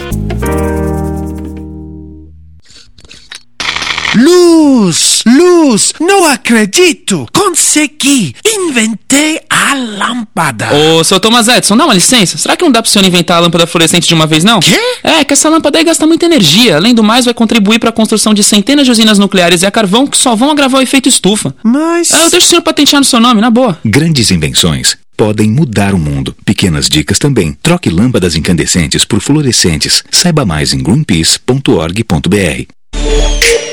[4.20, 7.28] Luz, luz, não acredito!
[7.32, 8.34] Consegui!
[8.44, 10.70] Inventei a lâmpada!
[10.74, 12.36] Ô, seu Thomas Edison, dá uma licença.
[12.36, 14.60] Será que não dá pro senhor inventar a lâmpada fluorescente de uma vez, não?
[14.60, 14.76] Quê?
[15.04, 16.78] É, que essa lâmpada aí gasta muita energia.
[16.78, 19.72] Além do mais, vai contribuir para a construção de centenas de usinas nucleares e a
[19.72, 21.54] carvão que só vão agravar o efeito estufa.
[21.64, 22.12] Mas.
[22.12, 23.80] Ah, eu deixo o senhor patentear no seu nome, na boa.
[23.86, 26.36] Grandes invenções podem mudar o mundo.
[26.44, 27.56] Pequenas dicas também.
[27.62, 30.04] Troque lâmpadas incandescentes por fluorescentes.
[30.10, 33.67] Saiba mais em greenpeace.org.br.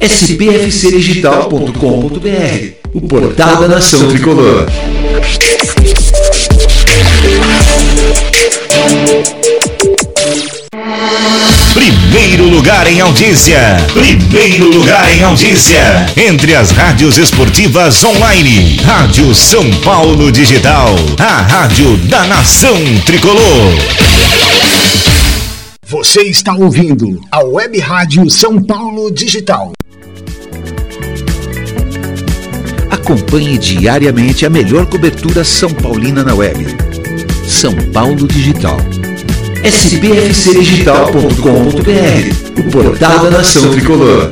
[0.00, 4.66] spfcdigital.com.br O portal da nação tricolor.
[11.74, 13.58] Primeiro lugar em audiência.
[13.92, 16.06] Primeiro lugar em audiência.
[16.16, 18.80] Entre as rádios esportivas online.
[18.84, 20.94] Rádio São Paulo Digital.
[21.18, 23.74] A rádio da nação tricolor.
[25.90, 29.72] Você está ouvindo a Web Rádio São Paulo Digital.
[32.90, 36.62] Acompanhe diariamente a melhor cobertura São Paulina na web.
[37.46, 38.76] São Paulo Digital.
[39.64, 44.28] spfcdigital.com.br O portal da nação tricolor.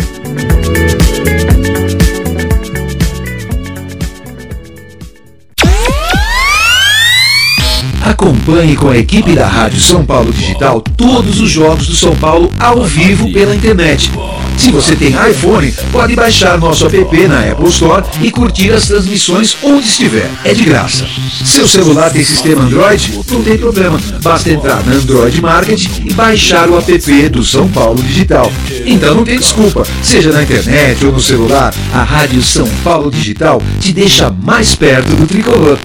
[8.16, 12.50] Acompanhe com a equipe da Rádio São Paulo Digital todos os jogos do São Paulo
[12.58, 14.10] ao vivo pela internet.
[14.56, 19.54] Se você tem iPhone, pode baixar nosso app na Apple Store e curtir as transmissões
[19.62, 20.30] onde estiver.
[20.44, 21.06] É de graça.
[21.44, 23.20] Seu celular tem sistema Android?
[23.30, 24.00] Não tem problema.
[24.22, 28.50] Basta entrar na Android Market e baixar o app do São Paulo Digital.
[28.86, 29.86] Então não tem desculpa.
[30.02, 35.14] Seja na internet ou no celular, a Rádio São Paulo Digital te deixa mais perto
[35.14, 35.78] do tricolor.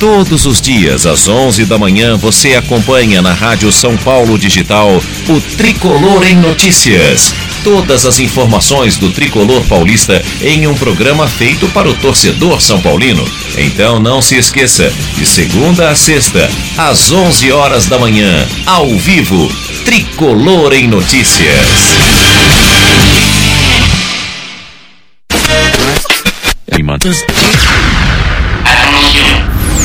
[0.00, 5.40] Todos os dias, às 11 da manhã, você acompanha na Rádio São Paulo Digital o
[5.58, 7.34] Tricolor em Notícias.
[7.62, 13.22] Todas as informações do tricolor paulista em um programa feito para o torcedor são paulino.
[13.58, 19.52] Então não se esqueça, de segunda a sexta, às 11 horas da manhã, ao vivo,
[19.84, 22.00] Tricolor em Notícias.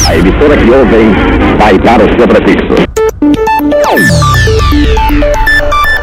[0.07, 1.11] A emissora que ouvem
[1.57, 2.75] vai dar o seu prefixo.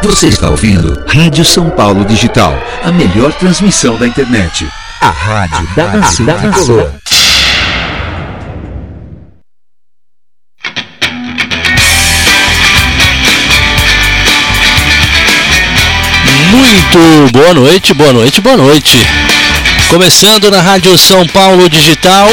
[0.03, 2.53] Você está ouvindo Rádio São Paulo Digital,
[2.83, 4.67] a melhor transmissão da internet.
[4.99, 6.91] A rádio da nação tricolor.
[16.51, 18.97] Muito boa noite, boa noite, boa noite.
[19.89, 22.27] Começando na Rádio São Paulo Digital,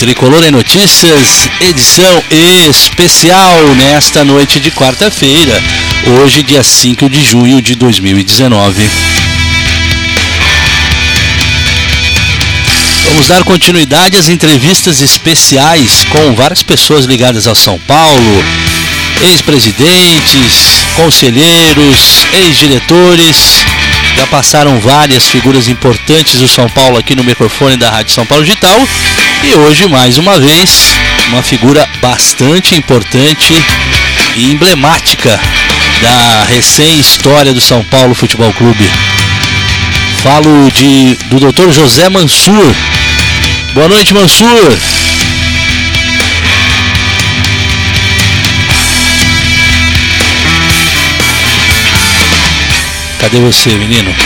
[0.00, 2.24] Tricolor em Notícias, edição
[2.70, 5.62] especial nesta noite de quarta-feira,
[6.22, 8.88] hoje, dia 5 de junho de 2019.
[13.10, 18.44] Vamos dar continuidade às entrevistas especiais com várias pessoas ligadas ao São Paulo,
[19.20, 23.66] ex-presidentes, conselheiros, ex-diretores.
[24.16, 28.42] Já passaram várias figuras importantes do São Paulo aqui no microfone da Rádio São Paulo
[28.42, 28.80] Digital.
[29.42, 30.92] E hoje, mais uma vez,
[31.28, 33.54] uma figura bastante importante
[34.36, 35.40] e emblemática
[36.02, 38.86] da recém-história do São Paulo Futebol Clube.
[40.22, 41.72] Falo de, do Dr.
[41.72, 42.74] José Mansur.
[43.72, 44.78] Boa noite, Mansur.
[53.18, 54.14] Cadê você, menino?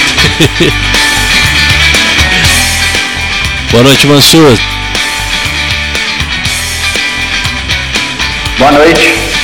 [3.70, 4.58] Boa noite, Mansur.
[8.58, 9.02] Boa noite.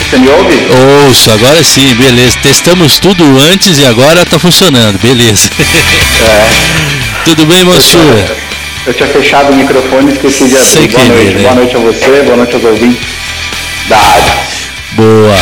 [0.08, 0.56] Você me ouve?
[1.06, 2.36] Ouço, agora sim, beleza.
[2.42, 5.48] Testamos tudo antes e agora tá funcionando, beleza.
[6.22, 7.24] É.
[7.24, 7.98] tudo bem, Mansur?
[8.86, 10.88] Eu tinha fechado o microfone e esqueci de abrir.
[10.88, 11.34] Boa querer, noite.
[11.34, 11.42] né?
[11.42, 13.08] Boa noite a você, boa noite aos ouvintes
[13.88, 14.32] da rádio.
[14.92, 15.36] Boa.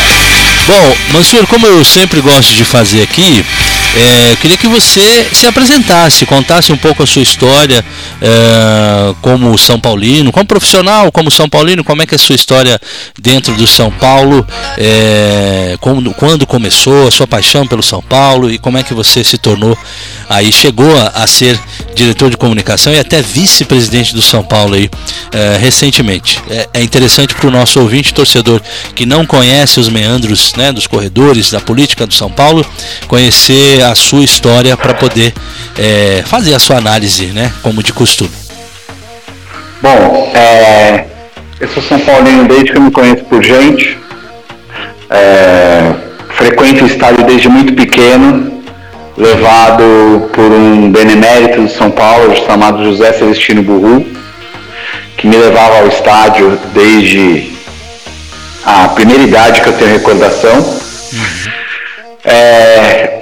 [0.68, 3.44] Bom, Mansur, como eu sempre gosto de fazer aqui,
[3.96, 7.84] é, eu queria que você se apresentasse, contasse um pouco a sua história
[8.20, 12.34] é, como São Paulino, como profissional, como São Paulino, como é que é a sua
[12.34, 12.80] história
[13.20, 14.46] dentro do São Paulo,
[14.76, 19.22] é, como- quando começou, a sua paixão pelo São Paulo e como é que você
[19.24, 19.76] se tornou
[20.28, 21.58] aí, chegou a, a ser
[21.94, 24.88] diretor de comunicação e até vice-presidente do São Paulo aí
[25.32, 26.40] é, recentemente.
[26.50, 28.60] É, é interessante para o nosso ouvinte torcedor
[28.94, 32.64] que não conhece os meandros né, dos corredores da política do São Paulo,
[33.08, 35.32] conhecer a sua história para poder
[35.76, 38.30] é, fazer a sua análise, né, como de costume.
[39.82, 41.06] Bom, é,
[41.58, 43.98] eu sou São Paulino desde que eu me conheço por gente.
[45.10, 45.92] É,
[46.30, 48.62] frequento o estádio desde muito pequeno,
[49.16, 54.06] levado por um benemérito de São Paulo chamado José Celestino Burru,
[55.16, 57.50] que me levava ao estádio desde
[58.64, 60.78] a primeira idade que eu tenho recordação.
[62.24, 63.17] É,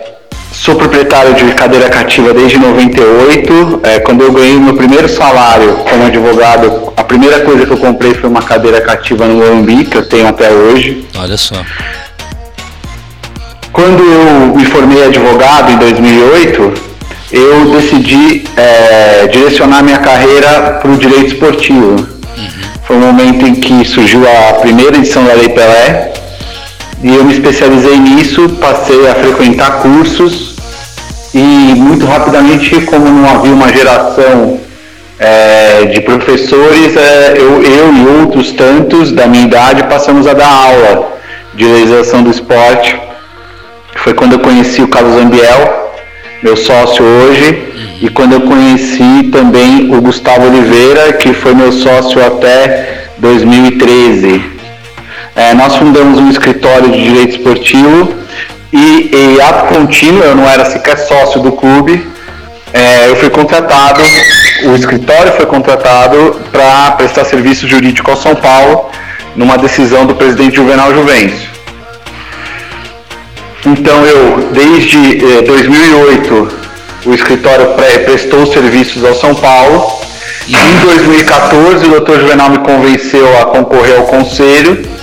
[0.63, 3.81] sou proprietário de cadeira cativa desde 98.
[3.83, 8.15] É, quando eu ganhei meu primeiro salário como advogado, a primeira coisa que eu comprei
[8.15, 11.07] foi uma cadeira cativa no Morumbi, que eu tenho até hoje.
[11.17, 11.57] Olha só.
[13.73, 16.73] Quando eu me formei advogado em 2008,
[17.33, 21.97] eu decidi é, direcionar minha carreira para o direito esportivo.
[22.85, 26.13] Foi o momento em que surgiu a primeira edição da Lei Pelé
[27.03, 30.57] e eu me especializei nisso, passei a frequentar cursos
[31.35, 34.59] e muito rapidamente, como não havia uma geração
[35.19, 40.49] é, de professores, é, eu, eu e outros tantos da minha idade passamos a dar
[40.49, 41.19] aula
[41.55, 42.99] de legislação do esporte.
[43.97, 45.93] Foi quando eu conheci o Carlos Ambiel,
[46.43, 52.25] meu sócio hoje, e quando eu conheci também o Gustavo Oliveira, que foi meu sócio
[52.25, 54.56] até 2013.
[55.37, 58.15] É, nós fundamos um escritório de direito esportivo
[58.73, 62.07] e, em ato contínuo, eu não era sequer sócio do clube,
[62.73, 64.01] é, eu fui contratado,
[64.65, 68.91] o escritório foi contratado para prestar serviço jurídico ao São Paulo,
[69.37, 71.49] numa decisão do presidente Juvenal Juvencio.
[73.67, 76.49] Então eu, desde eh, 2008,
[77.07, 80.01] o escritório pre- prestou serviços ao São Paulo.
[80.49, 82.21] Em 2014, o Dr.
[82.21, 84.96] Juvenal me convenceu a concorrer ao conselho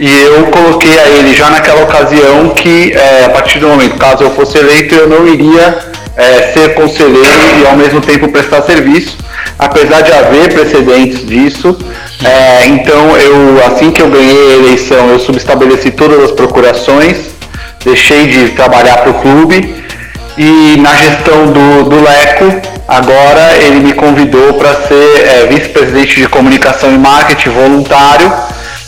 [0.00, 4.24] e eu coloquei a ele já naquela ocasião que, eh, a partir do momento, caso
[4.24, 5.78] eu fosse eleito, eu não iria
[6.16, 9.14] eh, ser conselheiro e ao mesmo tempo prestar serviço,
[9.58, 11.76] apesar de haver precedentes disso.
[12.24, 17.18] Eh, então, eu, assim que eu ganhei a eleição, eu subestabeleci todas as procurações,
[17.84, 19.84] deixei de trabalhar para o clube
[20.38, 22.58] e na gestão do, do Leco,
[22.88, 28.32] agora ele me convidou para ser eh, vice-presidente de comunicação e marketing voluntário.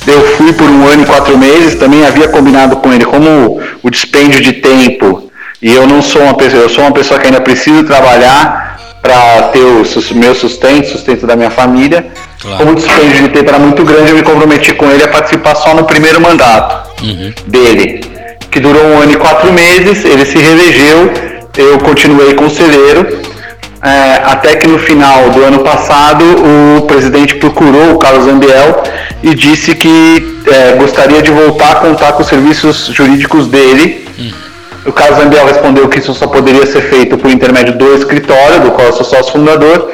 [0.07, 3.91] Eu fui por um ano e quatro meses, também havia combinado com ele como o
[3.91, 5.31] dispêndio de tempo.
[5.61, 9.43] E eu não sou uma pessoa, eu sou uma pessoa que ainda preciso trabalhar para
[9.53, 12.07] ter o meu sustento, sustento da minha família.
[12.57, 15.55] Como o dispêndio de tempo era muito grande, eu me comprometi com ele a participar
[15.55, 16.91] só no primeiro mandato
[17.47, 18.01] dele,
[18.51, 21.13] que durou um ano e quatro meses, ele se reelegeu,
[21.57, 23.21] eu continuei conselheiro,
[23.83, 26.25] é, até que no final do ano passado
[26.79, 28.81] o presidente procurou o Carlos Ambiel
[29.23, 34.07] e disse que é, gostaria de voltar a contar com os serviços jurídicos dele.
[34.87, 38.71] O Carlos Ambiel respondeu que isso só poderia ser feito por intermédio do escritório, do
[38.71, 39.91] qual eu sou sócio fundador,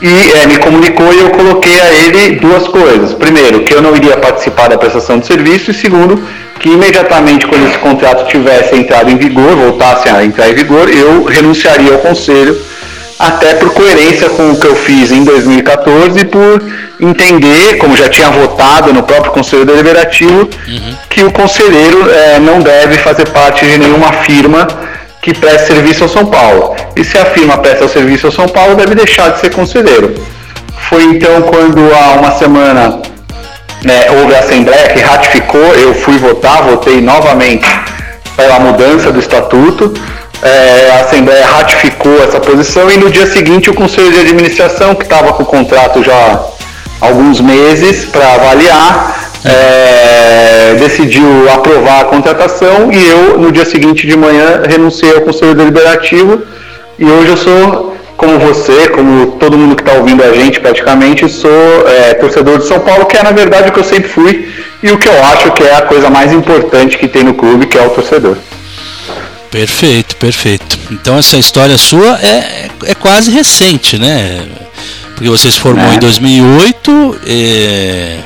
[0.00, 3.12] e é, me comunicou e eu coloquei a ele duas coisas.
[3.14, 6.22] Primeiro, que eu não iria participar da prestação de serviço, e segundo,
[6.60, 11.24] que imediatamente quando esse contrato tivesse entrado em vigor, voltasse a entrar em vigor, eu
[11.24, 12.56] renunciaria ao conselho,
[13.18, 16.62] até por coerência com o que eu fiz em 2014 e por
[17.00, 20.48] entender, como já tinha votado no próprio Conselho Deliberativo,
[21.08, 24.66] que o conselheiro eh, não deve fazer parte de nenhuma firma
[25.22, 26.76] que preste serviço ao São Paulo.
[26.96, 30.14] E se a firma presta serviço ao São Paulo, deve deixar de ser conselheiro.
[30.88, 33.00] Foi então quando há uma semana
[33.82, 37.66] né, houve a Assembleia que ratificou, eu fui votar, votei novamente
[38.36, 39.94] pela mudança do estatuto.
[40.44, 45.04] É, a Assembleia ratificou essa posição e no dia seguinte o Conselho de Administração, que
[45.04, 52.92] estava com o contrato já há alguns meses para avaliar, é, decidiu aprovar a contratação
[52.92, 56.42] e eu, no dia seguinte de manhã, renunciei ao Conselho Deliberativo
[56.98, 61.26] e hoje eu sou como você, como todo mundo que está ouvindo a gente praticamente,
[61.26, 64.46] sou é, torcedor de São Paulo, que é na verdade o que eu sempre fui
[64.82, 67.64] e o que eu acho que é a coisa mais importante que tem no clube,
[67.64, 68.36] que é o torcedor.
[69.54, 70.76] Perfeito, perfeito.
[70.90, 74.44] Então essa história sua é, é quase recente, né?
[75.14, 75.94] Porque você se formou é.
[75.94, 77.20] em 2008.
[77.24, 78.18] É...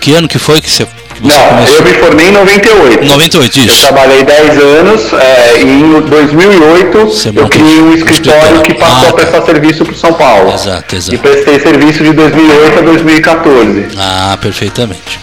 [0.00, 0.86] Que ano que foi que você
[1.20, 1.76] não, começou?
[1.76, 3.04] eu me formei em 98.
[3.04, 3.68] 98, isso.
[3.68, 6.98] Eu trabalhei 10 anos é, e em 2008
[7.36, 9.46] eu criei um escritório que passou ah, a prestar tá.
[9.46, 10.54] serviço para São Paulo.
[10.54, 11.14] Exato, exato.
[11.14, 13.88] E prestei serviço de 2008 a 2014.
[13.98, 15.20] Ah, perfeitamente.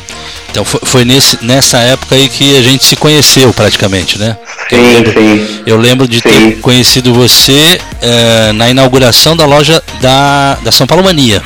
[0.58, 4.36] Então foi, foi nesse, nessa época aí que a gente se conheceu praticamente, né?
[4.68, 5.64] Sim, eu lembro, sim.
[5.68, 6.22] Eu lembro de sim.
[6.24, 11.44] ter conhecido você é, na inauguração da loja da, da São Paulo Mania.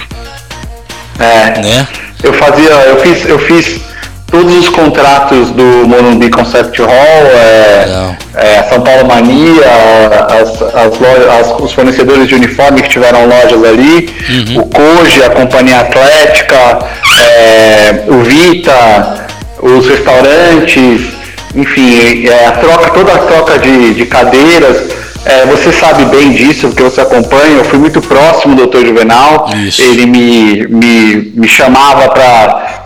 [1.20, 1.60] É.
[1.60, 1.88] Né?
[2.24, 3.82] Eu fazia, eu fiz, eu fiz
[4.32, 9.66] todos os contratos do Morumbi Concept Hall, é, é, São Paulo Mania,
[10.30, 14.62] as, as lojas, as, os fornecedores de uniforme que tiveram lojas ali, uhum.
[14.62, 16.80] o Koji, a Companhia Atlética,
[17.20, 19.28] é, o Vita,
[19.62, 21.02] os restaurantes,
[21.54, 25.02] enfim, é, a troca, toda a troca de, de cadeiras.
[25.24, 27.58] É, você sabe bem disso, porque você acompanha.
[27.58, 28.88] Eu fui muito próximo do Dr.
[28.88, 29.52] Juvenal.
[29.56, 29.80] Isso.
[29.84, 32.81] Ele me, me, me chamava para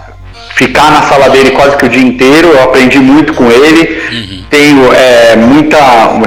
[0.55, 2.47] ficar na sala dele quase que o dia inteiro.
[2.47, 4.01] Eu aprendi muito com ele.
[4.11, 4.43] Uhum.
[4.49, 5.77] Tenho é, muita,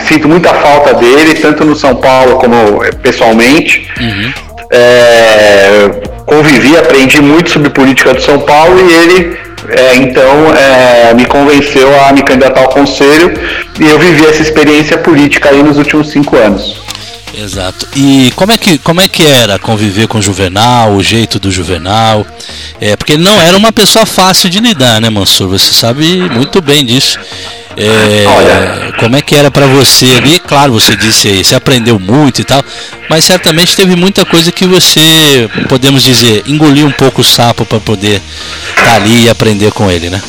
[0.07, 3.89] sinto muita falta dele, tanto no São Paulo como é, pessoalmente.
[3.99, 4.33] Uhum.
[4.71, 5.91] É,
[6.27, 9.39] convivi, aprendi muito sobre política de São Paulo e ele
[9.71, 13.33] é, então é, me convenceu a me candidatar ao conselho
[13.81, 16.88] e eu vivi essa experiência política aí nos últimos cinco anos.
[17.35, 17.87] Exato.
[17.95, 21.51] E como é que, como é que era conviver com o Juvenal, o jeito do
[21.51, 22.27] Juvenal?
[22.81, 25.49] É, porque ele não era uma pessoa fácil de lidar, né, Mansur?
[25.49, 27.19] Você sabe muito bem disso.
[27.77, 30.41] É, como é que era para você ali?
[30.41, 32.65] Claro, você disse aí, você aprendeu muito e tal,
[33.09, 37.79] mas certamente teve muita coisa que você, podemos dizer, engoliu um pouco o sapo para
[37.79, 38.21] poder
[38.71, 40.21] estar tá ali e aprender com ele, né?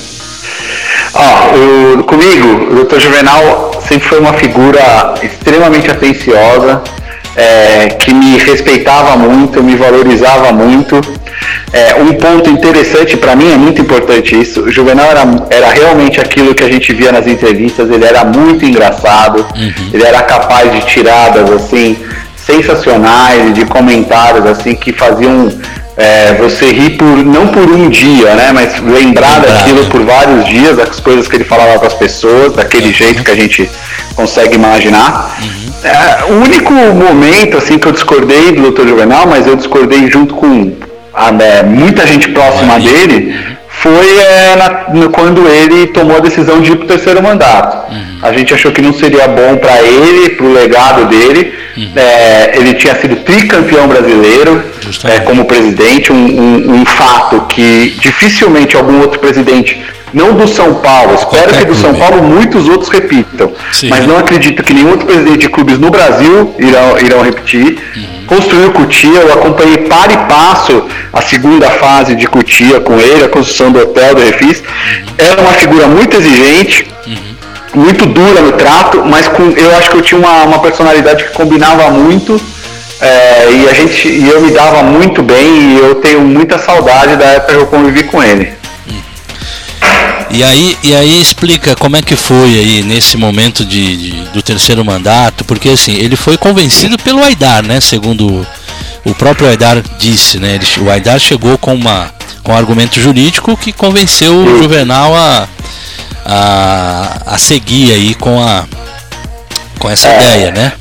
[1.14, 3.00] Ó, comigo, o Dr.
[3.00, 6.82] Juvenal sempre foi uma figura extremamente atenciosa,
[7.36, 11.02] é, que me respeitava muito, me valorizava muito.
[11.74, 16.20] É, um ponto interessante para mim, é muito importante isso, o Juvenal era, era realmente
[16.20, 19.90] aquilo que a gente via nas entrevistas, ele era muito engraçado, uhum.
[19.94, 21.98] ele era capaz de tiradas assim,
[22.50, 25.52] sensacionais, de comentários assim que faziam
[25.96, 28.52] é, você rir por não por um dia, né?
[28.54, 32.88] Mas lembrar daquilo por vários dias, das coisas que ele falava para as pessoas, daquele
[32.88, 32.94] uhum.
[32.94, 33.70] jeito que a gente
[34.16, 35.38] consegue imaginar.
[35.42, 35.70] Uhum.
[35.84, 38.88] É, o único momento assim que eu discordei do Dr.
[38.88, 40.74] Juvenal, mas eu discordei junto com
[41.14, 42.80] a, é, muita gente próxima uhum.
[42.80, 43.36] dele,
[43.82, 47.92] foi é, na, no, quando ele tomou a decisão de ir para o terceiro mandato.
[47.92, 48.20] Uhum.
[48.22, 51.54] A gente achou que não seria bom para ele, para o legado dele.
[51.78, 51.92] Uhum.
[51.96, 54.62] É, ele tinha sido tricampeão brasileiro
[55.06, 59.82] é, como presidente, um, um, um, fato que dificilmente algum outro presidente,
[60.14, 63.90] não do São Paulo, espero que do São Paulo muitos outros repitam, Sim.
[63.90, 67.80] mas não acredito que nenhum outro presidente de clubes no Brasil irão, irão repetir.
[67.96, 73.26] Uhum construiu Cutia, eu acompanhei para e passo a segunda fase de Cutia com ele,
[73.26, 74.64] a construção do hotel do Refis.
[75.18, 76.88] Era uma figura muito exigente,
[77.74, 81.32] muito dura no trato, mas com, eu acho que eu tinha uma, uma personalidade que
[81.32, 82.40] combinava muito.
[83.02, 87.16] É, e a gente e eu me dava muito bem e eu tenho muita saudade
[87.16, 88.59] da época que eu convivi com ele.
[90.32, 94.42] E aí, e aí explica como é que foi aí nesse momento de, de, do
[94.42, 97.80] terceiro mandato, porque assim, ele foi convencido pelo Aidar, né?
[97.82, 98.46] Segundo
[99.04, 100.56] o próprio Aidar disse, né?
[100.56, 102.12] Ele, o Aidar chegou com, uma,
[102.44, 105.48] com um argumento jurídico que convenceu o Juvenal a,
[106.26, 108.66] a, a seguir aí com, a,
[109.80, 110.74] com essa é, ideia, né?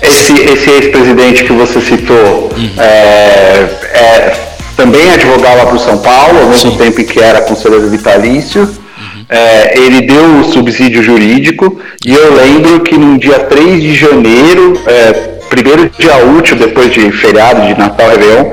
[0.00, 2.70] Esse, esse ex-presidente que você citou uhum.
[2.78, 6.76] é, é também advogava para o São Paulo, ao mesmo Sim.
[6.76, 8.62] tempo que era conselheiro vitalício.
[8.62, 9.24] Uhum.
[9.28, 14.80] É, ele deu o subsídio jurídico e eu lembro que no dia 3 de janeiro,
[14.86, 15.12] é,
[15.48, 18.52] primeiro dia útil depois de feriado de Natal Réveillon,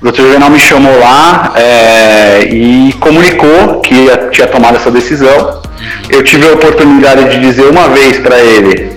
[0.00, 5.62] o doutor Juvenal me chamou lá é, e comunicou que tinha tomado essa decisão.
[6.10, 8.92] Eu tive a oportunidade de dizer uma vez para ele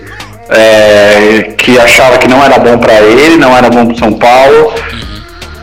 [0.49, 4.73] é, que achava que não era bom para ele, não era bom para São Paulo,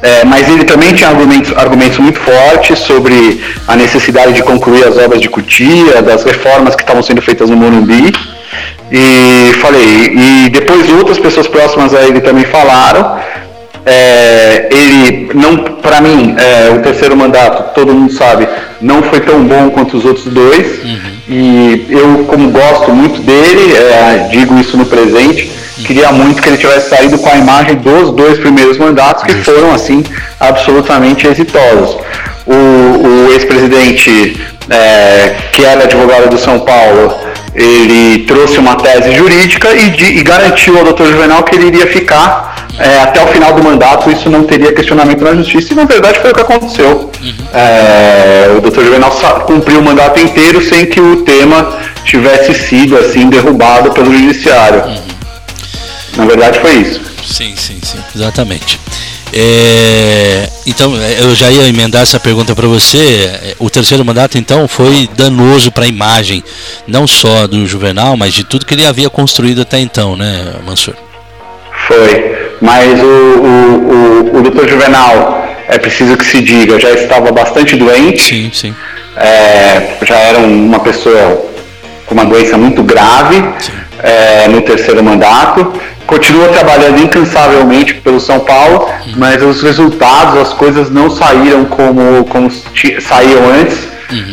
[0.02, 4.98] é, mas ele também tinha argumentos, argumentos muito fortes sobre a necessidade de concluir as
[4.98, 8.12] obras de Cutia, das reformas que estavam sendo feitas no Morumbi.
[8.90, 13.16] E falei, e depois outras pessoas próximas a ele também falaram.
[13.86, 18.46] É, ele não, para mim, é, o terceiro mandato, todo mundo sabe,
[18.80, 20.84] não foi tão bom quanto os outros dois.
[20.84, 21.12] Uhum.
[21.34, 25.50] E eu, como gosto muito dele, é, digo isso no presente,
[25.82, 29.72] queria muito que ele tivesse saído com a imagem dos dois primeiros mandatos, que foram,
[29.72, 30.04] assim,
[30.38, 31.96] absolutamente exitosos.
[32.46, 37.14] O, o ex-presidente, é, que era advogado do São Paulo,
[37.54, 41.86] ele trouxe uma tese jurídica e, de, e garantiu ao doutor Juvenal que ele iria
[41.86, 45.84] ficar é, até o final do mandato, isso não teria questionamento na justiça, e na
[45.84, 47.10] verdade foi o que aconteceu.
[47.52, 49.10] É, o doutor Juvenal
[49.46, 54.84] cumpriu o mandato inteiro sem que o tema tivesse sido assim derrubado pelo judiciário.
[56.16, 57.00] Na verdade foi isso.
[57.24, 58.80] Sim, sim, sim, exatamente.
[59.34, 63.54] É, então, eu já ia emendar essa pergunta para você.
[63.58, 66.44] O terceiro mandato, então, foi danoso para a imagem,
[66.86, 70.94] não só do Juvenal, mas de tudo que ele havia construído até então, né, Mansur?
[71.86, 77.32] Foi, mas o, o, o, o doutor Juvenal, é preciso que se diga, já estava
[77.32, 78.22] bastante doente.
[78.22, 78.74] Sim, sim.
[79.16, 81.50] É, já era uma pessoa
[82.06, 83.42] com uma doença muito grave
[84.02, 85.72] é, no terceiro mandato
[86.06, 92.50] continua trabalhando incansavelmente pelo São Paulo, mas os resultados, as coisas não saíram como, como
[93.00, 93.88] saíam antes,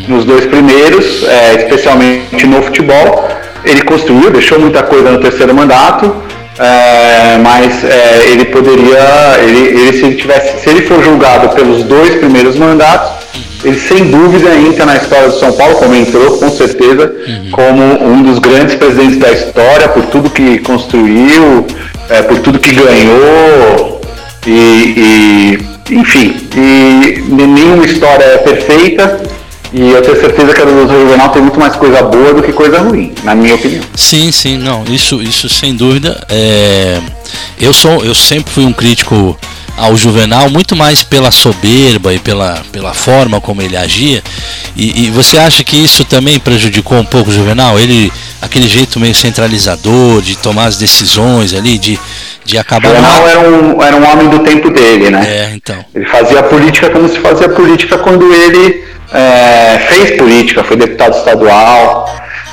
[0.08, 3.28] nos dois primeiros, é, especialmente no futebol.
[3.64, 6.14] Ele construiu, deixou muita coisa no terceiro mandato,
[6.60, 11.82] é, mas é, ele poderia, ele, ele, se ele tivesse, se ele for julgado pelos
[11.84, 13.12] dois primeiros mandatos,
[13.64, 17.50] ele sem dúvida entra na história do São Paulo, como entrou, com certeza, uhum.
[17.50, 21.66] como um dos grandes presidentes da história, por tudo que construiu,
[22.10, 24.00] é, por tudo que ganhou,
[24.46, 29.20] e, e, enfim, e nenhuma história é perfeita,
[29.72, 32.52] e eu tenho certeza que a do Juvenal tem muito mais coisa boa do que
[32.52, 33.82] coisa ruim, na minha opinião.
[33.94, 36.24] Sim, sim, não, isso, isso sem dúvida.
[36.28, 36.98] É...
[37.60, 39.38] Eu sou, eu sempre fui um crítico
[39.76, 44.22] ao Juvenal muito mais pela soberba e pela, pela forma como ele agia.
[44.76, 47.78] E, e, você acha que isso também prejudicou um pouco o Juvenal?
[47.78, 51.98] Ele, aquele jeito meio centralizador de tomar as decisões ali, de,
[52.44, 52.90] de acabar.
[52.90, 55.22] O Juvenal era um, era um homem do tempo dele, né?
[55.26, 55.84] É, então.
[55.94, 62.06] Ele fazia política como se fazia política quando ele é, fez política, foi deputado estadual.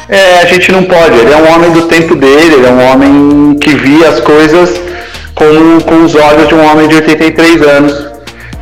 [0.09, 2.91] É, a gente não pode, ele é um homem do tempo dele, ele é um
[2.91, 4.81] homem que via as coisas
[5.35, 8.06] com, com os olhos de um homem de 83 anos.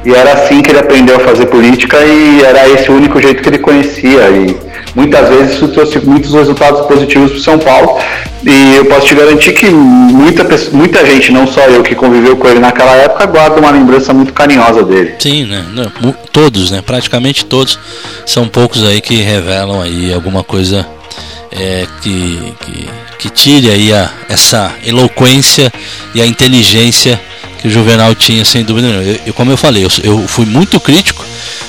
[0.06, 3.42] E era assim que ele aprendeu a fazer política e era esse o único jeito
[3.42, 4.30] que ele conhecia.
[4.30, 4.56] E
[4.94, 8.00] muitas vezes isso trouxe muitos resultados positivos para São Paulo.
[8.44, 12.48] E eu posso te garantir que muita, muita gente, não só eu que conviveu com
[12.48, 15.16] ele naquela época, guarda uma lembrança muito carinhosa dele.
[15.18, 15.66] Sim, né?
[16.32, 16.84] Todos, né?
[16.86, 17.80] Praticamente todos.
[18.28, 20.86] São poucos aí que revelam aí alguma coisa
[21.52, 25.74] é, que, que, que, tire aí a, essa eloquência
[26.14, 27.20] e a inteligência
[27.66, 29.04] que o Juvenal tinha, sem dúvida nenhuma.
[29.04, 31.26] Eu, eu, como eu falei, eu, eu fui muito crítico,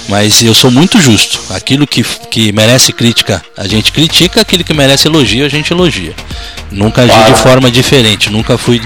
[0.09, 1.41] mas eu sou muito justo.
[1.51, 6.15] Aquilo que, que merece crítica, a gente critica, aquilo que merece elogio, a gente elogia.
[6.71, 8.81] Nunca agi de forma diferente, nunca fui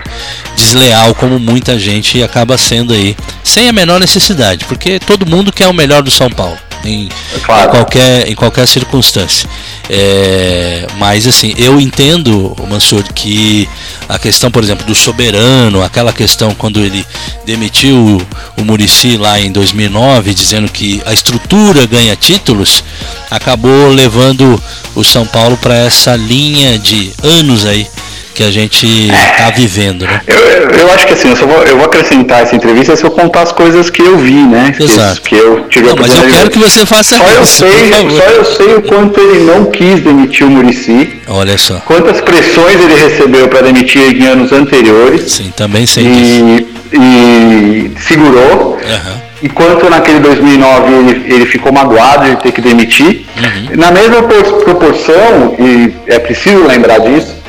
[0.55, 5.67] desleal como muita gente acaba sendo aí, sem a menor necessidade, porque todo mundo quer
[5.67, 7.09] o melhor do São Paulo em,
[7.43, 7.69] claro.
[7.69, 9.49] em, qualquer, em qualquer circunstância.
[9.89, 13.69] É, mas assim, eu entendo, Mansur, que
[14.09, 17.05] a questão, por exemplo, do soberano, aquela questão quando ele
[17.45, 22.85] demitiu o, o Murici lá em 2009, dizendo que a estrutura ganha títulos,
[23.31, 24.63] acabou levando
[24.95, 27.87] o São Paulo para essa linha de anos aí
[28.35, 30.21] que a gente está vivendo, né?
[30.27, 33.43] Eu, eu acho que assim, eu, vou, eu vou acrescentar essa entrevista se eu contar
[33.43, 34.75] as coisas que eu vi, né?
[34.79, 35.21] Exato.
[35.23, 37.65] Que, que eu tive não, mas eu quero que você faça só isso.
[37.65, 41.21] Eu sei, só eu sei o quanto ele não quis demitir o Murici.
[41.29, 41.77] Olha só.
[41.87, 45.33] Quantas pressões ele recebeu para demitir em anos anteriores.
[45.33, 46.71] Sim, também sei e, disso.
[46.93, 48.73] E segurou.
[48.75, 49.31] Uhum.
[49.43, 53.25] Enquanto naquele 2009 ele, ele ficou magoado de ter que demitir.
[53.37, 53.77] Uhum.
[53.77, 57.40] Na mesma proporção, e é preciso lembrar disso,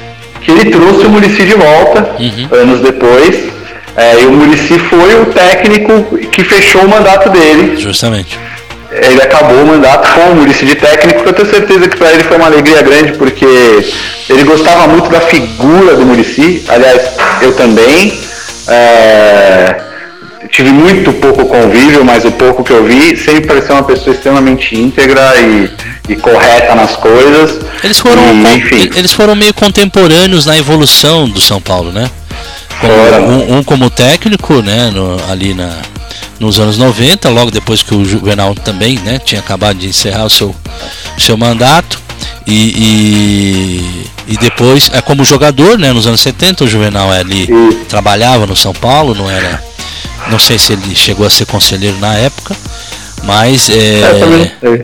[0.42, 2.48] que ele trouxe o Murici de volta, uhum.
[2.52, 3.52] anos depois,
[3.96, 7.78] é, e o Murici foi o técnico que fechou o mandato dele.
[7.78, 8.40] Justamente.
[8.92, 12.12] Ele acabou o mandato com o Murici de técnico, que eu tenho certeza que para
[12.12, 13.46] ele foi uma alegria grande, porque
[14.30, 18.20] ele gostava muito da figura do Murici, aliás, eu também.
[18.68, 19.91] É,
[20.52, 24.76] tive muito pouco convívio, mas o pouco que eu vi sempre pareceu uma pessoa extremamente
[24.76, 25.72] íntegra e,
[26.10, 27.60] e correta nas coisas.
[27.84, 28.90] Eles foram, e, enfim.
[28.96, 32.10] eles foram meio contemporâneos na evolução do São Paulo, né?
[32.80, 35.72] Como, um, um, como técnico, né, no, ali na,
[36.40, 40.30] nos anos 90, logo depois que o Juvenal também né, tinha acabado de encerrar o
[40.30, 40.56] seu,
[41.18, 42.02] seu mandato.
[42.48, 42.74] E,
[44.28, 47.48] e, e, depois, é como jogador, né, nos anos 70, o Juvenal ali
[47.88, 49.71] trabalhava no São Paulo, não era
[50.32, 52.56] não sei se ele chegou a ser conselheiro na época,
[53.24, 54.02] Mas é,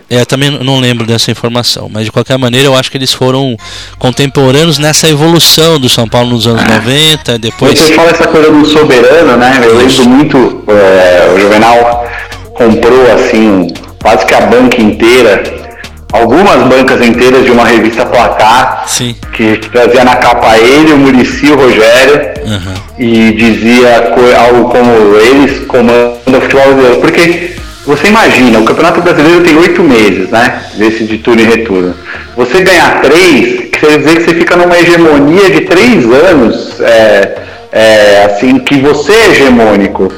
[0.10, 1.90] é, também não lembro dessa informação.
[1.92, 3.58] Mas de qualquer maneira, eu acho que eles foram
[3.98, 6.68] contemporâneos nessa evolução do São Paulo nos anos é.
[6.68, 7.40] 90.
[7.40, 7.80] Depois...
[7.80, 9.60] Você fala essa coisa do soberano, né?
[9.64, 10.64] Eu lembro muito.
[10.68, 12.08] É, o Juvenal
[12.54, 13.68] comprou assim
[14.00, 15.67] quase que a banca inteira
[16.12, 19.16] algumas bancas inteiras de uma revista Placar, Sim.
[19.34, 22.74] que trazia na capa ele, o Murici, o Rogério, uhum.
[22.98, 27.02] e dizia algo como eles comandam o futebol brasileiro.
[27.02, 30.62] Porque você imagina, o Campeonato Brasileiro tem oito meses, né?
[30.76, 31.96] Desse de turno e retorno.
[32.36, 37.38] Você ganhar três, quer dizer que você fica numa hegemonia de três anos, é,
[37.72, 40.12] é, assim, que você é hegemônico.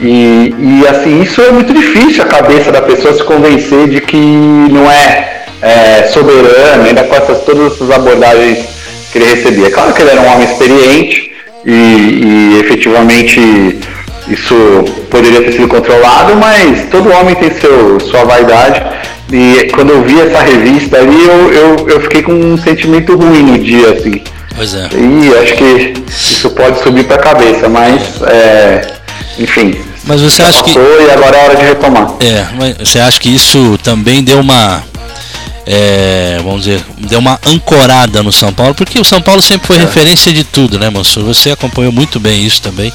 [0.00, 4.16] E, e assim, isso é muito difícil a cabeça da pessoa se convencer de que
[4.16, 8.66] não é é, soberano, ainda com essas, todas essas abordagens
[9.10, 9.70] que ele recebia.
[9.70, 11.32] Claro que ele era um homem experiente
[11.64, 13.80] e, e efetivamente
[14.28, 14.54] isso
[15.10, 18.82] poderia ter sido controlado, mas todo homem tem seu, sua vaidade.
[19.32, 23.42] E quando eu vi essa revista ali, eu, eu, eu fiquei com um sentimento ruim
[23.42, 24.22] no dia, assim.
[24.54, 24.88] Pois é.
[24.94, 28.82] E acho que isso pode subir para a cabeça, mas é,
[29.38, 29.74] enfim.
[30.04, 30.72] Mas você acha que.
[30.72, 32.14] E agora é hora de retomar.
[32.20, 34.82] É, mas você acha que isso também deu uma
[35.66, 39.76] é, vamos dizer, deu uma ancorada no São Paulo, porque o São Paulo sempre foi
[39.76, 39.80] é.
[39.80, 41.24] referência de tudo, né, Mansur?
[41.24, 42.92] Você acompanhou muito bem isso também.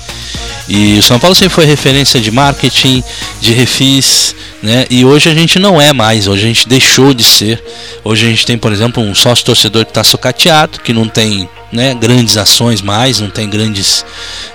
[0.68, 3.04] E o São Paulo sempre foi referência de marketing,
[3.42, 4.86] de refis, né?
[4.88, 7.64] E hoje a gente não é mais, hoje a gente deixou de ser.
[8.04, 11.50] Hoje a gente tem, por exemplo, um sócio torcedor que está sucateado, que não tem
[11.72, 14.06] né, grandes ações mais, não tem grandes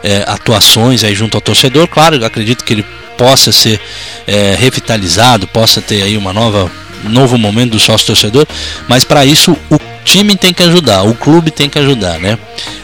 [0.03, 1.87] é, atuações aí junto ao torcedor.
[1.89, 3.81] Claro, acredito que ele possa ser
[4.27, 6.71] é, revitalizado, possa ter aí uma nova
[7.05, 8.47] novo momento do sócio torcedor,
[8.89, 12.39] mas para isso o time tem que ajudar, o clube tem que ajudar, né?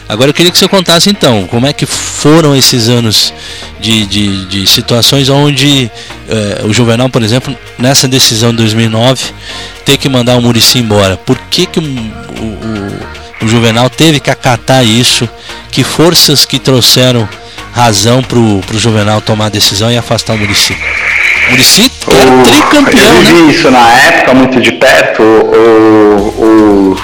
[0.07, 3.33] Agora eu queria que você contasse então, como é que foram esses anos
[3.79, 5.89] de, de, de situações onde
[6.27, 9.23] eh, o Juvenal, por exemplo, nessa decisão de 2009,
[9.85, 11.15] ter que mandar o Murici embora.
[11.17, 12.80] Por que, que o, o,
[13.41, 15.27] o Juvenal teve que acatar isso?
[15.71, 17.27] Que forças que trouxeram
[17.73, 20.77] razão pro, pro Juvenal tomar a decisão e afastar o Murici?
[21.49, 23.51] Murici era o, tricampeão, eu vi né?
[23.51, 25.23] isso na época muito de perto.
[25.23, 26.95] O,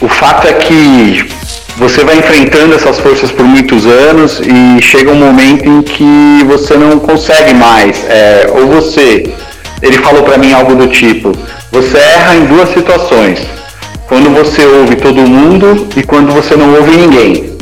[0.00, 1.28] o, o fato é que
[1.76, 6.76] você vai enfrentando essas forças por muitos anos e chega um momento em que você
[6.76, 8.04] não consegue mais.
[8.04, 9.32] É, ou você,
[9.80, 11.32] ele falou para mim algo do tipo:
[11.72, 13.40] você erra em duas situações.
[14.10, 17.56] Quando você ouve todo mundo e quando você não ouve ninguém.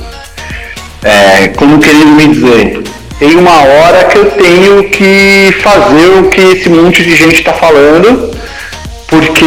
[1.04, 2.82] É, como querendo me dizer,
[3.18, 7.52] tem uma hora que eu tenho que fazer o que esse monte de gente está
[7.52, 8.30] falando,
[9.08, 9.44] porque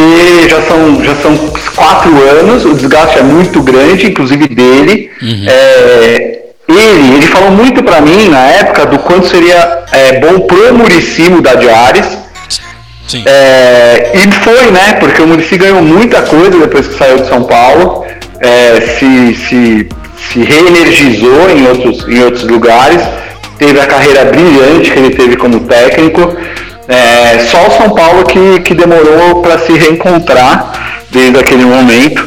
[0.48, 1.36] já são, já são
[1.74, 5.10] quatro anos, o desgaste é muito grande, inclusive dele.
[5.20, 5.44] Uhum.
[5.48, 6.38] É,
[6.68, 11.22] ele, ele falou muito para mim na época do quanto seria é, bom pro Murici
[11.22, 12.16] mudar de Ares.
[13.26, 14.94] É, e foi, né?
[15.00, 18.04] Porque o Murici ganhou muita coisa depois que saiu de São Paulo.
[18.40, 19.88] É, se, se,
[20.30, 23.02] se reenergizou em outros, em outros lugares
[23.58, 26.36] teve a carreira brilhante que ele teve como técnico.
[26.88, 32.26] É, só o São Paulo que, que demorou para se reencontrar desde aquele momento.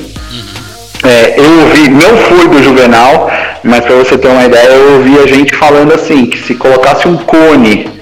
[1.03, 3.29] É, eu ouvi, não foi do Juvenal,
[3.63, 7.07] mas para você ter uma ideia, eu ouvi a gente falando assim, que se colocasse
[7.07, 7.94] um cone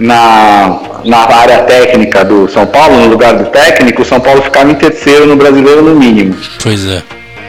[0.00, 4.70] na, na área técnica do São Paulo, no lugar do técnico, o São Paulo ficava
[4.70, 6.34] em terceiro no brasileiro no mínimo.
[6.62, 7.02] Pois é.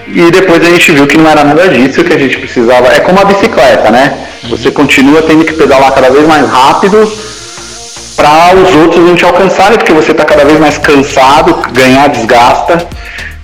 [0.07, 2.89] E depois a gente viu que não era nada disso, que a gente precisava.
[2.89, 4.27] É como a bicicleta, né?
[4.49, 7.09] Você continua tendo que pedalar cada vez mais rápido
[8.17, 12.85] para os outros não te alcançarem, porque você está cada vez mais cansado, ganhar desgasta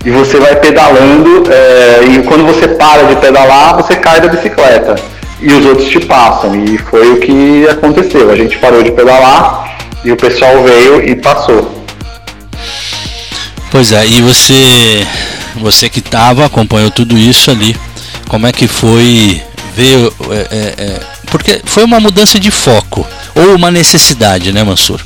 [0.04, 4.96] e você vai pedalando é, e quando você para de pedalar, você cai da bicicleta
[5.40, 6.54] e os outros te passam.
[6.64, 8.30] E foi o que aconteceu.
[8.30, 11.84] A gente parou de pedalar e o pessoal veio e passou.
[13.70, 15.06] Pois é, e você
[15.58, 17.76] você que estava, acompanhou tudo isso ali,
[18.28, 19.42] como é que foi
[19.74, 20.10] ver.
[20.30, 25.00] É, é, é, porque foi uma mudança de foco, ou uma necessidade, né, Mansur?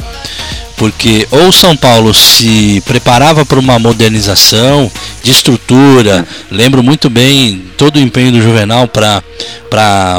[0.77, 4.91] Porque ou São Paulo se preparava para uma modernização
[5.23, 9.23] de estrutura, lembro muito bem todo o empenho do Juvenal para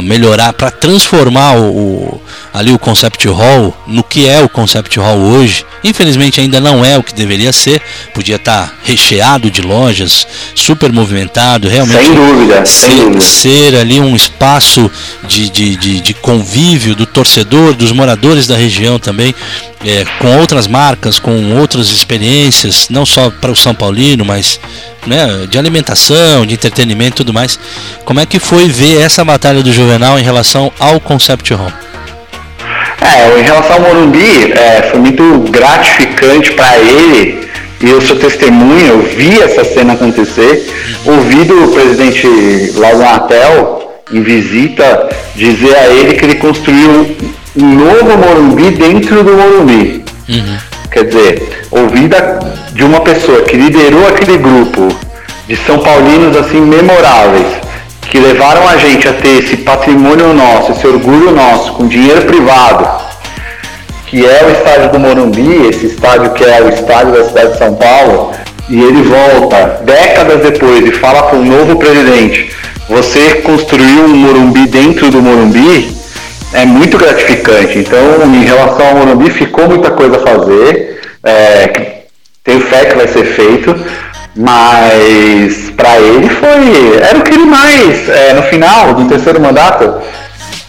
[0.04, 2.22] melhorar, para transformar o,
[2.54, 5.66] ali o Concept Hall no que é o Concept Hall hoje.
[5.84, 7.82] Infelizmente ainda não é o que deveria ser,
[8.14, 13.22] podia estar tá recheado de lojas, super movimentado, realmente sem dúvida, ser, sem dúvida.
[13.22, 14.90] ser ali um espaço
[15.28, 19.36] de, de, de, de, convívio do torcedor, dos moradores da região também,
[19.86, 24.60] é, com outras marcas, com outras experiências, não só para o São Paulino, mas
[25.06, 27.60] né, de alimentação, de entretenimento e tudo mais.
[28.06, 31.72] Como é que foi ver essa batalha do Juvenal em relação ao Concept Hall?
[33.02, 37.50] É, em relação ao Morumbi, é, foi muito gratificante para ele
[37.82, 40.72] e eu sou testemunha, eu vi essa cena acontecer,
[41.06, 42.26] ouvi do presidente
[42.76, 47.14] Lazatel em visita dizer a ele que ele construiu
[47.58, 50.06] um novo Morumbi dentro do Morumbi.
[50.30, 50.58] Uhum.
[50.90, 52.40] Quer dizer, ouvi da,
[52.72, 54.88] de uma pessoa que liderou aquele grupo
[55.48, 57.48] de São Paulinos assim memoráveis,
[58.14, 62.88] que levaram a gente a ter esse patrimônio nosso, esse orgulho nosso, com dinheiro privado,
[64.06, 67.58] que é o estádio do Morumbi, esse estádio que é o estádio da cidade de
[67.58, 68.32] São Paulo,
[68.70, 72.56] e ele volta décadas depois e fala para um novo presidente:
[72.88, 75.98] você construiu um Morumbi dentro do Morumbi,
[76.54, 77.80] é muito gratificante.
[77.80, 78.00] Então,
[78.32, 81.02] em relação ao Morumbi, ficou muita coisa a fazer.
[81.24, 82.04] É,
[82.44, 83.76] tenho fé que vai ser feito,
[84.36, 86.98] mas para ele foi.
[87.02, 89.94] Era o que ele mais, é, no final do terceiro mandato,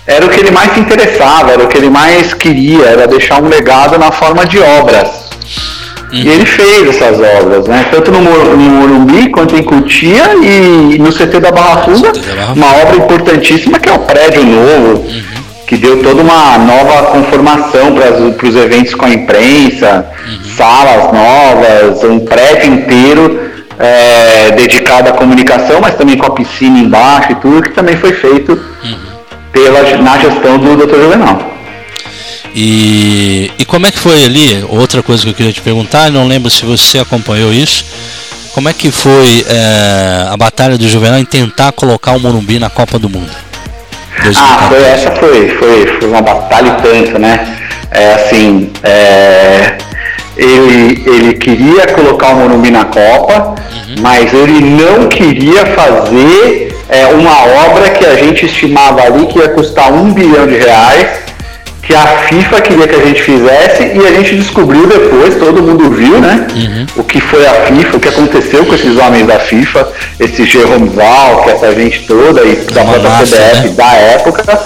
[0.07, 3.43] era o que ele mais se interessava, era o que ele mais queria, era deixar
[3.43, 5.09] um legado na forma de obras.
[6.13, 7.87] E ele fez essas obras, né?
[7.91, 12.13] Tanto no, Mor- no Morumbi quanto em Cutia e no CT da Barra Funda,
[12.55, 15.05] uma obra importantíssima que é o prédio novo,
[15.67, 20.07] que deu toda uma nova conformação para os eventos com a imprensa,
[20.57, 23.41] salas novas, um prédio inteiro
[23.79, 28.13] é, dedicado à comunicação, mas também com a piscina embaixo e tudo, que também foi
[28.13, 28.59] feito
[29.53, 30.97] pela, na gestão do Dr.
[30.97, 31.55] Juvenal.
[32.55, 34.65] E, e como é que foi ali?
[34.69, 37.85] Outra coisa que eu queria te perguntar, não lembro se você acompanhou isso.
[38.53, 42.71] Como é que foi é, a batalha do Juvenal em tentar colocar o Morumbi na
[42.71, 43.31] Copa do Mundo?
[44.37, 47.59] Ah, foi, essa foi, foi, foi uma batalha tanto, né?
[47.91, 49.77] É assim, é,
[50.37, 53.55] ele, ele queria colocar o Morumbi na Copa,
[54.01, 59.49] mas ele não queria fazer é, uma obra que a gente estimava ali que ia
[59.49, 61.25] custar um bilhão de reais,
[61.83, 65.91] que a FIFA queria que a gente fizesse e a gente descobriu depois, todo mundo
[65.91, 66.47] viu, né?
[66.97, 70.89] O que foi a FIFA, o que aconteceu com esses homens da FIFA, esse Jerome
[70.89, 73.75] Val, que essa gente toda e da própria CBF né?
[73.77, 74.63] da época,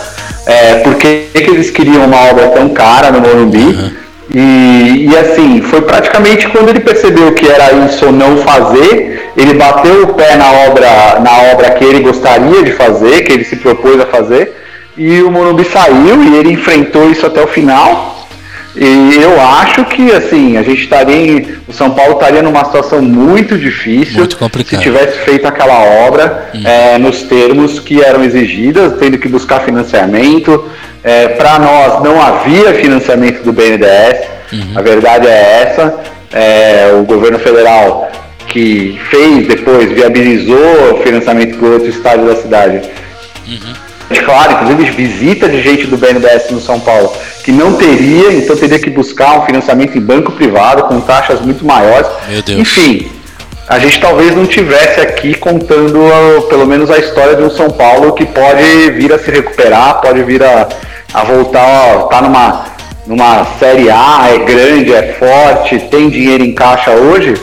[0.47, 3.99] é, por que eles queriam uma obra tão cara no Morumbi.
[4.35, 9.55] E, e assim, foi praticamente quando ele percebeu que era isso ou não fazer, ele
[9.55, 13.57] bateu o pé na obra, na obra que ele gostaria de fazer, que ele se
[13.57, 14.55] propôs a fazer,
[14.97, 18.18] e o Morumbi saiu e ele enfrentou isso até o final.
[18.81, 23.03] E eu acho que assim, a gente estaria em, o São Paulo estaria numa situação
[23.03, 24.37] muito difícil Muito
[24.77, 30.65] se tivesse feito aquela obra é, nos termos que eram exigidas, tendo que buscar financiamento.
[31.39, 34.29] Para nós não havia financiamento do BNDES,
[34.75, 35.99] a verdade é essa.
[36.33, 38.11] É, o governo federal
[38.49, 42.83] que fez depois, viabilizou o financiamento para outro estádio da cidade.
[44.25, 47.13] Claro, inclusive visita de gente do BNDES no São Paulo
[47.45, 51.65] que não teria, então teria que buscar um financiamento em banco privado com taxas muito
[51.65, 52.07] maiores.
[52.29, 52.61] Meu Deus.
[52.61, 53.11] Enfim,
[53.69, 57.71] a gente talvez não tivesse aqui contando ah, pelo menos a história de um São
[57.71, 60.69] Paulo que pode vir a se recuperar, pode vir a,
[61.13, 62.67] a voltar, tá numa,
[63.07, 67.35] numa série A, é grande, é forte, tem dinheiro em caixa hoje,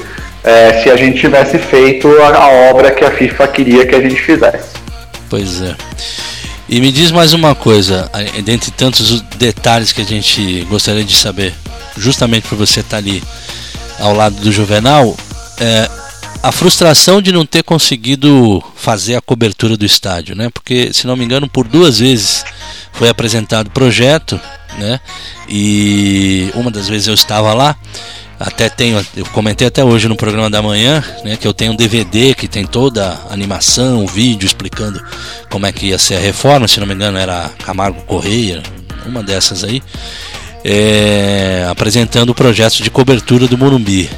[0.43, 4.01] eh, se a gente tivesse feito a, a obra que a FIFA queria que a
[4.01, 4.69] gente fizesse.
[5.29, 5.75] Pois é.
[6.67, 8.09] E me diz mais uma coisa,
[8.43, 11.53] dentre tantos detalhes que a gente gostaria de saber,
[11.95, 13.21] justamente por você estar ali
[13.99, 15.15] ao lado do Juvenal,
[15.59, 15.89] é,
[16.41, 20.49] a frustração de não ter conseguido fazer a cobertura do estádio, né?
[20.49, 22.43] Porque, se não me engano, por duas vezes
[22.93, 24.39] foi apresentado o projeto,
[24.79, 24.99] né?
[25.47, 27.75] E uma das vezes eu estava lá,
[28.39, 31.75] até tenho, eu comentei até hoje no programa da manhã, né, que eu tenho um
[31.75, 35.01] DVD que tem toda a animação, o vídeo explicando
[35.49, 38.61] como é que ia ser a reforma, se não me engano era Camargo Correia,
[39.05, 39.81] uma dessas aí,
[40.63, 44.09] é, apresentando o projeto de cobertura do Morumbi.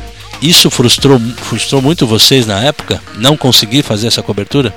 [0.41, 3.01] Isso frustrou, frustrou muito vocês na época?
[3.17, 4.73] Não conseguir fazer essa cobertura?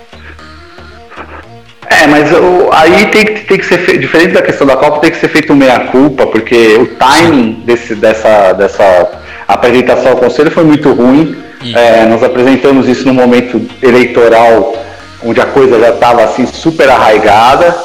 [1.88, 5.00] É, mas o- aí tem que, tem que ser fe- diferente da questão da Copa,
[5.00, 9.20] tem que ser feito um meia-culpa, porque o timing desse, dessa, dessa
[9.54, 11.36] apresentação ao Conselho foi muito ruim.
[11.74, 14.74] É, nós apresentamos isso num momento eleitoral
[15.22, 17.76] onde a coisa já estava assim super arraigada.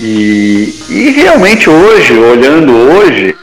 [0.00, 3.34] E, e realmente hoje, olhando hoje,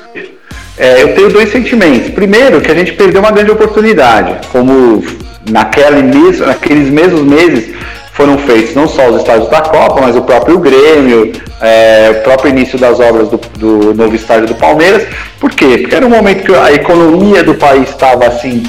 [0.77, 2.11] é, eu tenho dois sentimentos.
[2.11, 5.03] Primeiro, que a gente perdeu uma grande oportunidade, como
[5.49, 7.73] naquele mes- naqueles mesmos meses
[8.13, 12.49] foram feitos não só os estádios da Copa, mas o próprio Grêmio, é, o próprio
[12.49, 15.07] início das obras do, do novo estádio do Palmeiras.
[15.39, 15.79] Por quê?
[15.79, 18.63] Porque era um momento que a economia do país estava assim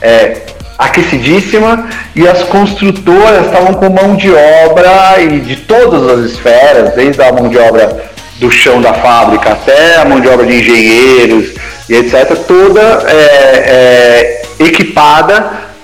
[0.00, 0.38] é,
[0.78, 7.22] aquecidíssima e as construtoras estavam com mão de obra e de todas as esferas, desde
[7.22, 11.54] a mão de obra do chão da fábrica até a mão de obra de engenheiros
[11.88, 14.42] e etc., toda é, é,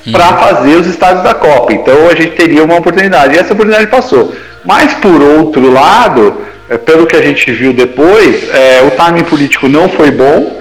[0.07, 1.73] equipada para fazer os estádios da Copa.
[1.73, 3.35] Então a gente teria uma oportunidade.
[3.35, 4.35] E essa oportunidade passou.
[4.64, 9.69] Mas por outro lado, é, pelo que a gente viu depois, é, o timing político
[9.69, 10.61] não foi bom.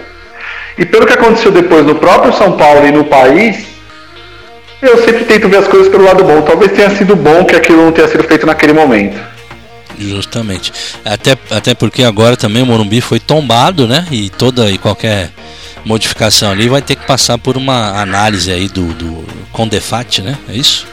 [0.78, 3.66] E pelo que aconteceu depois no próprio São Paulo e no país,
[4.82, 6.42] eu sempre tento ver as coisas pelo lado bom.
[6.42, 9.18] Talvez tenha sido bom que aquilo não tenha sido feito naquele momento.
[9.98, 10.74] Justamente.
[11.04, 14.06] Até, até porque agora também o Morumbi foi tombado, né?
[14.12, 15.30] E toda e qualquer
[15.86, 20.38] modificação ali vai ter que passar por uma análise aí do, do Condefat, né?
[20.50, 20.88] É isso?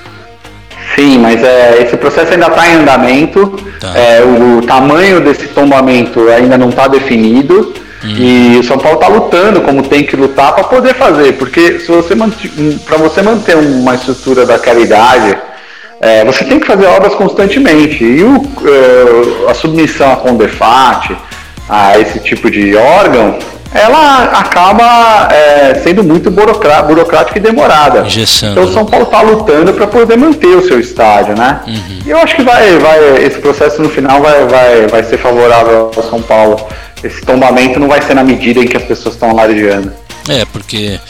[0.95, 3.59] Sim, mas é, esse processo ainda está em andamento.
[3.81, 3.97] Tá.
[3.97, 7.75] É, o, o, tamanho desse tombamento ainda não está definido.
[8.05, 8.15] Hum.
[8.19, 11.87] E o São Paulo está lutando como tem que lutar para poder fazer, porque se
[11.87, 12.15] você
[12.85, 15.39] para você manter uma estrutura da caridade,
[16.01, 18.05] é, você tem que fazer obras constantemente.
[18.05, 21.17] E o, é, a submissão a Condefat,
[21.69, 23.39] a esse tipo de órgão,
[23.75, 28.01] ela acaba é, sendo muito burocrática e demorada.
[28.01, 31.61] Injeção, então o São Paulo está lutando para poder manter o seu estádio, né?
[31.67, 31.99] Uhum.
[32.05, 35.91] E eu acho que vai, vai, esse processo no final vai, vai, vai ser favorável
[35.97, 36.67] ao São Paulo.
[37.03, 39.93] Esse tombamento não vai ser na medida em que as pessoas estão alardeando.
[40.29, 41.01] É, porque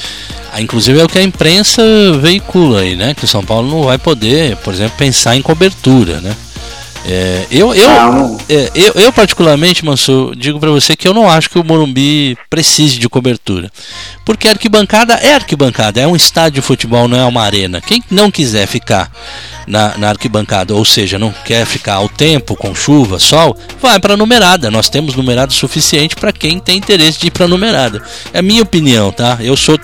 [0.53, 1.83] ah, inclusive é o que a imprensa
[2.21, 3.15] veicula aí, né?
[3.15, 6.35] Que o São Paulo não vai poder, por exemplo, pensar em cobertura, né?
[7.05, 7.91] É, eu, eu,
[8.49, 12.37] é, eu, eu, particularmente, Mansur, digo para você que eu não acho que o Morumbi
[12.49, 13.71] precise de cobertura.
[14.25, 17.81] Porque arquibancada é arquibancada, é um estádio de futebol, não é uma arena.
[17.81, 19.11] Quem não quiser ficar
[19.67, 24.17] na, na arquibancada, ou seja, não quer ficar ao tempo, com chuva, sol, vai para
[24.17, 24.71] numerada.
[24.71, 28.01] Nós temos numerada suficiente para quem tem interesse de ir para numerada.
[28.33, 29.39] É a minha opinião, tá?
[29.41, 29.77] Eu sou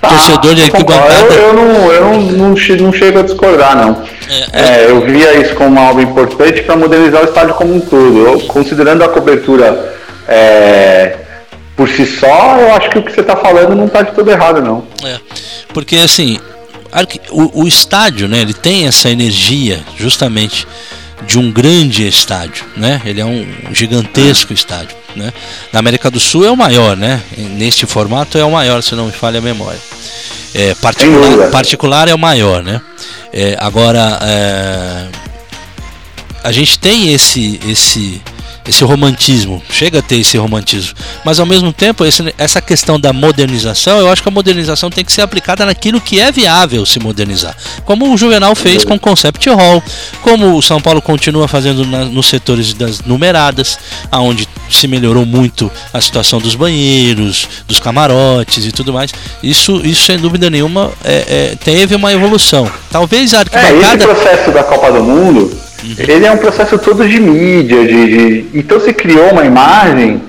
[0.00, 1.14] tá, torcedor de arquibancada.
[1.14, 4.21] Eu, eu, não, eu não, não, não chego a discordar, não.
[4.52, 8.26] É, é, eu via isso como algo importante para modernizar o estádio como um todo.
[8.26, 9.94] Eu, considerando a cobertura
[10.28, 11.16] é,
[11.76, 14.30] por si só, eu acho que o que você está falando não está de todo
[14.30, 14.84] errado, não.
[15.04, 15.18] É,
[15.72, 16.38] porque assim,
[17.30, 20.66] o, o, estádio, né, ele tem essa energia justamente
[21.26, 23.00] de um grande estádio, né?
[23.04, 25.32] Ele é um gigantesco estádio, né?
[25.72, 27.20] Na América do Sul é o maior, né?
[27.36, 29.78] Neste formato é o maior, se não me falha a memória.
[30.54, 32.80] É, particular, particular é o maior, né?
[33.32, 35.08] É, agora, é,
[36.44, 38.20] a gente tem esse, esse,
[38.66, 40.94] esse romantismo, chega a ter esse romantismo,
[41.24, 45.04] mas ao mesmo tempo esse, essa questão da modernização, eu acho que a modernização tem
[45.04, 49.00] que ser aplicada naquilo que é viável se modernizar, como o Juvenal fez com o
[49.00, 49.82] Concept Hall,
[50.22, 53.78] como o São Paulo continua fazendo na, nos setores das numeradas,
[54.10, 59.12] aonde se melhorou muito a situação dos banheiros, dos camarotes e tudo mais.
[59.42, 62.70] Isso, isso sem dúvida nenhuma é, é, teve uma evolução.
[62.90, 63.74] Talvez a arquibancada.
[63.74, 65.94] É, esse processo da Copa do Mundo Uhum.
[65.98, 70.22] Ele é um processo todo de mídia, de, de, então se criou uma imagem.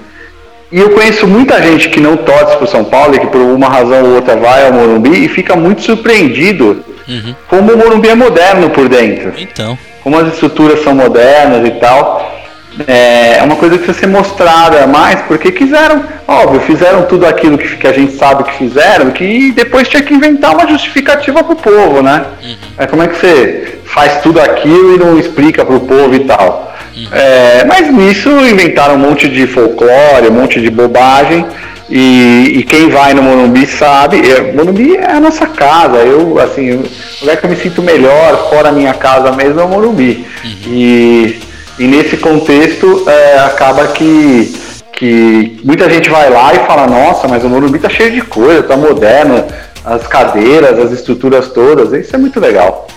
[0.72, 3.42] E eu conheço muita gente que não torce para o São Paulo e que por
[3.42, 7.36] uma razão ou outra vai ao Morumbi e fica muito surpreendido uhum.
[7.48, 9.34] como o Morumbi é moderno por dentro.
[9.38, 9.78] Então.
[10.02, 12.43] Como as estruturas são modernas e tal.
[12.88, 17.58] É, é uma coisa que precisa ser mostrada mais, porque quiseram, óbvio, fizeram tudo aquilo
[17.58, 21.54] que, que a gente sabe que fizeram, que depois tinha que inventar uma justificativa para
[21.54, 22.26] o povo, né?
[22.44, 22.56] Uhum.
[22.78, 26.22] É, como é que você faz tudo aquilo e não explica para o povo e
[26.22, 26.74] tal?
[26.96, 27.08] Uhum.
[27.12, 31.46] É, mas nisso inventaram um monte de folclore, um monte de bobagem.
[31.90, 35.98] E, e, quem vai no Morumbi sabe, é, Morumbi é a nossa casa.
[35.98, 36.84] Eu, assim, o
[37.22, 40.26] lugar que eu me sinto melhor, fora a minha casa mesmo, é o Morumbi.
[40.44, 40.74] Uhum.
[40.74, 41.40] E
[41.80, 44.56] e nesse contexto, é, acaba que,
[44.94, 48.64] que muita gente vai lá e fala: nossa, mas o Morumbi tá cheio de coisa,
[48.64, 49.44] tá moderno,
[49.84, 51.92] as cadeiras, as estruturas todas.
[51.94, 52.88] Isso é muito legal.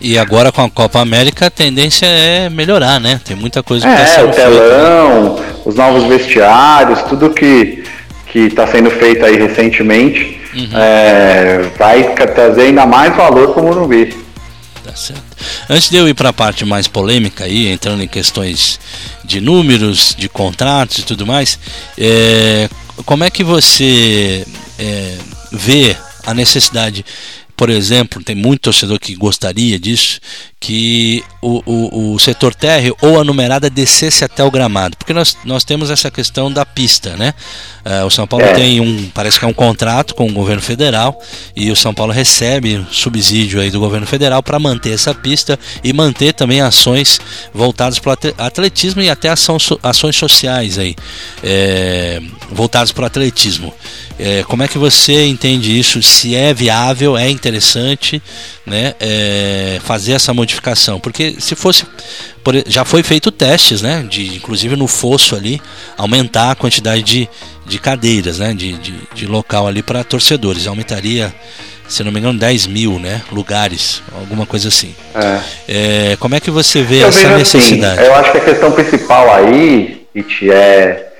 [0.00, 3.20] E agora com a Copa América a tendência é melhorar, né?
[3.24, 5.60] Tem muita coisa que É, tá o telão, feito.
[5.64, 7.84] os novos vestiários, tudo que
[8.34, 10.68] que está sendo feito aí recentemente uhum.
[10.76, 12.02] é, vai
[12.34, 14.06] trazer ainda mais valor para o Morumbi.
[14.84, 15.22] Tá certo.
[15.68, 18.78] Antes de eu ir para a parte mais polêmica aí, entrando em questões
[19.24, 21.58] de números, de contratos e tudo mais,
[21.98, 22.68] é,
[23.04, 24.46] como é que você
[24.78, 25.18] é,
[25.52, 27.04] vê a necessidade
[27.56, 30.20] por exemplo, tem muito torcedor que gostaria disso,
[30.58, 35.36] que o, o, o, setor térreo ou a numerada descesse até o gramado, porque nós,
[35.44, 37.34] nós temos essa questão da pista, né?
[37.84, 38.54] Uh, o São Paulo é.
[38.54, 41.20] tem um, parece que é um contrato com o governo federal
[41.54, 45.92] e o São Paulo recebe subsídio aí do governo federal para manter essa pista e
[45.92, 47.20] manter também ações
[47.52, 50.96] voltadas para o atletismo e até ação, ações sociais aí,
[51.42, 53.72] é, voltadas para o atletismo.
[54.18, 56.02] É, como é que você entende isso?
[56.02, 58.22] Se é viável, é interessante
[58.64, 60.98] né, é, fazer essa modificação.
[60.98, 61.84] Porque se fosse.
[62.42, 64.04] por- já foi feito testes, né?
[64.08, 65.60] De, inclusive no fosso ali,
[65.96, 67.28] aumentar a quantidade de,
[67.66, 68.54] de cadeiras, né?
[68.54, 70.66] De, de, de local ali para torcedores.
[70.66, 71.34] Aumentaria,
[71.86, 74.94] se não me engano, 10 mil né, lugares, alguma coisa assim.
[75.14, 75.40] É.
[76.12, 78.00] É, como é que você vê Eu essa vejo necessidade?
[78.00, 81.10] Assim, eu acho que a questão principal aí, Iti, é.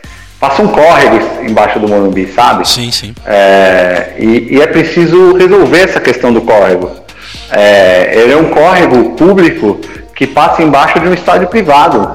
[0.45, 2.69] Passa um córrego embaixo do Morumbi, sabe?
[2.69, 3.15] Sim, sim.
[3.25, 6.91] É, e, e é preciso resolver essa questão do córrego.
[7.51, 9.81] É, ele é um córrego público
[10.15, 12.15] que passa embaixo de um estádio privado.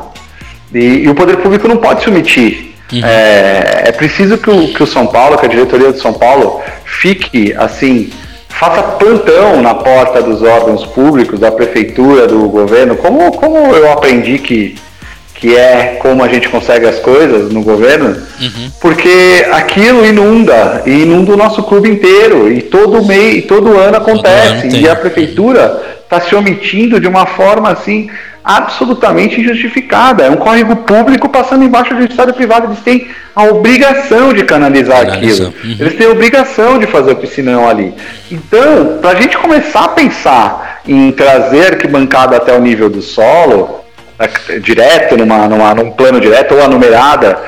[0.71, 2.75] E, e o poder público não pode se omitir.
[3.03, 6.61] É, é preciso que o, que o São Paulo, que a diretoria do São Paulo,
[6.85, 8.11] fique assim,
[8.47, 14.37] faça plantão na porta dos órgãos públicos, da prefeitura, do governo, como, como eu aprendi
[14.37, 14.75] que,
[15.39, 18.15] que é como a gente consegue as coisas no governo,
[18.81, 23.97] porque aquilo inunda, e inunda o nosso clube inteiro, e todo mês, e todo ano
[23.97, 24.81] acontece, ano tem.
[24.81, 28.09] e a prefeitura está se omitindo de uma forma assim
[28.43, 30.23] absolutamente injustificada.
[30.23, 32.67] É um córrego público passando embaixo de um estádio privado.
[32.67, 35.53] Eles têm a obrigação de canalizar aquilo.
[35.63, 37.93] Eles têm a obrigação de fazer o piscinão ali.
[38.31, 43.85] Então, para a gente começar a pensar em trazer arquibancada até o nível do solo,
[44.61, 47.39] direto, numa, numa, num plano direto, ou a numerada,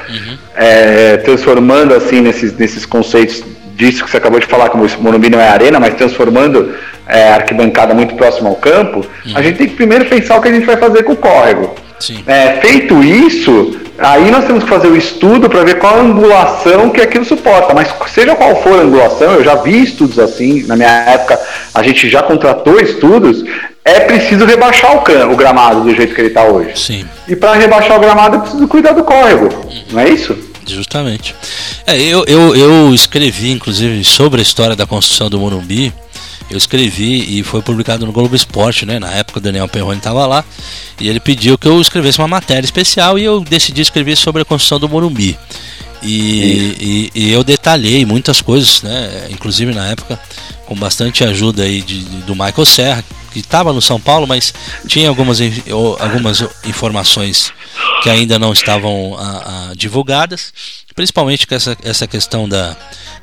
[0.56, 3.44] eh, transformando assim nesses, nesses conceitos
[3.76, 6.74] disso que você acabou de falar, como o Morumbi não é arena, mas transformando
[7.08, 9.06] a arquibancada muito próximo ao campo,
[9.36, 11.74] a gente tem que primeiro pensar o que a gente vai fazer com o córrego.
[12.26, 16.90] É, feito isso, aí nós temos que fazer o estudo para ver qual a angulação
[16.90, 17.74] que aquilo suporta.
[17.74, 21.40] Mas seja qual for a angulação, eu já vi estudos assim, na minha época
[21.74, 23.44] a gente já contratou estudos,
[23.92, 26.72] é preciso rebaixar o, can, o gramado do jeito que ele está hoje.
[26.76, 27.06] Sim.
[27.28, 29.50] E para rebaixar o gramado é preciso cuidar do córrego,
[29.92, 30.38] não é isso?
[30.68, 31.36] Justamente.
[31.86, 35.92] É, eu, eu, eu escrevi, inclusive, sobre a história da construção do Morumbi.
[36.50, 39.00] Eu escrevi e foi publicado no Globo Esporte, né?
[39.00, 40.44] Na época o Daniel Perrone estava lá.
[41.00, 44.46] E ele pediu que eu escrevesse uma matéria especial e eu decidi escrever sobre a
[44.46, 45.38] construção do Morumbi.
[46.04, 46.12] E,
[46.80, 49.28] e, e eu detalhei muitas coisas, né?
[49.30, 50.20] Inclusive na época,
[50.66, 54.54] com bastante ajuda aí de, de- do Michael Serra, que estava no São Paulo, mas
[54.88, 55.40] tinha algumas,
[56.00, 57.52] algumas informações
[58.04, 60.54] que ainda não estavam ah, ah, divulgadas,
[60.96, 62.76] principalmente com essa, essa questão da,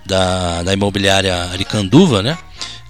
[0.07, 2.39] da, da imobiliária Aricanduva, né?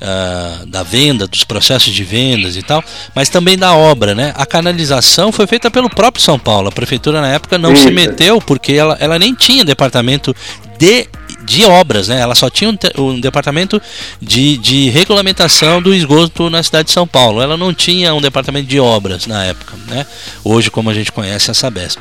[0.01, 2.85] Ah, da venda, dos processos de vendas e tal,
[3.17, 4.33] mas também da obra, né?
[4.37, 6.69] A canalização foi feita pelo próprio São Paulo.
[6.69, 7.93] A prefeitura na época não se Isso.
[7.93, 10.35] meteu porque ela, ela nem tinha departamento
[10.79, 11.09] de,
[11.49, 12.21] de obras, né?
[12.21, 13.81] Ela só tinha um, um departamento
[14.21, 17.41] de, de regulamentação do esgoto na cidade de São Paulo.
[17.41, 20.07] Ela não tinha um departamento de obras na época, né?
[20.45, 22.01] Hoje, como a gente conhece a Sabesp.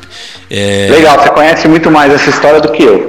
[0.51, 3.07] É, Legal, você conhece muito mais essa história do que eu.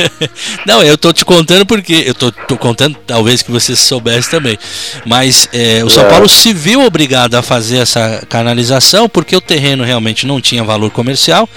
[0.66, 4.58] não, eu tô te contando porque eu tô, tô contando talvez que você soubesse também.
[5.06, 6.10] Mas é, o São É.
[6.10, 10.90] Paulo se viu obrigado a fazer essa canalização porque o terreno realmente não tinha valor
[10.90, 11.48] comercial.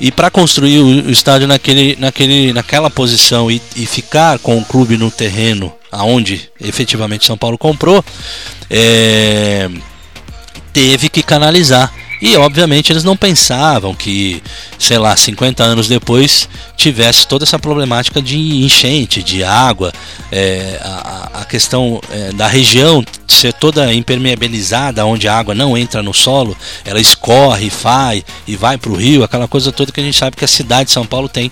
[0.00, 4.96] E para construir o, estádio naquele, naquele, naquela posição e, e ficar com o clube
[4.96, 8.04] no terreno aonde efetivamente São Paulo comprou,
[8.70, 9.68] é,
[10.72, 11.92] teve que canalizar.
[12.20, 14.42] E obviamente eles não pensavam que,
[14.78, 19.92] sei lá, 50 anos depois tivesse toda essa problemática de enchente, de água,
[20.30, 26.02] é, a, a- questão é, da região ser toda impermeabilizada, onde a água não entra
[26.02, 30.02] no solo, ela escorre, vai e vai para o rio, aquela coisa toda que a
[30.02, 31.50] gente sabe que a cidade de São Paulo tem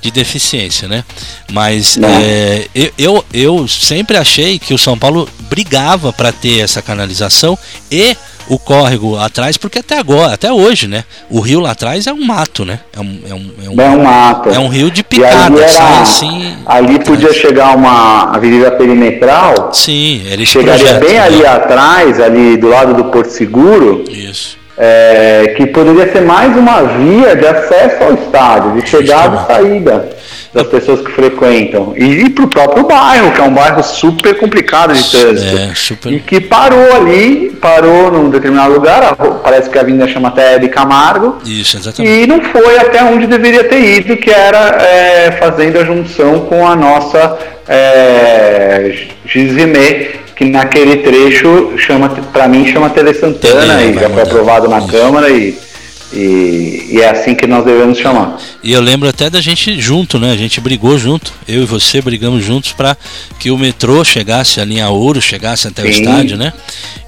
[0.00, 1.04] de deficiência, né?
[1.52, 6.82] Mas é, eu, eu, eu sempre achei que o São Paulo brigava para ter essa
[6.82, 7.56] canalização
[7.90, 8.16] e
[8.48, 11.04] o córrego atrás, porque até agora, até hoje, né?
[11.28, 12.80] O rio lá atrás é um mato, né?
[12.96, 14.48] É um, é um, é um, É um mato.
[14.50, 16.56] é um rio de picada, ali, era, sai assim.
[16.66, 19.70] ali podia chegar uma avenida perimetral.
[19.72, 21.18] Sim, eles Chegaria bem né?
[21.20, 24.04] ali atrás, ali do lado do Porto Seguro.
[24.10, 24.56] Isso.
[24.78, 30.15] é, que poderia ser mais uma via de acesso ao estádio, de chegada e saída
[30.56, 31.92] das pessoas que frequentam.
[31.94, 35.58] E, para o próprio bairro, que é um bairro super complicado de trânsito.
[35.58, 36.12] É, super.
[36.12, 40.68] E que parou ali, parou num determinado lugar, parece que a avenida chama até de
[40.68, 42.10] Camargo, Isso, exatamente.
[42.10, 46.66] e não foi até onde deveria ter ido, que era é, fazendo a junção com
[46.66, 47.36] a nossa
[47.68, 48.94] é,
[49.26, 54.68] Gizimê, que naquele trecho chama, para mim chama Tele Santana Tele, e já foi aprovado
[54.68, 55.65] na Câmara e
[56.12, 58.38] E, e, é assim que nós devemos chamar.
[58.62, 60.30] E eu lembro até da gente junto, né?
[60.30, 62.96] A gente brigou junto, eu e você brigamos juntos para
[63.40, 65.88] que o metrô chegasse, a linha Ouro chegasse até Sim.
[65.88, 66.52] o estádio, né?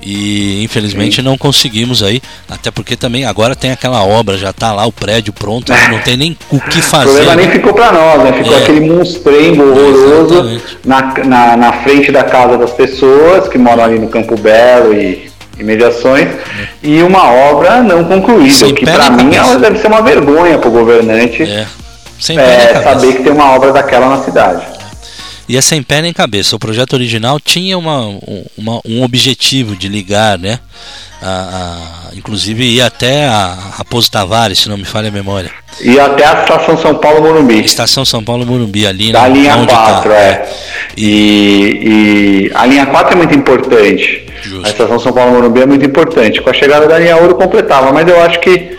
[0.03, 1.23] E infelizmente Sim.
[1.23, 5.33] não conseguimos aí, até porque também agora tem aquela obra, já tá lá o prédio
[5.33, 7.11] pronto, não tem nem o que fazer.
[7.11, 8.33] O problema nem ficou para nós, né?
[8.33, 8.63] Ficou é.
[8.63, 14.09] aquele monstrengo horroroso na, na, na frente da casa das pessoas que moram ali no
[14.09, 15.28] Campo Belo e
[15.59, 16.29] imediações
[16.83, 20.69] e uma obra não concluída, Sem que para mim ela deve ser uma vergonha para
[20.69, 21.67] o governante é.
[22.37, 24.78] é, saber que tem uma obra daquela na cidade.
[25.49, 26.55] E é sem pé nem cabeça.
[26.55, 28.19] O projeto original tinha uma,
[28.57, 30.61] uma um objetivo de ligar, né?
[31.23, 35.51] A, a, inclusive ia até a Raposo Tavares, se não me falha a memória.
[35.81, 37.65] E até a Estação São Paulo Morumbi.
[37.65, 40.17] Estação São Paulo Morumbi, ali da na linha 4, tá.
[40.17, 40.49] é.
[40.97, 44.27] E, e, a linha 4 é muito importante.
[44.43, 44.67] Justo.
[44.67, 46.41] A estação São Paulo Morumbi é muito importante.
[46.41, 48.79] Com a chegada da linha Ouro completava, mas eu acho que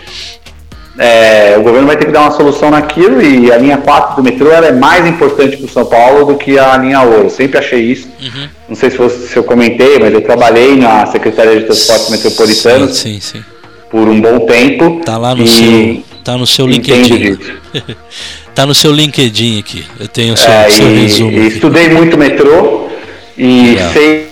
[0.98, 4.22] é, o governo vai ter que dar uma solução naquilo e a linha 4 do
[4.22, 7.24] metrô é mais importante para o São Paulo do que a linha Ouro.
[7.24, 8.08] Eu sempre achei isso.
[8.20, 8.48] Uhum.
[8.68, 12.98] Não sei se, você, se, eu comentei, mas eu trabalhei na Secretaria de Transportes Metropolitanos
[12.98, 13.44] sim, sim, sim.
[13.90, 15.00] por um bom tempo.
[15.04, 17.38] Tá lá no seu, tá no seu LinkedIn.
[18.54, 19.84] tá no seu LinkedIn aqui.
[19.98, 21.30] Eu tenho o seu, é, seu e, resumo.
[21.30, 22.88] E estudei muito metrô
[23.38, 23.92] e Legal.
[23.92, 24.30] sei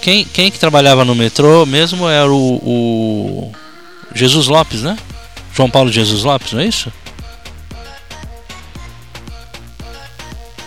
[0.00, 3.52] quem, quem que trabalhava no metrô mesmo era o, o
[4.14, 4.96] Jesus Lopes, né?
[5.54, 6.92] João Paulo Jesus Lopes, não é isso?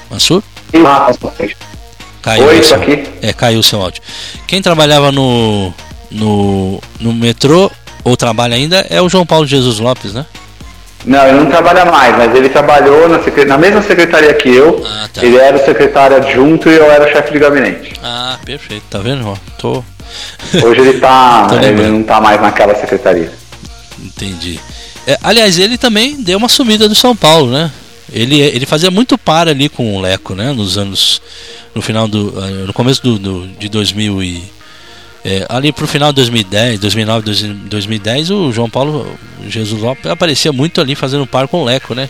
[0.10, 0.44] Mansur?
[2.22, 3.04] Caiu Oi, seu, aqui.
[3.22, 4.02] É, caiu o seu áudio.
[4.48, 5.74] Quem trabalhava no,
[6.10, 7.70] no, no metrô,
[8.04, 10.26] ou trabalha ainda, é o João Paulo Jesus Lopes, né?
[11.06, 14.82] Não, ele não trabalha mais, mas ele trabalhou na, na mesma secretaria que eu.
[14.88, 15.26] Ah, tá.
[15.26, 17.94] Ele era o secretário adjunto e eu era o chefe de gabinete.
[18.02, 18.84] Ah, perfeito.
[18.90, 19.38] Tá vendo?
[19.58, 19.84] Tô...
[20.64, 21.48] Hoje ele tá.
[21.62, 23.32] ele não tá mais naquela secretaria.
[24.02, 24.60] Entendi.
[25.08, 27.72] É, aliás, ele também deu uma sumida do São Paulo, né?
[28.12, 30.54] Ele, ele fazia muito par ali com o Leco, né?
[30.54, 31.22] Nos anos.
[31.74, 32.34] No final do.
[32.38, 34.44] Eh, no começo do, do de 2000 e
[35.26, 37.32] é, ali pro final de 2010, 2009,
[37.70, 39.08] 2010, o João Paulo
[39.48, 42.10] Jesus Lopes aparecia muito ali fazendo par com o Leco, né?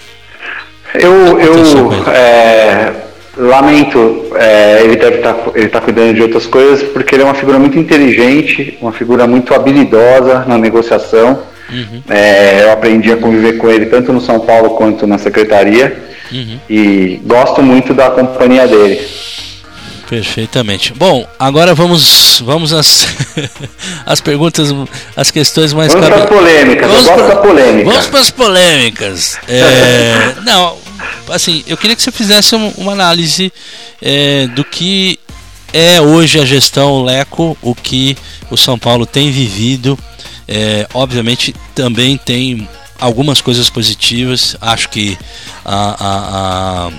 [0.95, 2.91] Eu, eu é,
[3.37, 7.25] lamento, é, ele deve estar tá, ele tá cuidando de outras coisas, porque ele é
[7.25, 11.41] uma figura muito inteligente, uma figura muito habilidosa na negociação.
[11.69, 12.01] Uhum.
[12.09, 15.97] É, eu aprendi a conviver com ele tanto no São Paulo quanto na secretaria
[16.31, 16.59] uhum.
[16.69, 19.01] e gosto muito da companhia dele.
[20.13, 20.93] Perfeitamente.
[20.93, 23.07] Bom, agora vamos vamos às,
[24.05, 24.69] as perguntas,
[25.17, 26.87] as questões mais Vamos para as polêmicas.
[26.87, 27.89] Vamos para pra, polêmica.
[27.89, 29.39] Vamos para as polêmicas.
[29.47, 30.77] É, não,
[31.29, 33.51] assim, eu queria que você fizesse uma análise
[33.99, 35.19] é, do que
[35.73, 38.15] é hoje a gestão Leco, o que
[38.51, 39.97] o São Paulo tem vivido.
[40.47, 44.55] É, obviamente também tem algumas coisas positivas.
[44.61, 45.17] Acho que
[45.65, 46.91] a, a, a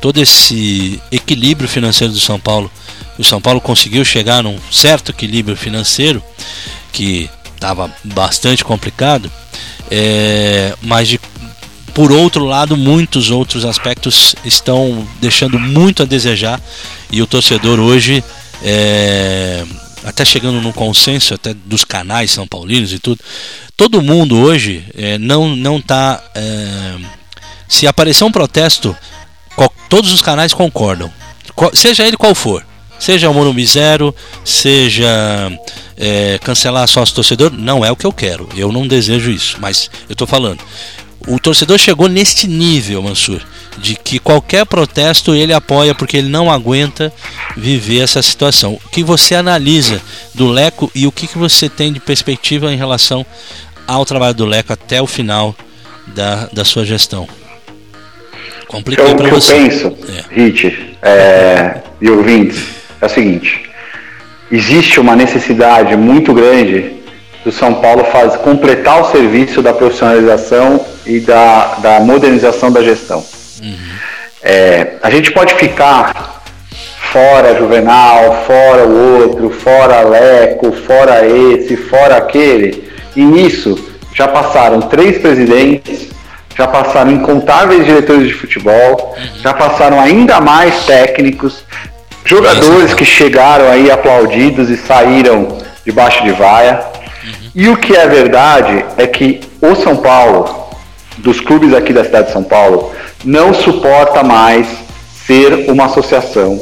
[0.00, 2.70] todo esse equilíbrio financeiro do São Paulo,
[3.18, 6.22] o São Paulo conseguiu chegar num certo equilíbrio financeiro
[6.92, 9.30] que estava bastante complicado,
[9.90, 11.20] é, mas de,
[11.94, 16.60] por outro lado, muitos outros aspectos estão deixando muito a desejar
[17.10, 18.24] e o torcedor hoje,
[18.62, 19.64] é,
[20.04, 23.20] até chegando num consenso até dos canais são paulinos e tudo,
[23.76, 26.94] todo mundo hoje é, não não está é,
[27.68, 28.96] se aparecer um protesto
[29.88, 31.12] todos os canais concordam,
[31.74, 32.64] seja ele qual for.
[32.98, 35.50] Seja o Morumbi Zero, seja
[35.96, 38.48] é, cancelar sócio torcedor, não é o que eu quero.
[38.56, 40.60] Eu não desejo isso, mas eu estou falando.
[41.26, 43.40] O torcedor chegou neste nível, Mansur,
[43.78, 47.12] de que qualquer protesto ele apoia porque ele não aguenta
[47.56, 48.78] viver essa situação.
[48.84, 50.00] O que você analisa
[50.32, 53.26] do Leco e o que, que você tem de perspectiva em relação
[53.86, 55.54] ao trabalho do Leco até o final
[56.08, 57.28] da, da sua gestão?
[58.66, 59.52] Compliquei então, o que você.
[59.52, 60.34] eu penso, é.
[60.34, 62.64] Hit, é, e ouvintes,
[63.00, 63.70] é o seguinte:
[64.50, 66.92] existe uma necessidade muito grande
[67.44, 73.24] do São Paulo faz, completar o serviço da profissionalização e da, da modernização da gestão.
[73.62, 73.76] Uhum.
[74.42, 76.42] É, a gente pode ficar
[77.12, 84.80] fora Juvenal, fora o outro, fora Leco, fora esse, fora aquele, e nisso já passaram
[84.82, 86.08] três presidentes,
[86.56, 91.64] já passaram incontáveis diretores de futebol, já passaram ainda mais técnicos,
[92.24, 96.80] jogadores que chegaram aí aplaudidos e saíram debaixo de vaia.
[97.54, 100.70] E o que é verdade é que o São Paulo,
[101.18, 102.92] dos clubes aqui da cidade de São Paulo,
[103.24, 104.66] não suporta mais
[105.26, 106.60] ser uma associação,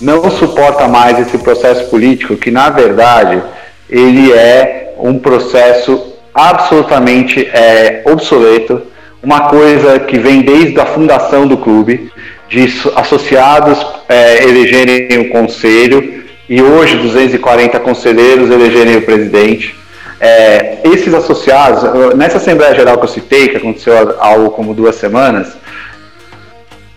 [0.00, 3.42] não suporta mais esse processo político que, na verdade,
[3.90, 8.82] ele é um processo absolutamente é, obsoleto,
[9.22, 12.12] uma coisa que vem desde a fundação do clube,
[12.48, 12.66] de
[12.96, 19.76] associados é, elegerem o conselho e hoje 240 conselheiros elegerem o presidente.
[20.20, 21.82] É, esses associados,
[22.16, 25.56] nessa Assembleia Geral que eu citei, que aconteceu há algo como duas semanas,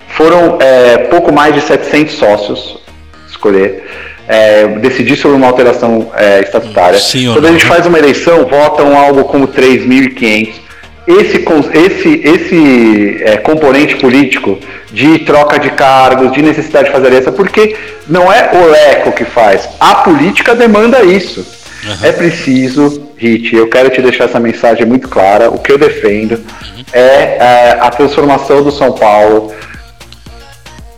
[0.10, 2.82] foram é, pouco mais de 700 sócios
[3.28, 3.84] escolher,
[4.28, 7.00] é, decidir sobre uma alteração é, estatutária.
[7.00, 10.62] Sim, Quando a gente faz uma eleição, votam algo como 3.500.
[11.08, 11.44] Esse,
[11.74, 14.60] esse, esse é, componente político
[14.92, 17.76] de troca de cargos, de necessidade de fazer aliança, porque
[18.08, 21.46] não é o ECO que faz, a política demanda isso.
[21.84, 21.98] Uhum.
[22.04, 25.50] É preciso, Rit, eu quero te deixar essa mensagem muito clara.
[25.50, 26.84] O que eu defendo uhum.
[26.94, 29.52] é, é a transformação do São Paulo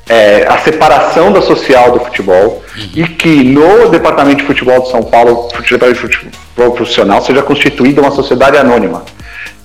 [0.10, 2.90] é, a separação da social do futebol uhum.
[2.96, 8.02] e que no Departamento de Futebol de São Paulo, Departamento de Futebol Profissional, seja constituída
[8.02, 9.04] uma sociedade anônima.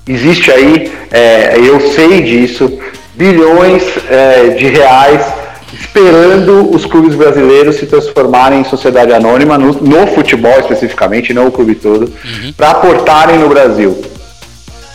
[0.09, 2.79] Existe aí, é, eu sei disso,
[3.15, 5.25] bilhões é, de reais
[5.73, 11.53] esperando os clubes brasileiros se transformarem em sociedade anônima, no, no futebol especificamente, não o
[11.53, 12.53] clube todo, uhum.
[12.57, 14.01] para aportarem no Brasil.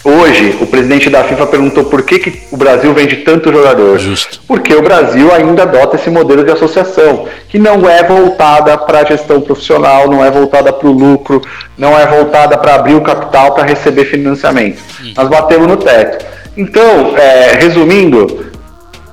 [0.04, 3.98] Hoje, o presidente da FIFA perguntou por que, que o Brasil vende tanto jogador.
[3.98, 4.42] Justo.
[4.46, 9.06] Porque o Brasil ainda adota esse modelo de associação, que não é voltada para a
[9.06, 11.42] gestão profissional, não é voltada para o lucro,
[11.78, 14.82] não é voltada para abrir o capital para receber financiamento.
[15.02, 15.14] Hum.
[15.16, 16.26] Nós batemos no teto.
[16.58, 18.52] Então, é, resumindo,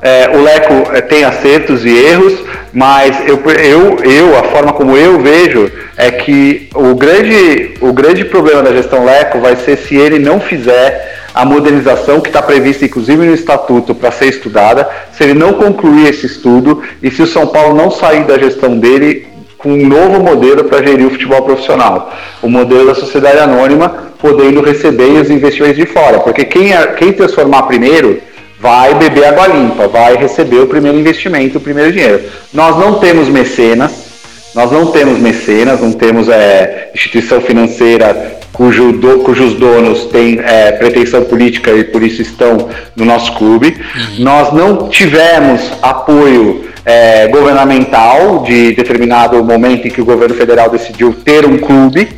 [0.02, 2.34] é, o Leco é, tem acertos e erros,
[2.72, 8.24] mas eu, eu, eu, a forma como eu vejo é que o grande, o grande
[8.24, 12.84] problema da gestão Leco vai ser se ele não fizer a modernização que está prevista,
[12.84, 17.26] inclusive no estatuto, para ser estudada, se ele não concluir esse estudo e se o
[17.26, 21.42] São Paulo não sair da gestão dele com um novo modelo para gerir o futebol
[21.42, 26.86] profissional, o modelo da sociedade anônima, podendo receber os investimentos de fora, porque quem, é,
[26.88, 28.20] quem transformar primeiro
[28.60, 32.22] vai beber água limpa, vai receber o primeiro investimento, o primeiro dinheiro.
[32.52, 34.10] Nós não temos mecenas,
[34.54, 40.72] nós não temos mecenas, não temos é, instituição financeira cujo do, cujos donos têm é,
[40.72, 43.68] pretensão política e por isso estão no nosso clube.
[43.68, 44.24] Uhum.
[44.24, 51.14] Nós não tivemos apoio é, governamental de determinado momento em que o governo federal decidiu
[51.24, 52.08] ter um clube,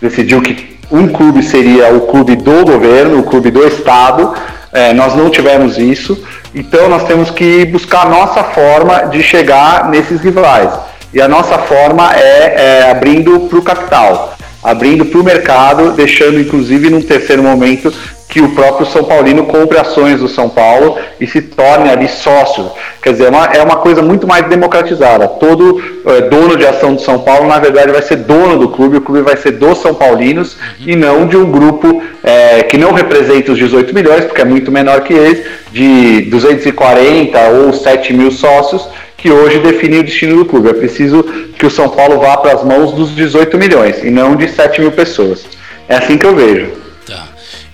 [0.00, 4.32] decidiu que um clube seria o clube do governo, o clube do Estado.
[4.72, 6.22] É, nós não tivemos isso,
[6.54, 10.70] então nós temos que buscar a nossa forma de chegar nesses rivais.
[11.12, 16.40] E a nossa forma é, é abrindo para o capital, abrindo para o mercado, deixando
[16.40, 17.92] inclusive num terceiro momento
[18.36, 22.70] que o próprio São Paulino compre ações do São Paulo e se torne ali sócio.
[23.02, 25.26] Quer dizer, é uma, é uma coisa muito mais democratizada.
[25.26, 28.98] Todo é, dono de ação do São Paulo, na verdade, vai ser dono do clube,
[28.98, 30.86] o clube vai ser dos São Paulinos uhum.
[30.86, 34.70] e não de um grupo é, que não representa os 18 milhões, porque é muito
[34.70, 40.44] menor que eles, de 240 ou 7 mil sócios, que hoje define o destino do
[40.44, 40.68] clube.
[40.68, 41.22] É preciso
[41.58, 44.82] que o São Paulo vá para as mãos dos 18 milhões e não de 7
[44.82, 45.46] mil pessoas.
[45.88, 46.85] É assim que eu vejo.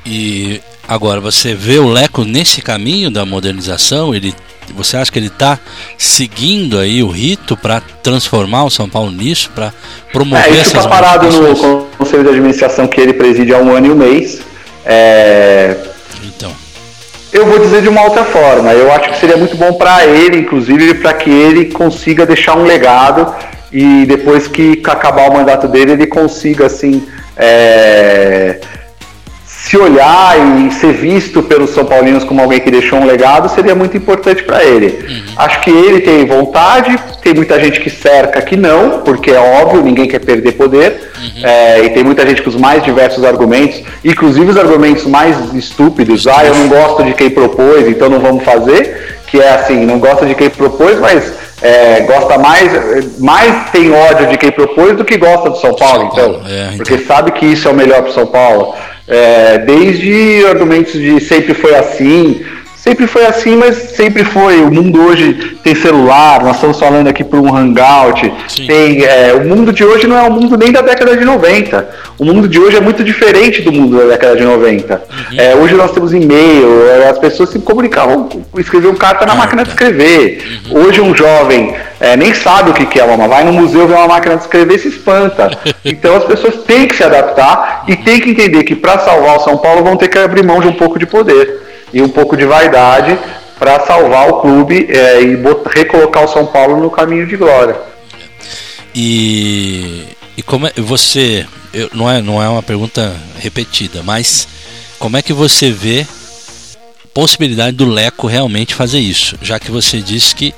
[0.05, 0.11] Tá.
[0.11, 4.14] E agora, você vê o Leco nesse caminho da modernização?
[4.14, 4.34] Ele,
[4.74, 5.59] você acha que ele está
[5.96, 9.72] seguindo aí o rito para transformar o São Paulo nisso, para
[10.12, 13.74] promover é, isso essas está parado no conselho de administração que ele preside há um
[13.74, 14.42] ano e um mês.
[14.84, 15.76] É...
[16.24, 16.53] Então.
[17.32, 18.72] Eu vou dizer de uma outra forma.
[18.72, 22.64] Eu acho que seria muito bom para ele, inclusive, para que ele consiga deixar um
[22.64, 23.34] legado
[23.72, 27.03] e depois que acabar o mandato dele, ele consiga, assim,
[27.36, 28.61] é,
[29.72, 33.74] se olhar e ser visto pelos São Paulinos como alguém que deixou um legado seria
[33.74, 35.02] muito importante para ele.
[35.08, 35.22] Uhum.
[35.34, 39.80] Acho que ele tem vontade, tem muita gente que cerca que não, porque é óbvio,
[39.80, 41.46] ninguém quer perder poder, uhum.
[41.46, 46.26] é, e tem muita gente com os mais diversos argumentos, inclusive os argumentos mais estúpidos,
[46.26, 49.98] ah, eu não gosto de quem propôs, então não vamos fazer, que é assim, não
[49.98, 55.04] gosta de quem propôs, mas é, gosta mais, mais tem ódio de quem propôs do
[55.04, 57.70] que gosta do São Paulo, São Paulo então, é, então, porque sabe que isso é
[57.70, 58.74] o melhor para São Paulo.
[59.07, 62.44] É, desde argumentos de sempre foi assim,
[62.83, 64.61] sempre foi assim, mas sempre foi.
[64.61, 68.30] O mundo hoje tem celular, nós estamos falando aqui por um hangout.
[68.66, 71.89] Tem, é, o mundo de hoje não é o mundo nem da década de 90.
[72.18, 74.95] O mundo de hoje é muito diferente do mundo da década de 90.
[74.95, 75.41] Uhum.
[75.41, 78.28] É, hoje nós temos e-mail, é, as pessoas se comunicavam,
[78.59, 80.43] escreviam carta na máquina de escrever.
[80.68, 80.83] Uhum.
[80.83, 84.09] Hoje um jovem é, nem sabe o que é uma, vai no museu ver uma
[84.09, 85.51] máquina de escrever e se espanta.
[85.85, 89.41] Então as pessoas têm que se adaptar e têm que entender que para salvar o
[89.41, 92.36] São Paulo vão ter que abrir mão de um pouco de poder e um pouco
[92.36, 93.18] de vaidade
[93.59, 95.36] para salvar o clube é, e
[95.74, 97.76] recolocar o São Paulo no caminho de glória.
[98.95, 104.49] E E como é, você, eu, não, é, não é uma pergunta repetida, mas
[104.99, 106.07] como é que você vê
[107.12, 109.38] possibilidade do Leco realmente fazer isso?
[109.43, 110.55] Já que você disse que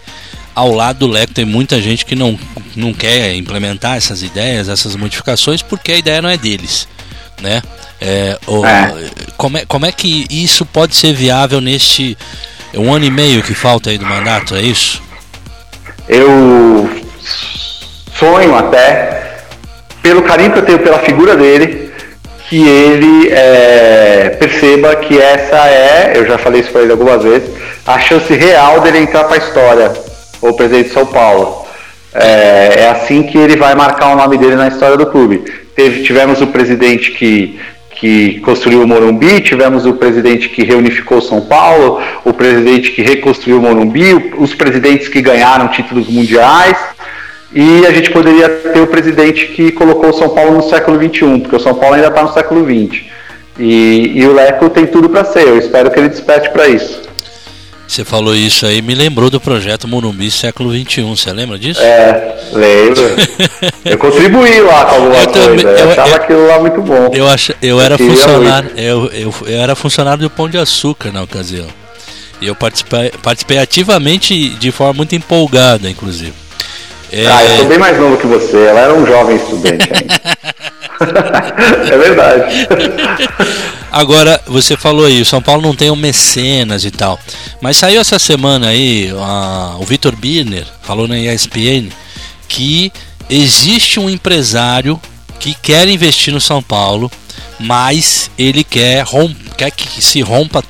[0.54, 2.38] ao lado do Leco tem muita gente que não,
[2.76, 6.86] não quer implementar essas ideias, essas modificações, porque a ideia não é deles,
[7.40, 7.62] né?
[8.00, 8.94] É, o, é.
[9.36, 12.16] Como, é, como é que isso pode ser viável neste
[12.74, 15.02] um ano e meio que falta aí do mandato, é isso?
[16.08, 16.90] Eu
[18.18, 19.38] sonho até,
[20.02, 21.92] pelo carinho que eu tenho pela figura dele,
[22.48, 27.48] que ele é, perceba que essa é, eu já falei isso para ele algumas vezes,
[27.86, 29.92] a chance real dele entrar para a história,
[30.40, 31.64] o presidente de São Paulo.
[32.12, 35.63] É, é, assim que ele vai marcar o nome dele na história do clube.
[35.74, 37.58] Teve, tivemos o presidente que
[37.96, 43.58] que construiu o Morumbi, tivemos o presidente que reunificou São Paulo, o presidente que reconstruiu
[43.58, 46.76] o Morumbi, os presidentes que ganharam títulos mundiais,
[47.54, 51.56] e a gente poderia ter o presidente que colocou São Paulo no século XXI, porque
[51.56, 53.04] o São Paulo ainda está no século XX.
[53.58, 57.00] E, e, o Leco tem tudo para ser, eu espero que ele desperte para isso.
[57.86, 61.80] Você falou isso aí, me lembrou do projeto Morumbi século XXI, você lembra disso?
[61.80, 63.02] É, lembro.
[63.84, 66.82] eu contribuí lá com alguma eu coisa, também, eu, eu achava eu, aquilo lá muito
[66.82, 67.10] bom.
[67.12, 71.22] Eu, ach, eu, era funcionário, eu, eu, eu era funcionário do Pão de Açúcar na
[71.22, 71.66] ocasião.
[72.40, 76.34] E eu participei, participei ativamente de forma muito empolgada, inclusive.
[77.12, 77.26] É...
[77.26, 80.20] Ah, eu sou bem mais novo que você, ela era um jovem estudante ainda.
[81.92, 82.68] é verdade.
[83.96, 87.16] Agora, você falou aí, o São Paulo não tem um mecenas e tal.
[87.60, 91.90] Mas saiu essa semana aí, a, o Vitor Birner falou na ESPN
[92.48, 92.92] que
[93.30, 95.00] existe um empresário
[95.38, 97.08] que quer investir no São Paulo,
[97.60, 100.60] mas ele quer, romp, quer que se rompa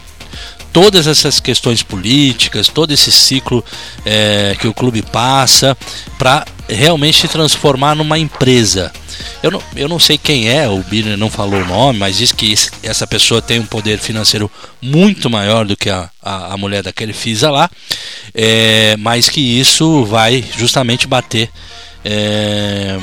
[0.74, 3.64] todas essas questões políticas, todo esse ciclo
[4.04, 5.78] é, que o clube passa,
[6.18, 8.92] para realmente se transformar numa empresa.
[9.40, 12.32] Eu não, eu não sei quem é, o Birner não falou o nome, mas diz
[12.32, 14.50] que esse, essa pessoa tem um poder financeiro
[14.82, 17.70] muito maior do que a, a, a mulher daquele FISA lá,
[18.34, 21.50] é, mas que isso vai justamente bater.
[22.04, 22.98] É,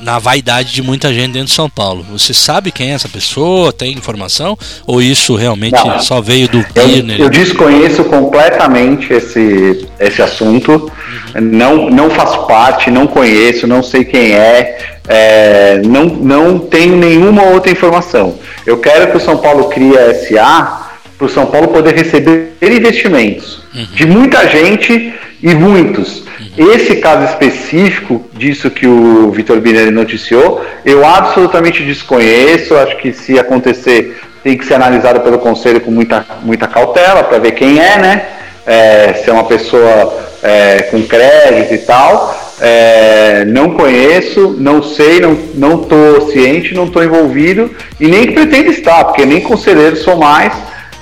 [0.00, 2.04] na vaidade de muita gente dentro de São Paulo.
[2.10, 3.72] Você sabe quem é essa pessoa?
[3.72, 4.56] Tem informação?
[4.86, 7.18] Ou isso realmente não, só veio do Birner?
[7.18, 10.90] Eu, eu, desconheço completamente esse, esse assunto.
[11.34, 11.40] Uhum.
[11.40, 14.78] Não, não faço parte, não conheço, não sei quem é,
[15.08, 18.38] é, não, não tenho nenhuma outra informação.
[18.66, 20.89] Eu quero que o São Paulo crie a SA
[21.20, 23.86] para o São Paulo poder receber investimentos uhum.
[23.92, 25.12] de muita gente
[25.42, 26.24] e muitos.
[26.56, 32.74] Esse caso específico disso que o Vitor Binelli noticiou, eu absolutamente desconheço.
[32.74, 37.38] Acho que se acontecer, tem que ser analisado pelo conselho com muita, muita cautela para
[37.38, 38.26] ver quem é, né?
[38.66, 42.34] É, se é uma pessoa é, com crédito e tal.
[42.62, 45.20] É, não conheço, não sei,
[45.54, 50.52] não estou ciente, não estou envolvido e nem pretendo estar, porque nem conselheiro sou mais.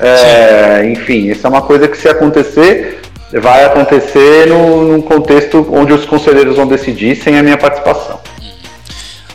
[0.00, 3.00] É, enfim, isso é uma coisa que se acontecer,
[3.32, 8.20] vai acontecer no, num contexto onde os conselheiros vão decidir sem a minha participação.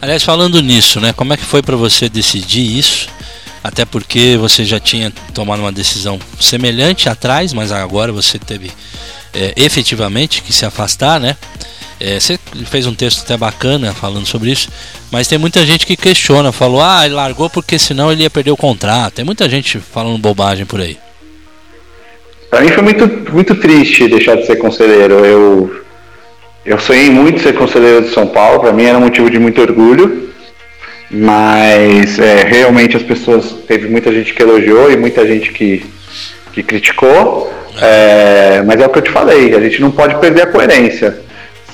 [0.01, 3.07] Aliás, falando nisso, né, como é que foi para você decidir isso?
[3.63, 8.69] Até porque você já tinha tomado uma decisão semelhante atrás, mas agora você teve
[9.33, 11.37] é, efetivamente que se afastar, né?
[11.99, 14.69] É, você fez um texto até bacana falando sobre isso,
[15.11, 18.51] mas tem muita gente que questiona, falou, ah, ele largou porque senão ele ia perder
[18.51, 19.15] o contrato.
[19.15, 20.97] Tem muita gente falando bobagem por aí.
[22.49, 25.25] Para mim foi muito, muito triste deixar de ser conselheiro.
[25.25, 25.83] Eu,
[26.63, 29.59] eu sonhei muito ser conselheiro de São Paulo, para mim era um motivo de muito
[29.59, 30.29] orgulho,
[31.09, 35.83] mas é, realmente as pessoas, teve muita gente que elogiou e muita gente que,
[36.53, 40.43] que criticou, é, mas é o que eu te falei, a gente não pode perder
[40.43, 41.21] a coerência.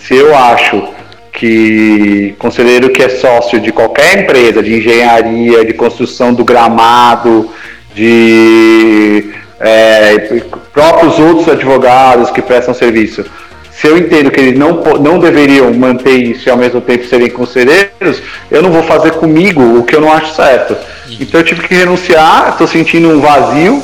[0.10, 0.88] Se eu acho
[1.32, 7.48] que conselheiro que é sócio de qualquer empresa, de engenharia, de construção do gramado,
[7.94, 9.30] de
[9.60, 10.42] é,
[10.74, 13.24] próprios outros advogados que prestam serviço,
[13.70, 17.30] se eu entendo que eles não, não deveriam manter isso e ao mesmo tempo serem
[17.30, 20.76] conselheiros, eu não vou fazer comigo o que eu não acho certo.
[21.20, 23.84] Então eu tive que renunciar, estou sentindo um vazio,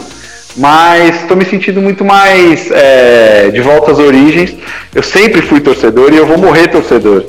[0.56, 4.56] mas estou me sentindo muito mais é, de volta às origens.
[4.94, 7.26] Eu sempre fui torcedor e eu vou morrer torcedor.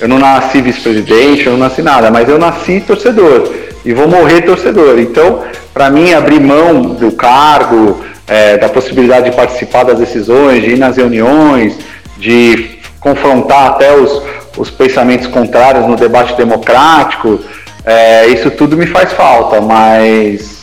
[0.00, 3.52] Eu não nasci vice-presidente, eu não nasci nada, mas eu nasci torcedor
[3.84, 4.98] e vou morrer torcedor.
[4.98, 10.70] Então, para mim, abrir mão do cargo, é, da possibilidade de participar das decisões, de
[10.70, 11.76] ir nas reuniões,
[12.16, 14.22] de confrontar até os,
[14.56, 17.40] os pensamentos contrários no debate democrático,
[17.84, 20.57] é, isso tudo me faz falta, mas,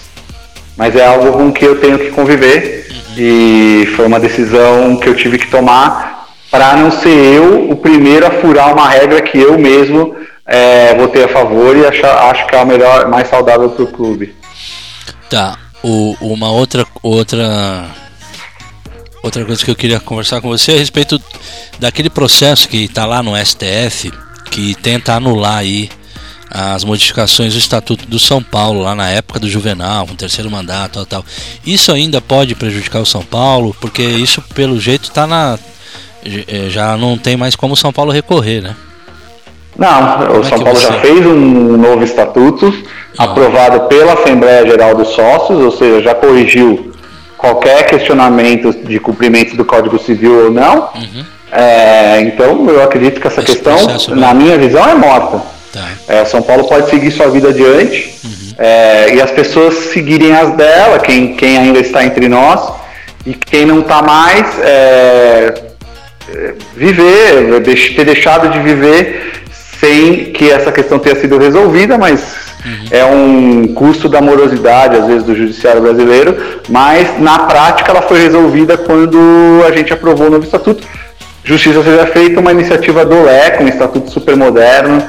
[0.77, 5.15] mas é algo com que eu tenho que conviver e foi uma decisão que eu
[5.15, 9.57] tive que tomar para não ser eu o primeiro a furar uma regra que eu
[9.57, 10.15] mesmo
[10.45, 14.35] é, votei a favor e acho que é a melhor, mais saudável para o clube.
[15.29, 15.57] Tá.
[15.83, 17.85] O, uma outra outra
[19.21, 21.21] outra coisa que eu queria conversar com você é a respeito
[21.79, 24.11] daquele processo que está lá no STF
[24.49, 25.89] que tenta anular aí
[26.49, 30.93] as modificações do Estatuto do São Paulo, lá na época do Juvenal, com terceiro mandato,
[30.93, 31.25] tal, tal.
[31.65, 35.57] Isso ainda pode prejudicar o São Paulo, porque isso, pelo jeito, tá na.
[36.25, 38.75] Eh, já não tem mais como o São Paulo recorrer, né?
[39.77, 42.73] Não, Como o é São que Paulo você- já fez um novo estatuto,
[43.17, 46.93] aprovado pela Assembleia Geral dos Sócios, ou seja, já corrigiu
[47.37, 50.89] qualquer questionamento de cumprimento do Código Civil ou não.
[51.51, 55.41] É, então, eu acredito que essa questão, processo na minha visão, é morta.
[55.75, 55.89] Tá.
[56.07, 58.15] É, São Paulo pode seguir sua vida adiante
[58.57, 62.61] é, e as pessoas seguirem as dela, quem, quem ainda está entre nós,
[63.25, 65.53] e quem não está mais, é,
[66.29, 69.33] é, viver, deix- ter deixado de viver
[69.79, 72.45] sem que essa questão tenha sido resolvida, mas
[72.89, 76.35] é um custo da morosidade, às vezes, do judiciário brasileiro,
[76.69, 79.17] mas na prática ela foi resolvida quando
[79.67, 80.83] a gente aprovou o novo estatuto.
[81.43, 85.03] Justiça seja feita uma iniciativa do LEC, um estatuto super moderno,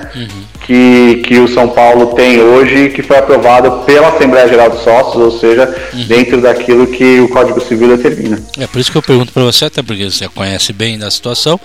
[0.67, 5.17] que, que o São Paulo tem hoje, que foi aprovado pela Assembleia Geral dos Sócios,
[5.17, 5.73] ou seja,
[6.09, 8.43] dentro daquilo que o Código Civil determina.
[8.59, 11.61] É por isso que eu pergunto para você, até porque você conhece bem da situação.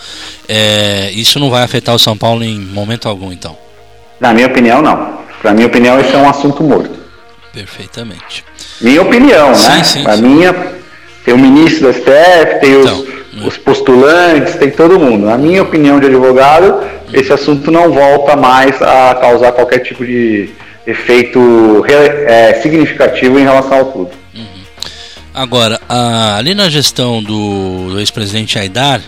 [0.47, 3.58] É, isso não vai afetar o São Paulo em momento algum, então.
[4.20, 5.20] Na minha opinião, não.
[5.43, 6.99] Na minha opinião, esse é um assunto morto.
[7.52, 8.45] Perfeitamente.
[8.80, 9.56] Minha opinião, né?
[9.56, 10.22] Sim, sim, a sim.
[10.22, 10.54] minha
[11.26, 15.26] tem o ministro do STF, tem os, Então, os postulantes, tem todo mundo.
[15.26, 16.82] Na minha opinião de advogado,
[17.14, 20.50] esse assunto não volta mais a causar qualquer tipo de
[20.86, 24.12] efeito é, significativo em relação ao clube.
[25.34, 29.00] Agora, a- ali na gestão do, do ex-presidente Aidar,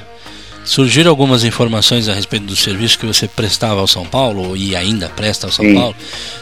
[0.64, 5.10] surgiram algumas informações a respeito do serviço que você prestava ao São Paulo e ainda
[5.16, 5.76] presta ao São Sim.
[5.76, 5.96] Paulo,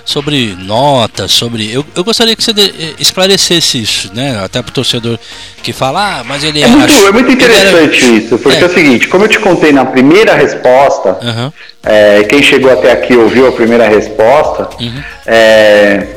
[0.06, 1.72] sobre notas, sobre.
[1.74, 4.40] Eu, eu gostaria que você de- eh, esclarecesse isso, né?
[4.44, 5.18] Até para o torcedor
[5.64, 7.54] que fala, ah, mas ele É muito, ach- é muito ele era-
[7.84, 8.62] interessante isso, porque é.
[8.62, 8.66] É.
[8.66, 11.54] o seguinte, como eu te contei na primeira resposta, Aham.
[11.84, 14.70] é, quem chegou até aqui ouviu a primeira resposta,
[15.26, 16.08] é,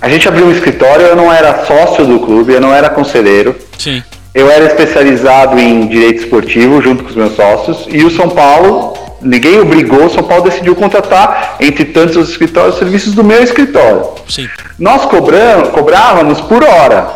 [0.00, 3.56] a gente abriu um escritório, eu não era sócio do clube, eu não era conselheiro,
[3.78, 4.02] Sim.
[4.36, 8.92] Eu era especializado em direito esportivo junto com os meus sócios, e o São Paulo,
[9.22, 13.42] ninguém obrigou, o São Paulo decidiu contratar, entre tantos os escritórios, os serviços do meu
[13.42, 14.08] escritório.
[14.28, 14.46] Sim.
[14.78, 17.08] Nós cobram, cobrávamos por hora.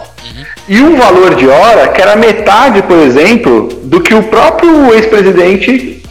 [0.66, 6.02] E um valor de hora que era metade, por exemplo, do que o próprio ex-presidente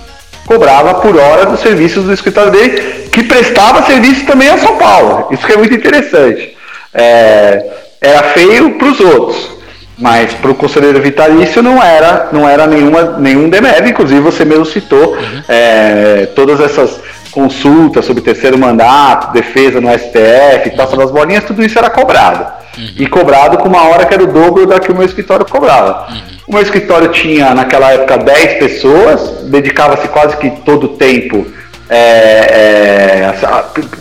[0.46, 5.28] cobrava por hora dos serviços do escritório dele, que prestava serviço também a São Paulo.
[5.32, 6.56] Isso que é muito interessante.
[6.94, 7.66] É,
[8.00, 9.59] era feio para os outros,
[10.00, 13.90] mas para o conselheiro vitalício não era, não era nenhuma, nenhum demérito.
[13.90, 17.00] Inclusive você mesmo citou é, todas essas
[17.32, 22.60] consultas sobre terceiro mandato, defesa no STF, taça das bolinhas, tudo isso era cobrado.
[22.96, 26.08] E cobrado com uma hora que era o dobro da que o meu escritório cobrava.
[26.48, 31.46] O meu escritório tinha, naquela época, 10 pessoas, dedicava-se quase que todo o tempo.
[31.90, 33.34] É, é,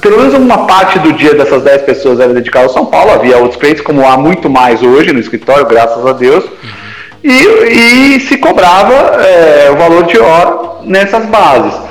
[0.00, 3.12] pelo menos uma parte do dia dessas 10 pessoas era dedicada ao São Paulo.
[3.12, 6.44] Havia outros clientes, como há muito mais hoje no escritório, graças a Deus.
[7.24, 11.88] E, e se cobrava é, o valor de hora nessas bases.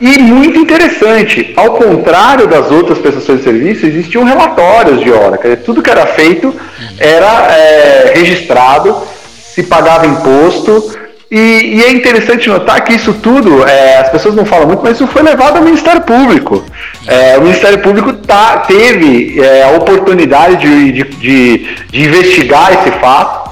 [0.00, 5.36] E muito interessante, ao contrário das outras prestações de serviço, existiam relatórios de hora.
[5.36, 6.54] Quer dizer, tudo que era feito
[6.98, 8.96] era é, registrado,
[9.42, 10.98] se pagava imposto.
[11.30, 14.96] E, e é interessante notar que isso tudo, é, as pessoas não falam muito, mas
[14.96, 16.64] isso foi levado ao Ministério Público.
[17.06, 22.90] É, o Ministério Público tá, teve é, a oportunidade de, de, de- de investigar esse
[22.98, 23.50] fato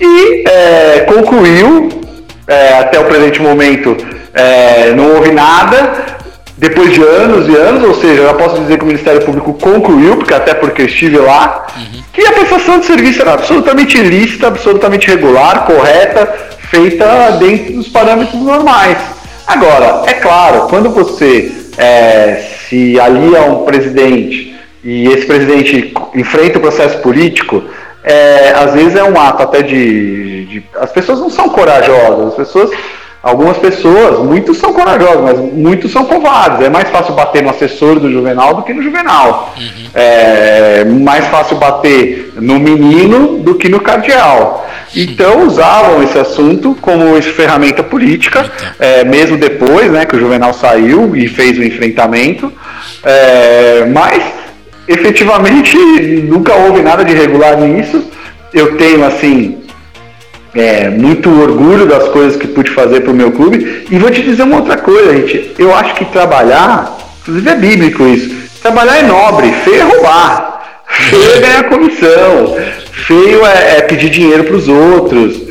[0.00, 1.88] e é, concluiu,
[2.46, 3.96] é, até o presente momento,
[4.32, 6.14] é, não houve nada.
[6.58, 10.16] Depois de anos e anos, ou seja, eu posso dizer que o Ministério Público concluiu,
[10.16, 11.66] porque até porque eu estive lá,
[12.14, 16.32] que a prestação de serviço era absolutamente lícita, absolutamente regular, correta,
[16.70, 18.98] feita dentro dos parâmetros normais.
[19.46, 26.58] Agora, é claro, quando você é, se alia a um presidente e esse presidente enfrenta
[26.58, 27.62] o processo político,
[28.02, 32.34] é, às vezes é um ato até de, de- As pessoas não são corajosas, as
[32.34, 32.70] pessoas.
[33.22, 36.64] Algumas pessoas, muitos são corajosos, mas muitos são covardes.
[36.64, 39.52] É mais fácil bater no assessor do Juvenal do que no Juvenal.
[39.94, 44.64] É mais fácil bater no menino do que no cardeal.
[44.94, 51.16] Então usavam esse assunto como ferramenta política, é, mesmo depois né, que o Juvenal saiu
[51.16, 52.52] e fez o enfrentamento.
[53.02, 54.22] É, mas
[54.86, 55.76] efetivamente
[56.22, 58.04] nunca houve nada de irregular nisso.
[58.54, 59.65] Eu tenho assim
[60.56, 63.86] é, muito orgulho das coisas que pude fazer para o meu clube.
[63.90, 65.54] E vou te dizer uma outra coisa, gente.
[65.58, 71.34] Eu acho que trabalhar, inclusive é bíblico isso, trabalhar é nobre, feio é roubar, feio
[71.36, 72.56] é ganhar comissão,
[72.90, 75.46] feio é, é pedir dinheiro para os outros.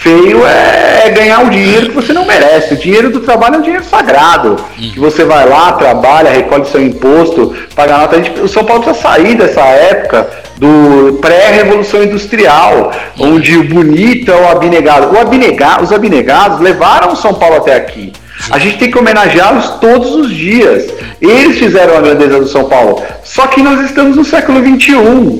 [0.00, 2.74] Feio é ganhar um dinheiro que você não merece.
[2.74, 4.50] O dinheiro do trabalho é um dinheiro sagrado.
[4.50, 4.90] Uhum.
[4.92, 8.22] Que você vai lá, trabalha, recolhe seu imposto, paga nota.
[8.22, 13.34] Gente, o São Paulo precisa sair dessa época do pré-revolução industrial, uhum.
[13.34, 15.12] onde o bonito é o abnegado.
[15.12, 15.82] O abnegado.
[15.82, 18.12] Os abnegados levaram o São Paulo até aqui.
[18.50, 20.86] A gente tem que homenageá-los todos os dias.
[21.20, 23.02] Eles fizeram a grandeza do São Paulo.
[23.24, 24.92] Só que nós estamos no século XXI.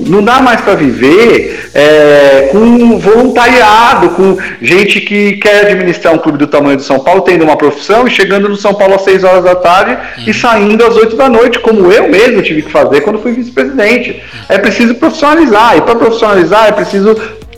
[0.07, 6.37] Não dá mais para viver é, com voluntariado, com gente que quer administrar um clube
[6.37, 9.23] do tamanho do São Paulo, tendo uma profissão e chegando no São Paulo às 6
[9.23, 10.23] horas da tarde uhum.
[10.27, 14.21] e saindo às 8 da noite, como eu mesmo tive que fazer quando fui vice-presidente.
[14.47, 15.77] É preciso profissionalizar.
[15.77, 17.15] E para profissionalizar é preciso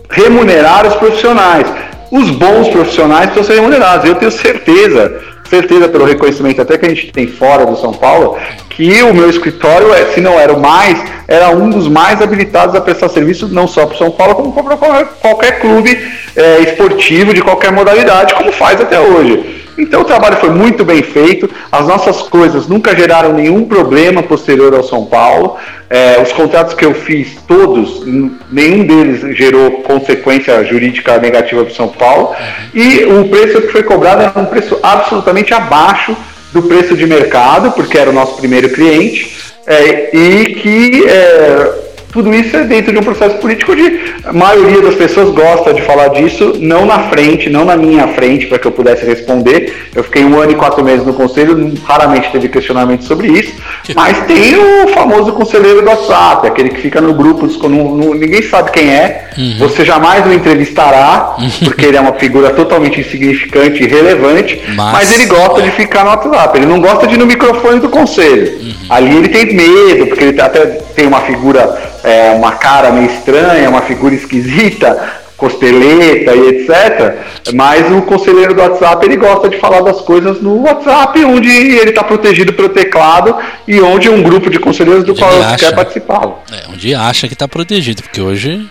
[0.10, 1.68] remunerar os profissionais.
[2.12, 4.08] Os bons profissionais precisam ser remunerados.
[4.08, 8.38] Eu tenho certeza certeza pelo reconhecimento até que a gente tem fora do São Paulo,
[8.70, 10.97] que o meu escritório, é, se não era o mais,
[11.28, 14.64] era um dos mais habilitados a prestar serviço não só para o São Paulo, como
[14.64, 15.91] para qualquer clube
[16.38, 19.62] é, esportivo de qualquer modalidade, como faz até hoje.
[19.82, 24.76] Então o trabalho foi muito bem feito, as nossas coisas nunca geraram nenhum problema posterior
[24.76, 25.58] ao São Paulo.
[25.90, 28.06] É, os contratos que eu fiz, todos,
[28.52, 32.36] nenhum deles gerou consequência jurídica negativa para São Paulo.
[32.76, 36.16] E o preço que foi cobrado era um preço absolutamente abaixo
[36.54, 42.34] do preço de mercado, porque era o nosso primeiro cliente, é, e que é, tudo
[42.34, 46.09] isso é dentro de um processo político de a maioria das pessoas gosta de falar
[46.09, 49.89] disso, não na frente, não na minha frente, para que eu pudesse responder.
[49.95, 53.53] Eu fiquei um ano e quatro meses no conselho, raramente teve questionamento sobre isso,
[53.95, 58.41] mas tem o famoso conselheiro do WhatsApp, aquele que fica no grupo, no, no, ninguém
[58.41, 59.55] sabe quem é, uhum.
[59.59, 64.93] você jamais o entrevistará, porque ele é uma figura totalmente insignificante e irrelevante, mas...
[64.93, 65.12] mas...
[65.12, 68.59] ele gosta de ficar no WhatsApp, ele não gosta de ir no microfone do conselho.
[68.59, 68.74] Uhum.
[68.89, 73.70] Ali ele tem medo, porque ele até tem uma figura é, uma cara meio estranha,
[73.70, 77.54] uma figura esquisita, costeleta e etc.
[77.54, 81.89] Mas o conselheiro do WhatsApp ele gosta de falar das coisas no WhatsApp, onde ele
[81.89, 83.36] está protegido pelo teclado
[83.68, 86.43] e onde um grupo de conselheiros do onde qual acha, quer participar.
[86.52, 88.70] É, onde acha que está protegido, porque hoje.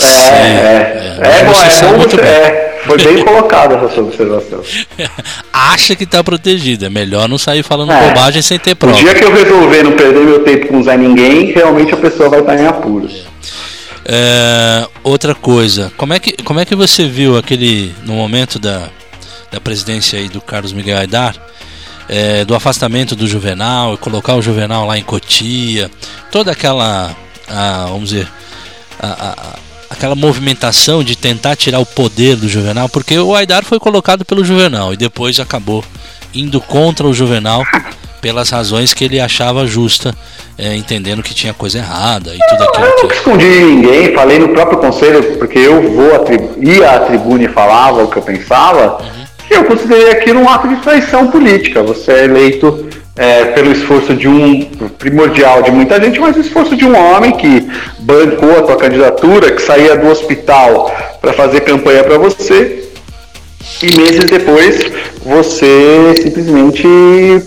[0.00, 4.60] É, é, é, é, bom, é bom é, foi bem colocada essa sua observação.
[5.52, 8.08] Acha que está protegido, é melhor não sair falando é.
[8.08, 8.96] bobagem sem ter prova.
[8.96, 12.28] O dia que eu resolver não perder meu tempo com Zé Ninguém, realmente a pessoa
[12.28, 13.26] vai estar em apuros.
[14.04, 18.88] É, outra coisa, como é, que, como é que você viu aquele, no momento da,
[19.52, 21.34] da presidência aí do Carlos Miguel Aidar,
[22.08, 25.90] é, do afastamento do Juvenal, colocar o Juvenal lá em Cotia,
[26.32, 27.14] toda aquela,
[27.46, 28.28] a, vamos dizer,
[28.98, 29.58] a, a,
[29.90, 34.44] aquela movimentação de tentar tirar o poder do Juvenal, porque o Aidar foi colocado pelo
[34.44, 35.84] Juvenal e depois acabou
[36.34, 37.64] indo contra o Juvenal
[38.20, 40.14] pelas razões que ele achava justa,
[40.56, 42.86] é, entendendo que tinha coisa errada e tudo aquilo.
[42.86, 46.24] Eu não escondi ninguém, falei no próprio conselho, porque eu vou à
[46.60, 49.24] ia à tribuna e falava o que eu pensava, uhum.
[49.46, 51.82] que eu considerei aquilo um ato de traição política.
[51.82, 52.88] Você é eleito
[53.18, 54.64] é, pelo esforço de um
[54.96, 59.50] primordial de muita gente, mas o esforço de um homem que bancou a tua candidatura,
[59.50, 62.87] que saía do hospital para fazer campanha para você,
[63.82, 64.90] e meses depois
[65.22, 66.88] você simplesmente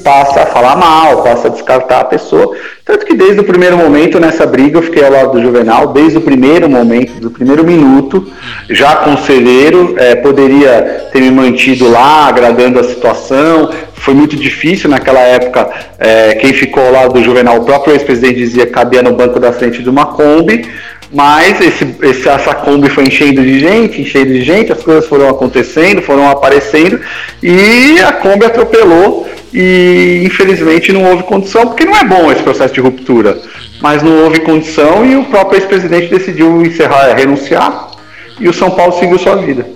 [0.03, 2.55] passa a falar mal, passa a descartar a pessoa.
[2.85, 6.17] Tanto que desde o primeiro momento nessa briga eu fiquei ao lado do Juvenal, desde
[6.17, 8.25] o primeiro momento, do primeiro minuto,
[8.69, 13.71] já conselheiro, é, poderia ter me mantido lá, agradando a situação.
[13.93, 15.69] Foi muito difícil naquela época.
[15.97, 19.39] É, quem ficou ao lado do Juvenal, o próprio ex-presidente dizia que cabia no banco
[19.39, 20.67] da frente de uma Kombi.
[21.13, 25.27] Mas esse, esse, essa Kombi foi enchendo de gente, enchendo de gente, as coisas foram
[25.27, 27.01] acontecendo, foram aparecendo,
[27.43, 32.73] e a Kombi atropelou e infelizmente não houve condição, porque não é bom esse processo
[32.73, 33.37] de ruptura.
[33.81, 37.91] Mas não houve condição e o próprio ex-presidente decidiu encerrar, renunciar,
[38.39, 39.67] e o São Paulo seguiu sua vida.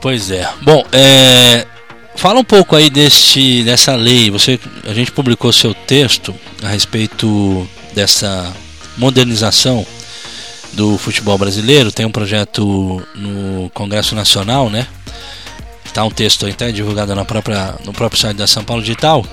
[0.00, 0.48] Pois é.
[0.62, 1.66] Bom, é,
[2.14, 4.30] fala um pouco aí deste, dessa lei.
[4.30, 8.52] Você, a gente publicou seu texto a respeito dessa
[8.96, 9.86] modernização
[10.72, 11.92] do futebol brasileiro.
[11.92, 14.86] Tem um projeto no Congresso Nacional, né?
[15.84, 19.24] Está um texto até divulgado na própria, no próprio site da São Paulo Digital.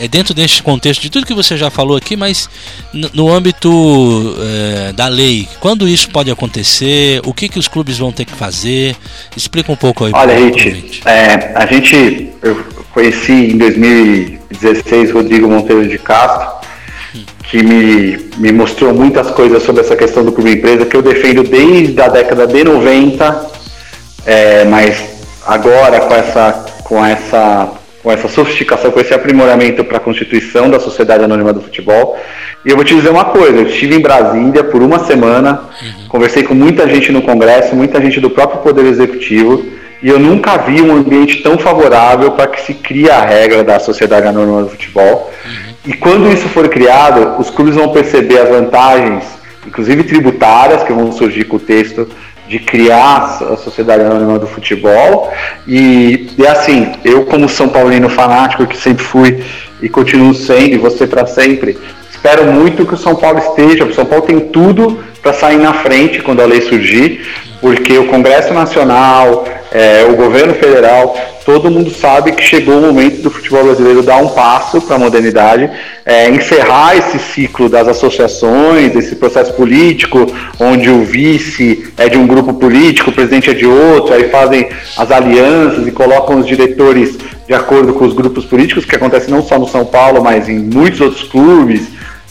[0.00, 2.48] É dentro deste contexto de tudo que você já falou aqui, mas
[2.92, 8.12] no âmbito é, da lei, quando isso pode acontecer, o que, que os clubes vão
[8.12, 8.96] ter que fazer?
[9.36, 10.12] Explica um pouco aí.
[10.14, 16.61] Olha, Rit, é, a gente, eu conheci em 2016 Rodrigo Monteiro de Castro,
[17.52, 21.42] que me, me mostrou muitas coisas sobre essa questão do clube empresa, que eu defendo
[21.42, 23.46] desde a década de 90,
[24.24, 25.04] é, mas
[25.46, 27.72] agora com essa, com essa
[28.02, 32.18] com essa sofisticação, com esse aprimoramento para a constituição da Sociedade Anônima do Futebol.
[32.64, 36.08] E eu vou te dizer uma coisa: eu estive em Brasília por uma semana, uhum.
[36.08, 39.64] conversei com muita gente no Congresso, muita gente do próprio Poder Executivo,
[40.02, 43.78] e eu nunca vi um ambiente tão favorável para que se crie a regra da
[43.78, 45.30] Sociedade Anônima do Futebol.
[45.44, 45.71] Uhum.
[45.84, 49.24] E quando isso for criado, os clubes vão perceber as vantagens,
[49.66, 52.08] inclusive tributárias, que vão surgir com o texto
[52.48, 55.32] de criar a Sociedade Anônima do Futebol.
[55.66, 59.42] E, assim, eu como São Paulino fanático, que sempre fui
[59.80, 61.76] e continuo sendo, e você para sempre,
[62.10, 63.84] espero muito que o São Paulo esteja.
[63.84, 67.26] O São Paulo tem tudo para sair na frente quando a lei surgir,
[67.62, 73.22] porque o Congresso Nacional, é, o governo federal, todo mundo sabe que chegou o momento
[73.22, 75.70] do futebol brasileiro dar um passo para a modernidade,
[76.04, 80.26] é, encerrar esse ciclo das associações, esse processo político,
[80.58, 84.68] onde o vice é de um grupo político, o presidente é de outro, aí fazem
[84.96, 89.40] as alianças e colocam os diretores de acordo com os grupos políticos, que acontece não
[89.40, 91.82] só no São Paulo, mas em muitos outros clubes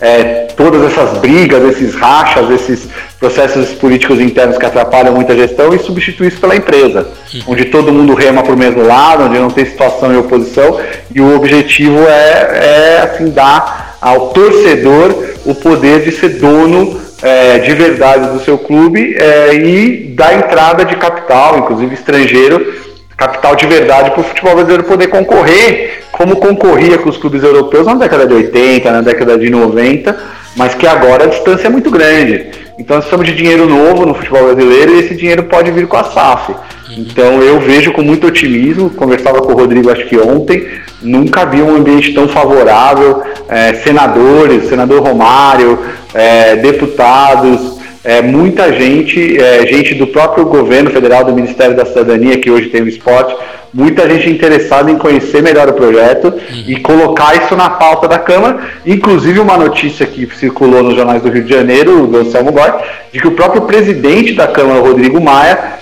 [0.01, 2.87] é, todas essas brigas, esses rachas, esses
[3.19, 7.41] processos políticos internos que atrapalham muita gestão e substituir isso pela empresa, uhum.
[7.49, 10.79] onde todo mundo rema para o mesmo lado, onde não tem situação e oposição,
[11.13, 15.13] e o objetivo é, é assim, dar ao torcedor
[15.45, 20.83] o poder de ser dono é, de verdade do seu clube é, e dar entrada
[20.83, 22.90] de capital, inclusive estrangeiro,
[23.21, 27.85] capital de verdade para o futebol brasileiro poder concorrer como concorria com os clubes europeus
[27.85, 30.17] na década de 80, na década de 90,
[30.55, 32.47] mas que agora a distância é muito grande.
[32.79, 35.97] Então nós precisamos de dinheiro novo no futebol brasileiro e esse dinheiro pode vir com
[35.97, 36.55] a SAF.
[36.97, 40.67] Então eu vejo com muito otimismo, conversava com o Rodrigo acho que ontem,
[41.01, 45.77] nunca vi um ambiente tão favorável, é, senadores, senador Romário,
[46.13, 52.39] é, deputados, é, muita gente, é, gente do próprio governo federal, do Ministério da Cidadania,
[52.39, 53.35] que hoje tem o esporte,
[53.71, 56.33] muita gente interessada em conhecer melhor o projeto
[56.67, 58.59] e colocar isso na pauta da Câmara.
[58.85, 62.73] Inclusive, uma notícia que circulou nos jornais do Rio de Janeiro, do Anselmo Góes,
[63.13, 65.79] de que o próprio presidente da Câmara, Rodrigo Maia,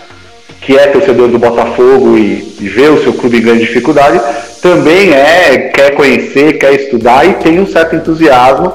[0.59, 4.19] que é torcedor do Botafogo e, e vê o seu clube em grande dificuldade,
[4.61, 8.73] também é, quer conhecer, quer estudar e tem um certo entusiasmo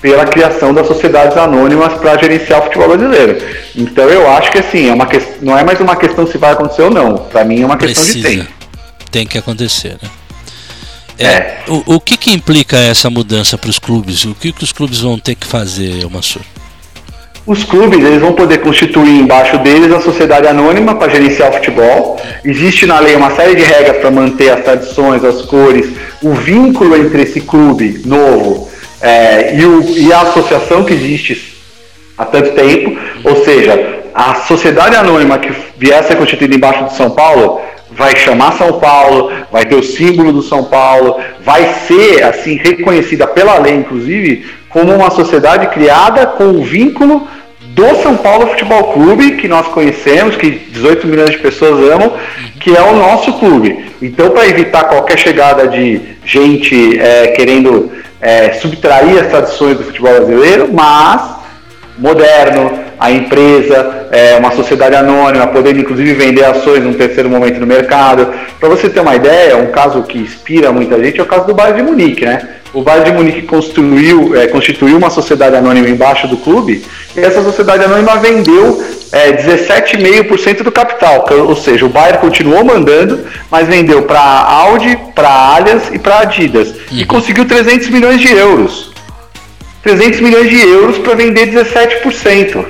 [0.00, 3.42] pela criação das sociedades anônimas para gerenciar o futebol brasileiro.
[3.74, 5.20] Então eu acho que assim, é uma que...
[5.42, 7.16] não é mais uma questão se vai acontecer ou não.
[7.16, 8.28] Para mim é uma questão Precisa.
[8.28, 8.56] de tempo
[9.16, 10.10] tem que acontecer, né?
[11.18, 11.58] É, é.
[11.68, 14.26] O, o que, que implica essa mudança para os clubes?
[14.26, 16.42] O que, que os clubes vão ter que fazer, Mansur?
[17.46, 22.20] Os clubes eles vão poder constituir embaixo deles a sociedade anônima para gerenciar o futebol.
[22.44, 25.86] Existe na lei uma série de regras para manter as tradições, as cores,
[26.22, 28.68] o vínculo entre esse clube novo
[29.00, 31.56] é, e, o, e a associação que existe
[32.16, 32.98] há tanto tempo.
[33.24, 38.14] Ou seja, a sociedade anônima que vier a ser constituída embaixo de São Paulo vai
[38.16, 43.58] chamar São Paulo, vai ter o símbolo do São Paulo, vai ser assim reconhecida pela
[43.58, 47.26] lei, inclusive, como uma sociedade criada com o vínculo
[47.60, 52.12] do São Paulo Futebol Clube, que nós conhecemos, que 18 milhões de pessoas amam,
[52.58, 53.86] que é o nosso clube.
[54.00, 57.90] Então, para evitar qualquer chegada de gente é, querendo
[58.20, 61.36] é, subtrair as tradições do futebol brasileiro, mas
[61.98, 67.66] moderno, a empresa, é, uma sociedade anônima, podendo inclusive vender ações num terceiro momento no
[67.66, 68.28] mercado.
[68.58, 71.54] Para você ter uma ideia, um caso que inspira muita gente é o caso do
[71.54, 72.48] Bayern de Munique, né?
[72.72, 76.84] O Bayern de Munique construiu, é, constituiu uma sociedade anônima embaixo do clube
[77.16, 78.82] e essa sociedade anônima vendeu
[79.12, 83.20] é, 17,5% do capital, ou seja, o Bayern continuou mandando,
[83.50, 86.98] mas vendeu para Audi, para Allianz e para Adidas uhum.
[86.98, 88.95] e conseguiu 300 milhões de euros.
[89.86, 92.56] 300 milhões de euros para vender 17%.
[92.56, 92.64] Uhum.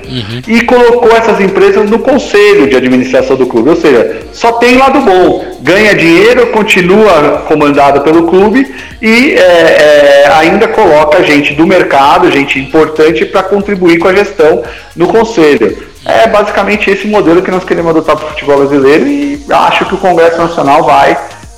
[0.46, 3.70] E colocou essas empresas no conselho de administração do clube.
[3.70, 5.56] Ou seja, só tem lado bom.
[5.62, 8.70] Ganha dinheiro, continua comandado pelo clube
[9.00, 14.62] e é, é, ainda coloca gente do mercado, gente importante, para contribuir com a gestão
[14.94, 15.86] no conselho.
[16.04, 19.94] É basicamente esse modelo que nós queremos adotar para o futebol brasileiro e acho que
[19.94, 21.16] o Congresso Nacional vai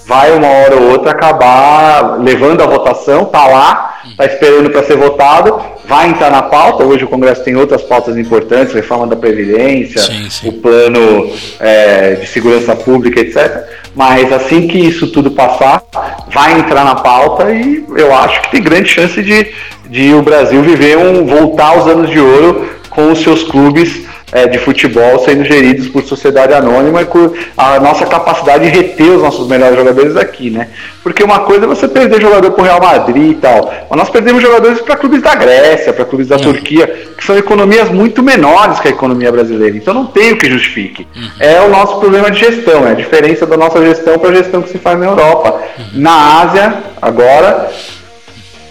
[0.08, 4.96] vai uma hora ou outra acabar levando a votação, tá lá, está esperando para ser
[4.96, 6.84] votado, vai entrar na pauta.
[6.84, 10.48] Hoje o Congresso tem outras pautas importantes, reforma da Previdência, sim, sim.
[10.48, 11.30] o plano
[11.60, 13.64] é, de segurança pública, etc.
[13.94, 15.84] Mas assim que isso tudo passar,
[16.32, 19.52] vai entrar na pauta e eu acho que tem grande chance de,
[19.88, 24.46] de o Brasil viver um voltar aos anos de ouro com os seus clubes é,
[24.46, 29.22] de futebol sendo geridos por sociedade anônima e com a nossa capacidade de reter os
[29.22, 30.68] nossos melhores jogadores aqui, né?
[31.02, 34.10] Porque uma coisa é você perder jogador para o Real Madrid e tal, mas nós
[34.10, 36.42] perdemos jogadores para clubes da Grécia, para clubes da uhum.
[36.42, 36.86] Turquia,
[37.16, 39.76] que são economias muito menores que a economia brasileira.
[39.76, 41.06] Então não tem o que justifique.
[41.16, 41.30] Uhum.
[41.40, 44.62] É o nosso problema de gestão, é a diferença da nossa gestão para a gestão
[44.62, 45.60] que se faz na Europa.
[45.78, 45.84] Uhum.
[45.94, 47.70] Na Ásia, agora,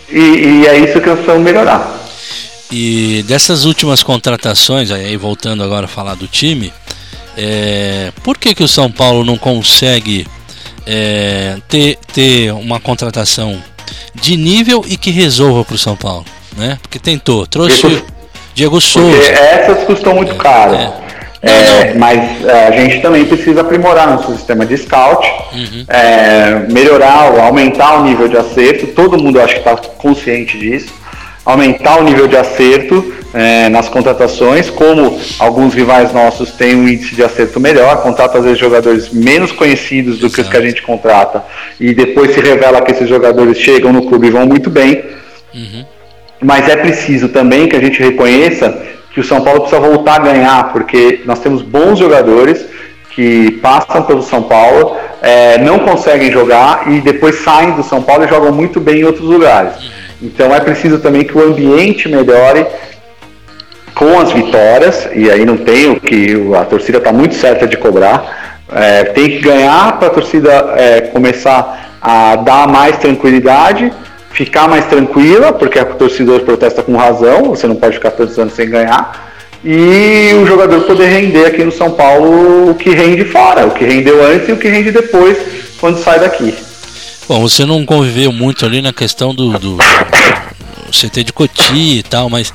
[0.10, 1.97] e, e é isso que nós precisamos melhorar.
[2.72, 6.74] E dessas últimas contratações, aí voltando agora a falar do time,
[7.38, 10.28] é, por que, que o São Paulo não consegue
[10.86, 13.62] é, ter, ter uma contratação
[14.16, 16.26] de nível e que resolva para o São Paulo?
[16.58, 16.78] Né?
[16.82, 18.06] Porque tentou, trouxe Diego,
[18.54, 19.32] Diego Souza.
[19.32, 20.76] Essas custam muito é, caro.
[20.76, 21.08] É.
[21.40, 25.86] É, mas é, a gente também precisa aprimorar nosso sistema de scout, uhum.
[25.88, 28.88] é, melhorar, aumentar o nível de acerto.
[28.88, 30.92] Todo mundo acho que está consciente disso
[31.48, 37.16] aumentar o nível de acerto é, nas contratações, como alguns rivais nossos têm um índice
[37.16, 40.82] de acerto melhor, contrata às vezes jogadores menos conhecidos do que os que a gente
[40.82, 41.46] contrata,
[41.80, 45.06] e depois se revela que esses jogadores chegam no clube e vão muito bem.
[45.56, 45.86] Uhum.
[46.42, 48.84] Mas é preciso também que a gente reconheça
[49.14, 52.66] que o São Paulo precisa voltar a ganhar, porque nós temos bons jogadores
[53.12, 58.26] que passam pelo São Paulo, é, não conseguem jogar e depois saem do São Paulo
[58.26, 59.78] e jogam muito bem em outros lugares.
[59.78, 60.07] Uhum.
[60.22, 62.66] Então é preciso também que o ambiente melhore
[63.94, 67.78] com as vitórias, e aí não tem o que a torcida está muito certa de
[67.78, 68.62] cobrar.
[68.72, 73.92] É, tem que ganhar para a torcida é, começar a dar mais tranquilidade,
[74.32, 78.54] ficar mais tranquila, porque a torcida protesta com razão, você não pode ficar tantos anos
[78.54, 79.34] sem ganhar,
[79.64, 83.84] e o jogador poder render aqui no São Paulo o que rende fora, o que
[83.84, 85.38] rendeu antes e o que rende depois
[85.80, 86.54] quando sai daqui.
[87.28, 89.78] Bom, você não conviveu muito ali na questão do, do,
[90.92, 92.54] CT de Coti e tal, mas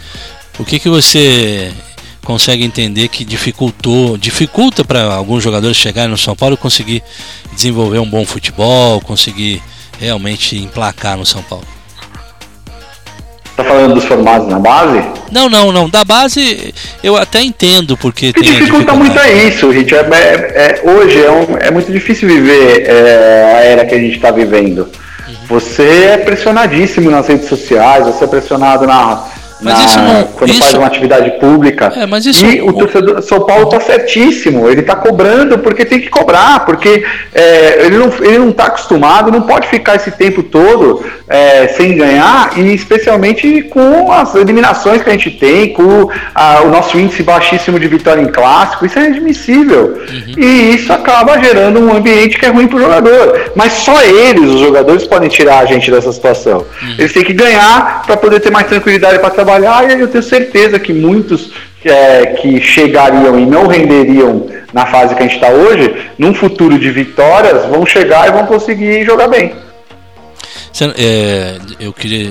[0.59, 1.71] o que, que você
[2.25, 7.03] consegue entender que dificultou, dificulta para alguns jogadores chegarem no São Paulo e conseguir
[7.53, 9.63] desenvolver um bom futebol, conseguir
[10.01, 11.67] realmente emplacar no São Paulo?
[13.57, 15.03] Tá falando dos formados na base?
[15.31, 15.89] Não, não, não.
[15.89, 16.73] Da base
[17.05, 18.53] eu até entendo porque que tem.
[18.53, 19.95] dificulta muito é isso, Rich.
[19.95, 23.99] É, é, é, hoje é, um, é, muito difícil viver é, a era que a
[23.99, 24.89] gente está vivendo.
[25.29, 25.35] Uhum.
[25.49, 29.27] Você é pressionadíssimo nas redes sociais, você é pressionado na,
[29.63, 30.61] mas na, isso não, quando isso...
[30.61, 31.93] faz uma atividade pública.
[31.95, 32.45] É, mas isso...
[32.45, 37.05] E o torcedor São Paulo está certíssimo, ele está cobrando porque tem que cobrar, porque
[37.35, 41.69] é, ele não está ele não tá acostumado, não pode ficar esse tempo todo é,
[41.69, 46.99] sem ganhar, e especialmente com as eliminações que a gente tem, com a, o nosso
[46.99, 49.99] índice baixíssimo de vitória em clássico, isso é inadmissível.
[50.09, 50.35] Uhum.
[50.37, 53.53] E isso acaba gerando um ambiente que é ruim para o jogador.
[53.55, 56.59] Mas só eles, os jogadores, podem tirar a gente dessa situação.
[56.83, 56.95] Uhum.
[56.99, 60.25] Eles têm que ganhar para poder ter mais tranquilidade para trabalhar trabalhar e eu tenho
[60.25, 61.51] certeza que muitos
[61.85, 66.79] é, que chegariam e não renderiam na fase que a gente está hoje, num futuro
[66.79, 69.53] de vitórias, vão chegar e vão conseguir jogar bem.
[70.97, 72.31] É, eu queria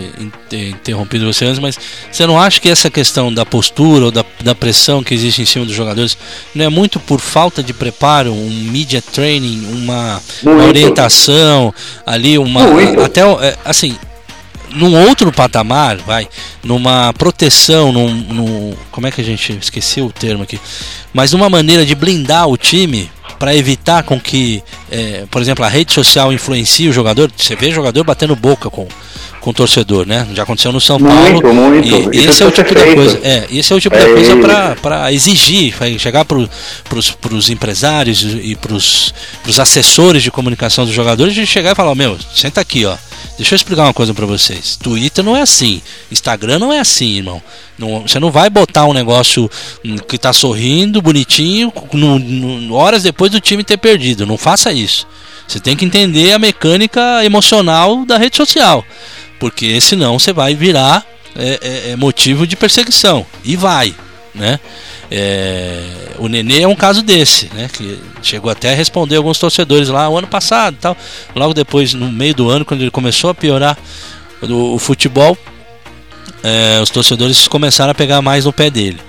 [0.50, 1.78] ter interrompido você antes, mas
[2.12, 5.46] você não acha que essa questão da postura ou da, da pressão que existe em
[5.46, 6.18] cima dos jogadores
[6.54, 11.74] não é muito por falta de preparo, um media training, uma, uma orientação
[12.04, 13.02] ali, uma muito.
[13.02, 13.96] até é, assim
[14.74, 16.28] num outro patamar, vai,
[16.64, 20.60] numa proteção, num, num, como é que a gente esqueceu o termo aqui,
[21.14, 25.68] mas numa maneira de blindar o time para evitar com que, é, por exemplo, a
[25.68, 27.32] rede social influencie o jogador.
[27.36, 28.88] Você vê jogador batendo boca com
[29.42, 30.28] com o torcedor, né?
[30.36, 31.54] Já aconteceu no São muito, Paulo.
[31.54, 33.20] Muito, E esse é o tipo da coisa.
[33.24, 38.56] É, esse é o tipo é da coisa para exigir, chegar para os empresários e
[38.56, 39.14] para os
[39.60, 42.96] assessores de comunicação dos jogadores de chegar e falar, meu, senta aqui, ó.
[43.38, 44.76] Deixa eu explicar uma coisa para vocês.
[44.76, 45.82] Twitter não é assim.
[46.12, 47.42] Instagram não é assim, irmão.
[47.78, 49.50] Não, você não vai botar um negócio
[49.84, 54.26] hum, que tá sorrindo, bonitinho, no, no, horas depois do time ter perdido.
[54.26, 55.08] Não faça isso.
[55.48, 58.86] Você tem que entender a mecânica emocional da rede social.
[59.40, 63.26] Porque senão você vai virar é, é, é motivo de perseguição.
[63.44, 63.96] E vai,
[64.36, 64.60] né?
[65.14, 65.84] É,
[66.20, 67.70] o Nenê é um caso desse, né?
[67.72, 70.96] Que chegou até a responder alguns torcedores lá o ano passado tal.
[71.36, 73.78] Logo depois, no meio do ano, quando ele começou a piorar
[74.42, 75.38] o, o futebol,
[76.42, 79.00] é, os torcedores começaram a pegar mais no pé dele.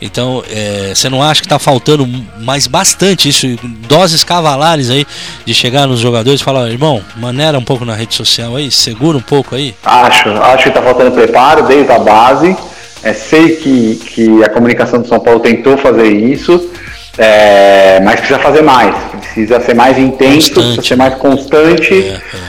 [0.00, 2.04] Então, é, você não acha que está faltando
[2.40, 3.46] mais bastante isso,
[3.86, 5.06] doses cavalares aí,
[5.44, 9.16] de chegar nos jogadores e falar, irmão, maneira um pouco na rede social aí, segura
[9.16, 9.76] um pouco aí?
[9.84, 12.56] Acho, acho que está faltando preparo desde a base.
[13.02, 16.70] É, sei que, que a comunicação do São Paulo tentou fazer isso,
[17.18, 18.94] é, mas precisa fazer mais.
[19.20, 20.54] Precisa ser mais intenso, constante.
[20.54, 21.94] precisa ser mais constante.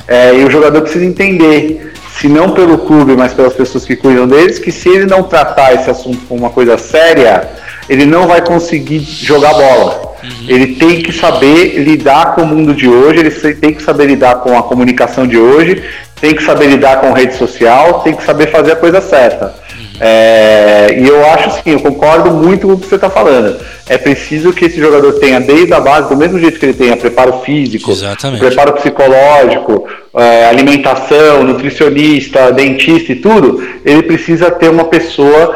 [0.08, 0.30] É, é.
[0.30, 4.28] é, e o jogador precisa entender, se não pelo clube, mas pelas pessoas que cuidam
[4.28, 7.50] deles, que se ele não tratar esse assunto como uma coisa séria,
[7.90, 10.14] ele não vai conseguir jogar bola.
[10.48, 14.36] Ele tem que saber lidar com o mundo de hoje, ele tem que saber lidar
[14.36, 15.84] com a comunicação de hoje,
[16.22, 19.54] tem que saber lidar com rede social, tem que saber fazer a coisa certa.
[20.00, 23.60] É, e eu acho assim, eu concordo muito com o que você está falando.
[23.88, 26.98] É preciso que esse jogador tenha desde a base, do mesmo jeito que ele tenha
[26.98, 28.40] preparo físico, Exatamente.
[28.40, 35.56] preparo psicológico, é, alimentação, nutricionista, dentista e tudo, ele precisa ter uma pessoa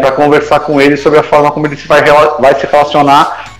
[0.00, 2.02] para conversar com ele sobre a forma como ele se vai,
[2.38, 3.53] vai se relacionar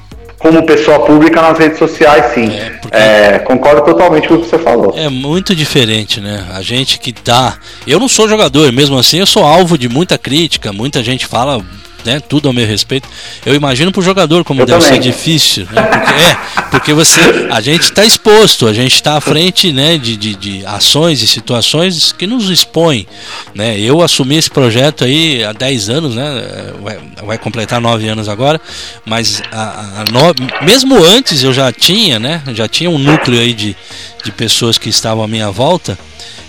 [0.44, 2.50] como pessoa pública nas redes sociais, sim.
[2.90, 4.92] É, concordo totalmente com o que você falou.
[4.94, 6.46] É muito diferente, né?
[6.52, 7.56] A gente que tá.
[7.86, 11.64] Eu não sou jogador, mesmo assim eu sou alvo de muita crítica, muita gente fala.
[12.04, 13.08] Né, tudo ao meu respeito.
[13.46, 14.96] Eu imagino pro jogador como Eu deve também.
[14.96, 15.80] ser difícil, né?
[15.80, 16.36] Porque, é,
[16.74, 17.20] porque você,
[17.52, 21.26] a gente está exposto, a gente está à frente, né, de, de, de ações e
[21.28, 23.06] situações que nos expõem,
[23.54, 23.78] né?
[23.78, 26.72] Eu assumi esse projeto aí há 10 anos, né?
[26.82, 28.60] Vai, vai completar 9 anos agora,
[29.06, 32.42] mas a, a no- mesmo antes eu já tinha, né?
[32.52, 33.76] Já tinha um núcleo aí de,
[34.24, 35.96] de pessoas que estavam à minha volta,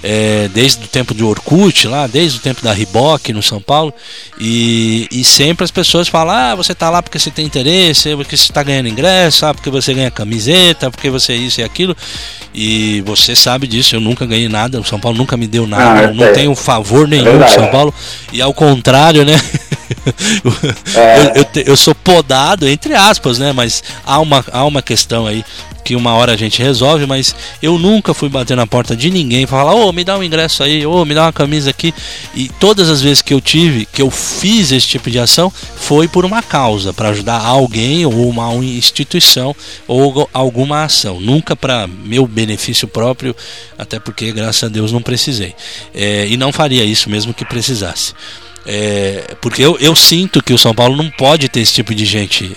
[0.08, 3.92] é, desde o tempo do Orkut lá, desde o tempo da Riboc no São Paulo,
[4.40, 8.38] e, e sempre as pessoas falam, ah, você tá lá porque você tem interesse, porque
[8.38, 11.96] você está ganhando ingresso, ah, porque você ganha camiseta, porque você é isso e aquilo,
[12.54, 16.08] e você sabe disso, eu nunca ganhei nada, o São Paulo nunca me deu nada,
[16.08, 16.34] Ah, não sei.
[16.34, 17.52] tenho favor nenhum verdade.
[17.52, 17.94] de São Paulo,
[18.34, 19.34] e ao contrário, né?
[20.96, 21.40] É.
[21.40, 23.52] eu, eu eu sou podado, entre aspas, né?
[23.52, 25.44] Mas há uma, há uma questão aí
[25.86, 29.44] que uma hora a gente resolve, mas eu nunca fui bater na porta de ninguém
[29.44, 31.94] e falar, ô, me dá um ingresso aí, ô, me dá uma camisa aqui.
[32.34, 36.08] E todas as vezes que eu tive, que eu fiz esse tipo de ação, foi
[36.08, 39.56] por uma causa, para ajudar alguém ou uma instituição
[39.88, 41.22] ou alguma ação.
[41.22, 43.36] Nunca para meu benefício próprio,
[43.78, 45.54] até porque, graças a Deus, não precisei.
[45.94, 48.14] É, e não faria isso mesmo que precisasse.
[48.66, 52.06] É, porque eu, eu sinto que o São Paulo não pode ter esse tipo de
[52.06, 52.56] gente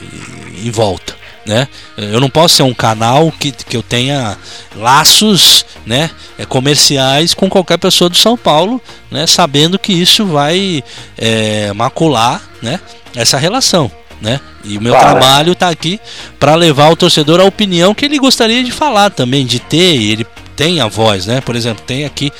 [0.65, 1.17] em volta.
[1.47, 1.67] Né?
[1.97, 4.37] Eu não posso ser um canal que, que eu tenha
[4.77, 8.81] laços né, é, comerciais com qualquer pessoa do São Paulo,
[9.11, 10.85] né, sabendo que isso vai
[11.17, 12.79] é, macular né,
[13.17, 13.91] essa relação.
[14.21, 14.41] Né?
[14.63, 15.21] E o meu Claro.
[15.21, 15.99] trabalho está aqui
[16.39, 20.27] para levar o torcedor à opinião que ele gostaria de falar também, de ter, ele
[20.59, 21.41] tem a voz, né?
[21.41, 22.33] Por exemplo, tem aqui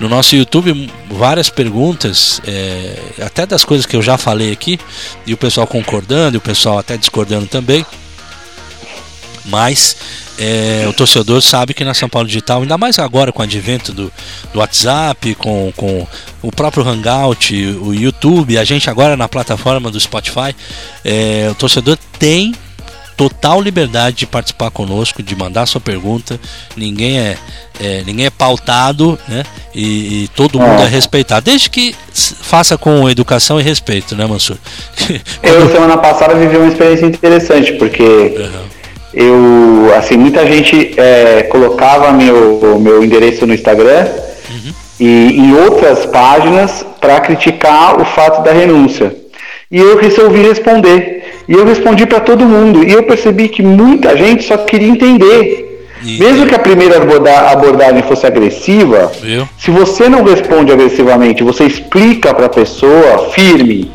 [0.00, 4.76] no nosso YouTube várias perguntas, é, até das coisas que eu já falei aqui,
[5.24, 7.86] e o pessoal concordando, e o pessoal até discordando também.
[9.44, 9.96] Mas
[10.36, 13.92] é, o torcedor sabe que na São Paulo Digital, ainda mais agora com o advento
[13.92, 14.12] do,
[14.52, 16.04] do WhatsApp, com, com
[16.42, 20.56] o próprio Hangout, o YouTube, a gente agora na plataforma do Spotify,
[21.04, 22.52] é, o torcedor tem
[23.20, 26.40] total liberdade de participar conosco, de mandar sua pergunta.
[26.74, 27.36] Ninguém é,
[27.78, 29.42] é, ninguém é pautado, né?
[29.74, 34.56] E, e todo mundo é respeitado, desde que faça com educação e respeito, né, Mansur?
[35.42, 38.02] Eu, semana passada, vivi uma experiência interessante, porque
[39.12, 44.08] eu, assim, muita gente é, colocava meu, meu endereço no Instagram
[44.98, 49.14] e em outras páginas para criticar o fato da renúncia.
[49.70, 51.22] E eu resolvi responder.
[51.48, 52.82] E eu respondi para todo mundo.
[52.84, 55.66] E eu percebi que muita gente só queria entender.
[56.02, 59.46] Mesmo que a primeira aborda- abordagem fosse agressiva, Viu?
[59.58, 63.90] se você não responde agressivamente, você explica para a pessoa firme,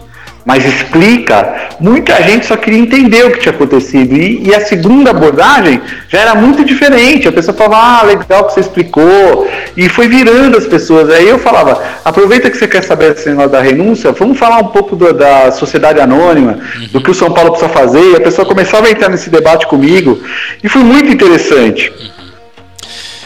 [0.45, 4.15] mas explica, muita gente só queria entender o que tinha acontecido.
[4.15, 7.27] E, e a segunda abordagem já era muito diferente.
[7.27, 9.49] A pessoa falava, ah, legal que você explicou.
[9.75, 11.09] E foi virando as pessoas.
[11.09, 14.67] Aí eu falava, aproveita que você quer saber esse negócio da renúncia, vamos falar um
[14.67, 16.59] pouco do- da sociedade anônima,
[16.91, 18.11] do que o São Paulo precisa fazer.
[18.11, 20.21] E a pessoa começava a entrar nesse debate comigo.
[20.63, 21.91] E foi muito interessante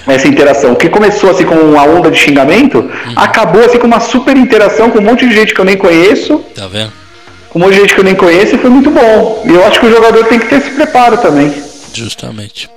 [0.07, 4.35] essa interação, que começou assim com uma onda de xingamento, acabou assim com uma super
[4.35, 6.91] interação com um monte de gente que eu nem conheço, Tá vendo?
[7.53, 9.43] Um monte de gente que eu nem conheço e foi muito bom.
[9.45, 11.53] E eu acho que o jogador tem que ter esse preparo também.
[11.93, 12.69] Justamente.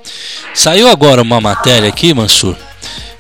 [0.55, 2.57] Saiu agora uma matéria aqui, Mansur.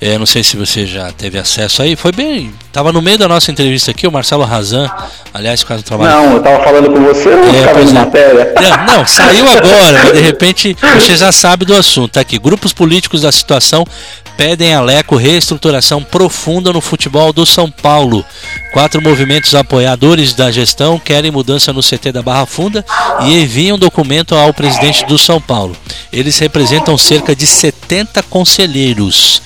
[0.04, 1.94] É, não sei se você já teve acesso aí.
[1.94, 2.52] Foi bem.
[2.72, 4.90] Tava no meio da nossa entrevista aqui, o Marcelo Razan,
[5.32, 6.10] aliás, faz um trabalho.
[6.10, 7.92] Não, eu tava falando com você, eu não É, vendo é.
[7.92, 8.54] matéria.
[8.60, 12.14] Não, não, saiu agora, mas de repente você já sabe do assunto.
[12.14, 12.36] Tá aqui.
[12.36, 13.86] Grupos políticos da situação
[14.36, 18.24] pedem a Leco reestruturação profunda no futebol do São Paulo.
[18.72, 22.84] Quatro movimentos apoiadores da gestão querem mudança no CT da Barra Funda
[23.20, 25.76] e enviam documento ao presidente do São Paulo.
[26.12, 29.40] Eles representam cerca de 70 conselheiros.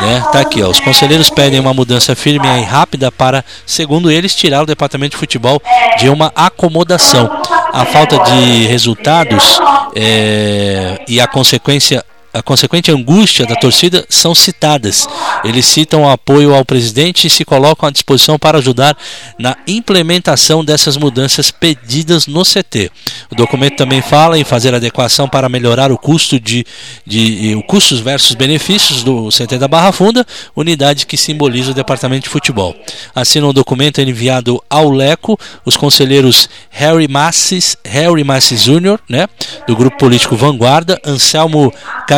[0.00, 0.24] Né?
[0.32, 0.68] Tá aqui, ó.
[0.68, 5.16] Os conselheiros pedem uma mudança firme e rápida para, segundo eles, tirar o departamento de
[5.16, 5.60] futebol
[5.98, 7.30] de uma acomodação.
[7.72, 9.60] A falta de resultados
[9.94, 12.04] é, e a consequência
[12.36, 15.08] a consequente angústia da torcida são citadas.
[15.42, 18.96] Eles citam o apoio ao presidente e se colocam à disposição para ajudar
[19.38, 22.90] na implementação dessas mudanças pedidas no CT.
[23.30, 26.66] O documento também fala em fazer adequação para melhorar o custo de,
[27.06, 32.24] de o custos versus benefícios do CT da Barra Funda, unidade que simboliza o departamento
[32.24, 32.76] de futebol.
[33.14, 39.26] Assina um documento enviado ao Leco os conselheiros Harry Massis, Harry Massis Jr., né,
[39.66, 41.72] do grupo político Vanguarda, Anselmo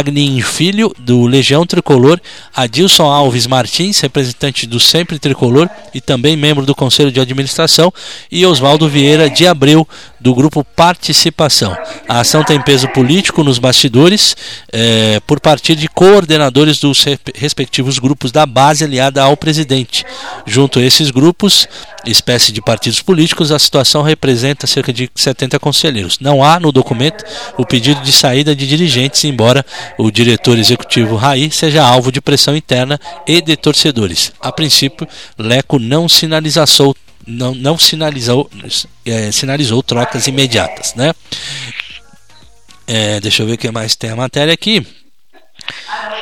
[0.08, 2.18] Cagnin Filho, do Legião Tricolor,
[2.54, 7.92] Adilson Alves Martins, representante do Sempre Tricolor e também membro do Conselho de Administração,
[8.32, 9.86] e Oswaldo Vieira de Abreu,
[10.18, 11.76] do grupo Participação.
[12.08, 14.34] A ação tem peso político nos bastidores,
[14.72, 17.04] é, por partir de coordenadores dos
[17.34, 20.04] respectivos grupos da base aliada ao presidente.
[20.46, 21.68] Junto a esses grupos,
[22.10, 26.18] espécie de partidos políticos, a situação representa cerca de 70 conselheiros.
[26.20, 27.24] Não há no documento
[27.56, 29.64] o pedido de saída de dirigentes, embora
[29.98, 34.32] o diretor executivo Raí seja alvo de pressão interna e de torcedores.
[34.40, 35.06] A princípio,
[35.38, 36.94] Leco não sinalizou
[37.26, 38.50] não, não sinalizou,
[39.04, 40.94] é, sinalizou trocas imediatas.
[40.94, 41.12] Né?
[42.86, 44.86] É, deixa eu ver o que mais tem a matéria aqui.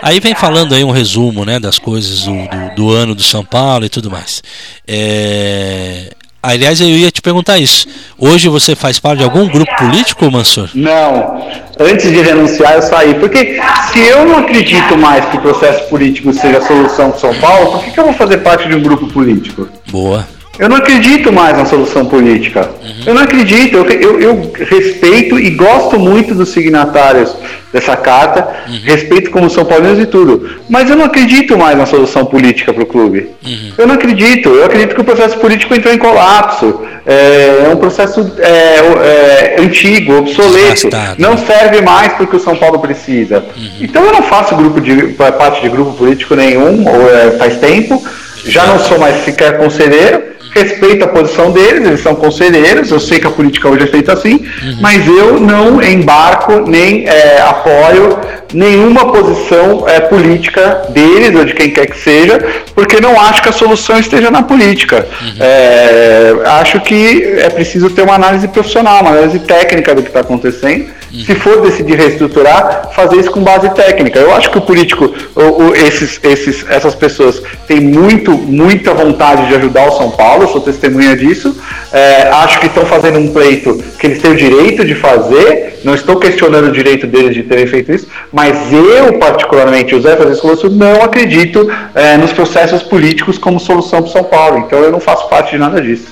[0.02, 3.44] Aí vem falando aí um resumo né, das coisas do, do, do ano do São
[3.44, 4.42] Paulo e tudo mais.
[4.86, 6.10] É,
[6.46, 7.88] Aliás, eu ia te perguntar isso.
[8.16, 10.70] Hoje você faz parte de algum grupo político, Mansur?
[10.74, 11.44] Não.
[11.76, 13.14] Antes de renunciar, eu saí.
[13.14, 13.60] Porque
[13.92, 17.72] se eu não acredito mais que o processo político seja a solução para São Paulo,
[17.72, 19.68] por que, que eu vou fazer parte de um grupo político?
[19.90, 20.24] Boa.
[20.58, 22.70] Eu não acredito mais na solução política.
[22.82, 22.94] Uhum.
[23.06, 23.76] Eu não acredito.
[23.76, 27.34] Eu, eu, eu, respeito e gosto muito dos signatários
[27.72, 28.80] dessa carta, uhum.
[28.84, 30.48] respeito como São Paulinos e tudo.
[30.68, 33.30] Mas eu não acredito mais na solução política para o clube.
[33.44, 33.72] Uhum.
[33.76, 34.48] Eu não acredito.
[34.48, 36.80] Eu acredito que o processo político entrou em colapso.
[37.04, 40.88] É, é um processo é, é, antigo, obsoleto.
[41.18, 43.44] Não serve mais para o que o São Paulo precisa.
[43.80, 45.08] Então eu não faço grupo de,
[45.38, 48.02] parte de grupo político nenhum, ou, é, faz tempo.
[48.46, 53.18] Já não sou mais sequer conselheiro respeito a posição deles, eles são conselheiros, eu sei
[53.20, 54.78] que a política hoje é feita assim, uhum.
[54.80, 58.18] mas eu não embarco nem é, apoio
[58.52, 62.38] nenhuma posição é, política deles ou de quem quer que seja,
[62.74, 65.06] porque não acho que a solução esteja na política.
[65.20, 65.36] Uhum.
[65.40, 70.20] É, acho que é preciso ter uma análise profissional, uma análise técnica do que está
[70.20, 70.86] acontecendo
[71.24, 74.18] se for decidir reestruturar, fazer isso com base técnica.
[74.18, 79.46] Eu acho que o político, o, o, esses, esses, essas pessoas têm muito, muita vontade
[79.46, 81.56] de ajudar o São Paulo, sou testemunha disso.
[81.92, 85.94] É, acho que estão fazendo um pleito que eles têm o direito de fazer, não
[85.94, 90.70] estou questionando o direito deles de terem feito isso, mas eu, particularmente, José Francisco Lúcio,
[90.70, 94.58] não acredito é, nos processos políticos como solução para o São Paulo.
[94.66, 96.08] Então eu não faço parte de nada disso.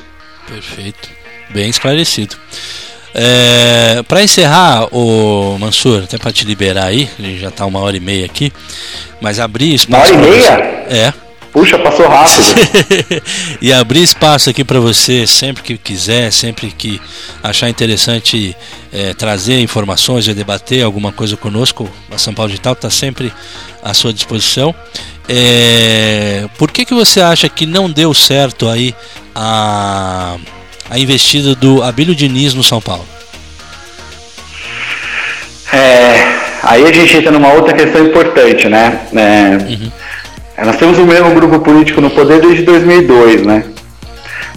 [0.47, 1.09] Perfeito.
[1.51, 2.37] Bem esclarecido.
[3.15, 7.09] É, para encerrar, o Mansur, até para te liberar aí,
[7.39, 8.53] já está uma hora e meia aqui,
[9.21, 10.13] mas abrir espaço.
[10.13, 10.43] Uma hora e meia?
[10.43, 11.15] Você, é.
[11.53, 12.43] Puxa, passou rápido.
[13.63, 17.01] e abrir espaço aqui para você sempre que quiser, sempre que
[17.41, 18.57] achar interessante
[18.93, 23.33] é, trazer informações e debater alguma coisa conosco, a São Paulo Digital está sempre
[23.85, 24.75] à sua disposição.
[25.29, 28.93] É, por que, que você acha que não deu certo aí
[29.33, 30.37] a
[30.91, 33.05] a investida do Abílio Diniz no São Paulo?
[35.73, 36.15] É,
[36.63, 39.01] aí a gente entra numa outra questão importante, né?
[39.15, 39.91] É, uhum.
[40.65, 43.65] Nós temos o mesmo grupo político no poder desde 2002, né?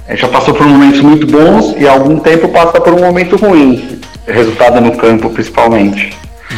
[0.07, 2.99] A gente já passou por momentos muito bons e há algum tempo passa por um
[2.99, 6.13] momento ruim, resultado no campo principalmente.
[6.51, 6.57] Uhum.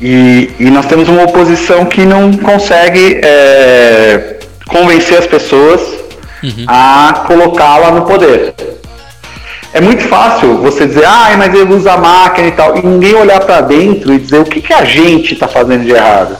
[0.00, 5.80] E, e, nós temos uma oposição que não consegue é, convencer as pessoas
[6.42, 6.64] uhum.
[6.66, 8.52] a colocá-la no poder.
[9.76, 13.14] É muito fácil você dizer, ah, mas ele usa a máquina e tal, e ninguém
[13.14, 16.34] olhar para dentro e dizer o que, que a gente está fazendo de errado.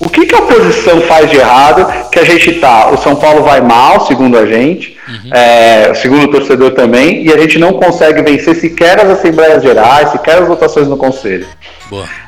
[0.00, 2.90] O que, que a oposição faz de errado que a gente tá?
[2.90, 5.30] O São Paulo vai mal, segundo a gente, uhum.
[5.32, 10.10] é, segundo o torcedor também, e a gente não consegue vencer sequer as Assembleias Gerais,
[10.10, 11.46] sequer as votações no Conselho.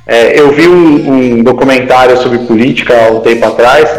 [0.06, 3.90] É, eu vi um, um, documentário sobre política há um tempo atrás,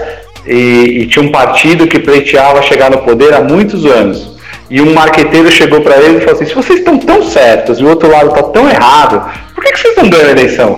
[0.47, 4.32] e, e tinha um partido que pleiteava chegar no poder há muitos anos.
[4.69, 7.83] E um marqueteiro chegou para ele e falou assim: se vocês estão tão certos e
[7.83, 9.23] o outro lado está tão errado,
[9.53, 10.77] por que, que vocês não ganham a eleição?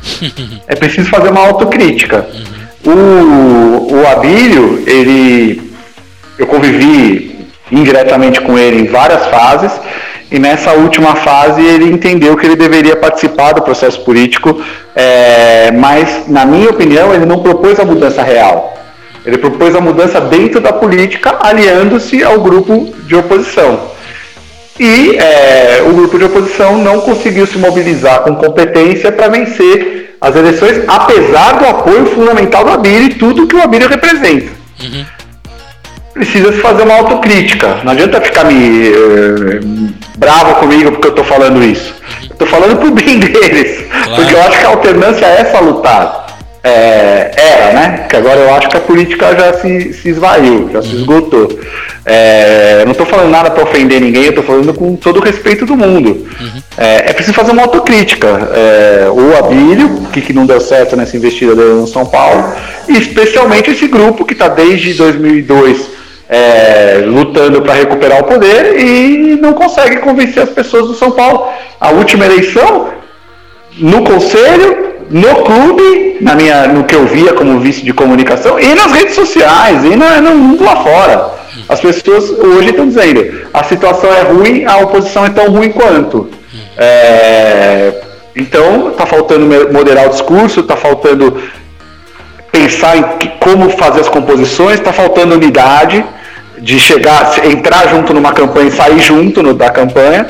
[0.66, 2.26] é preciso fazer uma autocrítica.
[2.84, 5.72] O, o Abílio, ele,
[6.38, 9.72] eu convivi indiretamente com ele em várias fases,
[10.30, 14.60] e nessa última fase ele entendeu que ele deveria participar do processo político,
[14.94, 18.75] é, mas, na minha opinião, ele não propôs a mudança real.
[19.26, 23.90] Ele propôs a mudança dentro da política, aliando-se ao grupo de oposição.
[24.78, 30.36] E é, o grupo de oposição não conseguiu se mobilizar com competência para vencer as
[30.36, 34.52] eleições, apesar do apoio fundamental do Abílio e tudo que o Abílio representa.
[34.82, 35.04] Uhum.
[36.14, 37.80] Precisa se fazer uma autocrítica.
[37.82, 39.60] Não adianta ficar me eh,
[40.16, 41.94] bravo comigo porque eu estou falando isso.
[42.22, 43.84] Estou falando pro bem deles.
[44.14, 46.25] Porque eu acho que a alternância é salutar.
[46.66, 47.98] É, era, né?
[47.98, 51.48] Porque agora eu acho que a política já se, se esvaiu, já se esgotou.
[52.04, 55.64] É, não estou falando nada para ofender ninguém, eu estou falando com todo o respeito
[55.64, 56.26] do mundo.
[56.76, 58.26] É, é preciso fazer uma autocrítica.
[58.52, 62.52] É, o Abílio, o que, que não deu certo nessa investida dele no São Paulo,
[62.88, 65.88] e especialmente esse grupo que está desde 2002
[66.28, 71.46] é, lutando para recuperar o poder e não consegue convencer as pessoas do São Paulo.
[71.80, 72.88] A última eleição,
[73.78, 78.74] no conselho, no clube, na minha, no que eu via como vice de comunicação, e
[78.74, 81.36] nas redes sociais, e no, no mundo lá fora.
[81.68, 86.28] As pessoas hoje estão dizendo, a situação é ruim, a oposição é tão ruim quanto.
[86.76, 87.94] É,
[88.34, 91.42] então, está faltando moderar o discurso, está faltando
[92.52, 96.04] pensar em que, como fazer as composições, está faltando unidade
[96.58, 100.26] de chegar, entrar junto numa campanha e sair junto no, da campanha,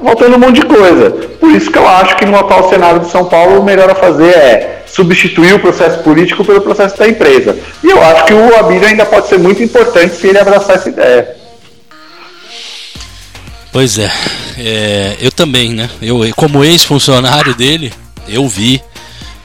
[0.00, 1.10] está faltando um monte de coisa.
[1.38, 3.94] Por isso que eu acho que no atual cenário de São Paulo o melhor a
[3.94, 7.56] fazer é substituir o processo político pelo processo da empresa.
[7.82, 10.88] E eu acho que o Abílio ainda pode ser muito importante se ele abraçar essa
[10.88, 11.36] ideia.
[13.72, 14.10] Pois é,
[14.58, 15.88] é eu também, né?
[16.02, 17.92] Eu, como ex-funcionário dele,
[18.28, 18.82] eu vi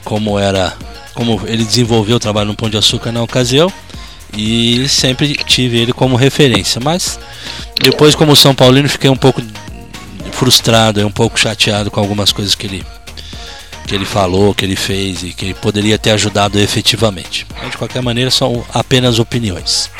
[0.03, 0.73] como era,
[1.13, 3.71] como ele desenvolveu o trabalho no Pão de Açúcar na ocasião
[4.35, 6.81] e sempre tive ele como referência.
[6.83, 7.19] Mas
[7.79, 9.43] depois, como São Paulino, fiquei um pouco
[10.35, 12.85] frustrado, um pouco chateado com algumas coisas que ele
[13.87, 17.45] que ele falou, que ele fez e que ele poderia ter ajudado efetivamente.
[17.55, 19.91] Mas, de qualquer maneira, são apenas opiniões.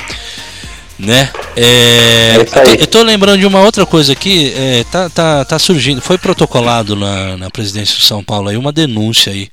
[0.98, 1.30] Né?
[1.56, 5.60] É, eu, tô, eu tô lembrando de uma outra coisa aqui, é, tá, tá, tá
[5.60, 9.49] surgindo, foi protocolado na, na presidência de São Paulo aí uma denúncia aí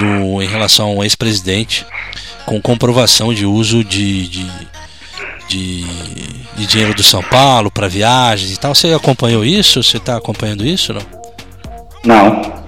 [0.00, 1.84] do, em relação a um ex-presidente
[2.46, 4.50] com comprovação de uso de, de,
[5.50, 5.84] de,
[6.56, 8.74] de dinheiro do São Paulo para viagens e tal.
[8.74, 9.82] Você acompanhou isso?
[9.82, 10.94] Você está acompanhando isso?
[10.94, 11.02] Não.
[12.04, 12.60] Não.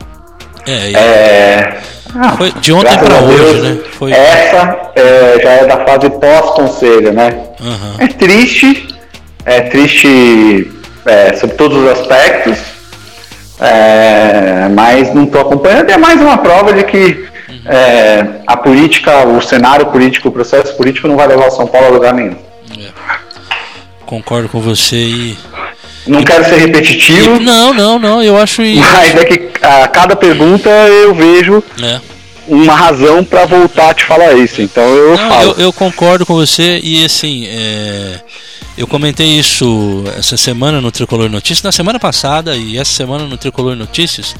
[0.66, 1.80] É, é...
[2.14, 3.78] Ah, foi de ontem para hoje, né?
[3.92, 4.12] Foi...
[4.12, 7.30] Essa é, já é da fase pós-conselho, né?
[7.58, 7.94] Uhum.
[7.98, 8.88] É triste,
[9.46, 10.70] é triste
[11.06, 12.58] é, sobre todos os aspectos,
[13.60, 15.88] é, mas não estou acompanhando.
[15.88, 17.26] É mais uma prova de que
[17.64, 21.90] é, a política, o cenário político, o processo político não vai levar São Paulo a
[21.90, 22.51] lugar nenhum.
[24.12, 25.38] Concordo com você e.
[26.06, 27.36] Não e, quero ser repetitivo.
[27.36, 28.60] E, não, não, não, eu acho.
[28.60, 31.98] Mas é que a cada pergunta eu vejo é.
[32.46, 34.60] uma razão para voltar a te falar isso.
[34.60, 35.52] Então eu não, falo.
[35.52, 37.46] Eu, eu, concordo com você e assim.
[37.46, 38.20] É
[38.76, 43.38] eu comentei isso essa semana no Tricolor Notícias, na semana passada e essa semana no
[43.38, 44.34] Tricolor Notícias,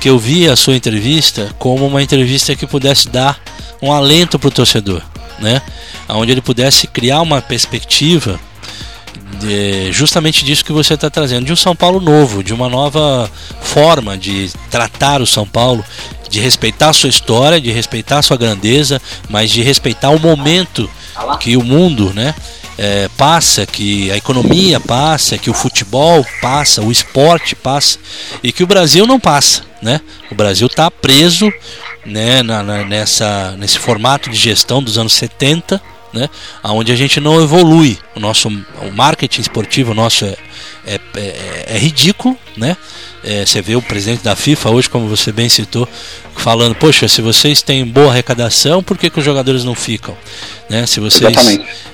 [0.00, 3.40] que eu vi a sua entrevista como uma entrevista que pudesse dar
[3.82, 5.02] um alento para o torcedor,
[5.40, 5.60] né?
[6.08, 8.38] Onde ele pudesse criar uma perspectiva
[9.40, 13.30] de, justamente disso que você está trazendo, de um São Paulo novo, de uma nova
[13.60, 15.84] forma de tratar o São Paulo,
[16.28, 20.88] de respeitar a sua história, de respeitar a sua grandeza, mas de respeitar o momento
[21.40, 22.34] que o mundo, né?
[22.78, 27.98] é, passa, que a economia passa, que o futebol passa, o esporte passa
[28.40, 30.00] e que o Brasil não passa, né?
[30.30, 31.52] O Brasil está preso,
[32.06, 35.82] né, na, na, nessa, nesse formato de gestão dos anos 70,
[36.12, 36.28] né,
[36.64, 37.98] onde a gente não evolui.
[38.14, 40.36] O nosso o marketing esportivo nosso é,
[40.86, 42.76] é, é, é ridículo, né?
[43.24, 45.88] É, você vê o presidente da FIFA hoje, como você bem citou,
[46.36, 50.16] falando, poxa, se vocês têm boa arrecadação, por que, que os jogadores não ficam?
[50.70, 50.86] Né?
[50.86, 51.36] Se vocês,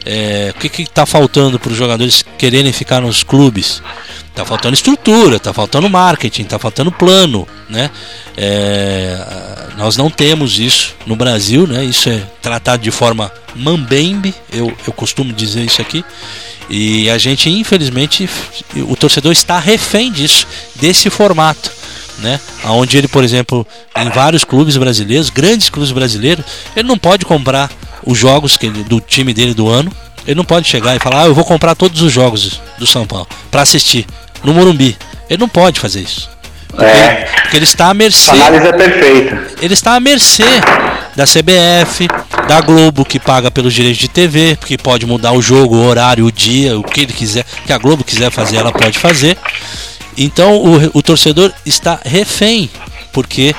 [0.04, 3.82] é, o que está faltando para os jogadores quererem ficar nos clubes?
[4.28, 7.90] Está faltando estrutura, está faltando marketing, está faltando plano, né?
[8.36, 9.18] É,
[9.76, 11.84] nós não temos isso no Brasil, né?
[11.84, 16.04] Isso é tratado de forma mambembe, eu, eu costumo dizer isso aqui.
[16.68, 18.28] E a gente, infelizmente,
[18.88, 20.46] o torcedor está refém disso,
[20.76, 21.70] desse formato.
[22.18, 22.40] Né?
[22.64, 23.66] Onde ele, por exemplo,
[23.96, 27.70] em vários clubes brasileiros, grandes clubes brasileiros, ele não pode comprar
[28.06, 29.92] os jogos que ele, do time dele do ano.
[30.26, 33.06] Ele não pode chegar e falar, ah, eu vou comprar todos os jogos do São
[33.06, 34.06] Paulo para assistir
[34.42, 34.96] no Morumbi.
[35.28, 36.30] Ele não pode fazer isso.
[36.74, 37.28] Porque, é.
[37.42, 38.30] porque ele está à mercê.
[38.30, 39.54] A análise é perfeita.
[39.60, 40.44] Ele está à mercê
[41.14, 42.08] da CBF,
[42.48, 46.26] da Globo que paga pelos direitos de TV, porque pode mudar o jogo, o horário,
[46.26, 49.38] o dia, o que ele quiser, que a Globo quiser fazer, ela pode fazer.
[50.16, 52.68] Então o, o torcedor está refém,
[53.12, 53.54] porque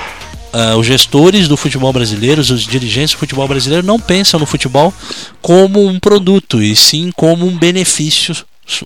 [0.52, 4.92] uh, os gestores do futebol brasileiro, os dirigentes do futebol brasileiro não pensam no futebol
[5.40, 8.36] como um produto, e sim como um benefício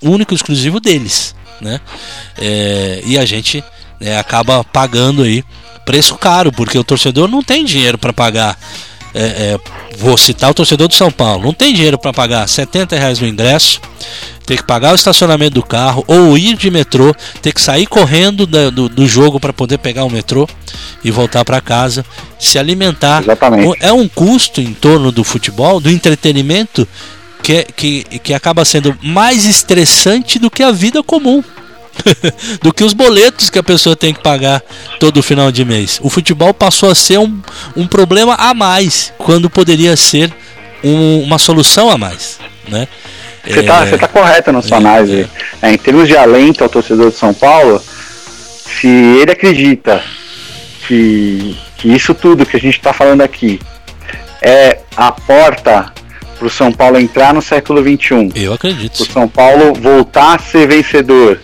[0.02, 1.35] único e exclusivo deles.
[1.61, 1.81] Né?
[2.39, 3.62] É, e a gente
[4.01, 5.44] né, acaba pagando aí
[5.85, 8.59] preço caro, porque o torcedor não tem dinheiro para pagar.
[9.12, 9.60] É, é,
[9.98, 13.27] vou citar o torcedor do São Paulo, não tem dinheiro para pagar 70 reais no
[13.27, 13.81] ingresso,
[14.47, 17.12] ter que pagar o estacionamento do carro ou ir de metrô,
[17.43, 20.48] ter que sair correndo da, do, do jogo para poder pegar o metrô
[21.02, 22.05] e voltar para casa,
[22.39, 23.22] se alimentar.
[23.22, 23.77] Exatamente.
[23.81, 26.86] É um custo em torno do futebol, do entretenimento,
[27.43, 31.43] que, que, que acaba sendo mais estressante do que a vida comum.
[32.62, 34.62] do que os boletos que a pessoa tem que pagar
[34.98, 35.98] todo final de mês.
[36.02, 37.40] O futebol passou a ser um,
[37.77, 40.32] um problema a mais, quando poderia ser
[40.82, 42.39] um, uma solução a mais.
[42.68, 42.86] Né?
[43.44, 43.97] Você está é...
[43.97, 45.28] tá correto na sua é, análise.
[45.62, 45.72] É.
[45.72, 47.82] em termos de alento ao torcedor de São Paulo,
[48.81, 50.02] se ele acredita
[50.86, 53.60] que, que isso tudo que a gente está falando aqui
[54.43, 55.93] é a porta
[56.39, 58.32] para o São Paulo entrar no século XXI.
[58.35, 58.97] Eu acredito.
[58.97, 61.39] Para o São Paulo voltar a ser vencedor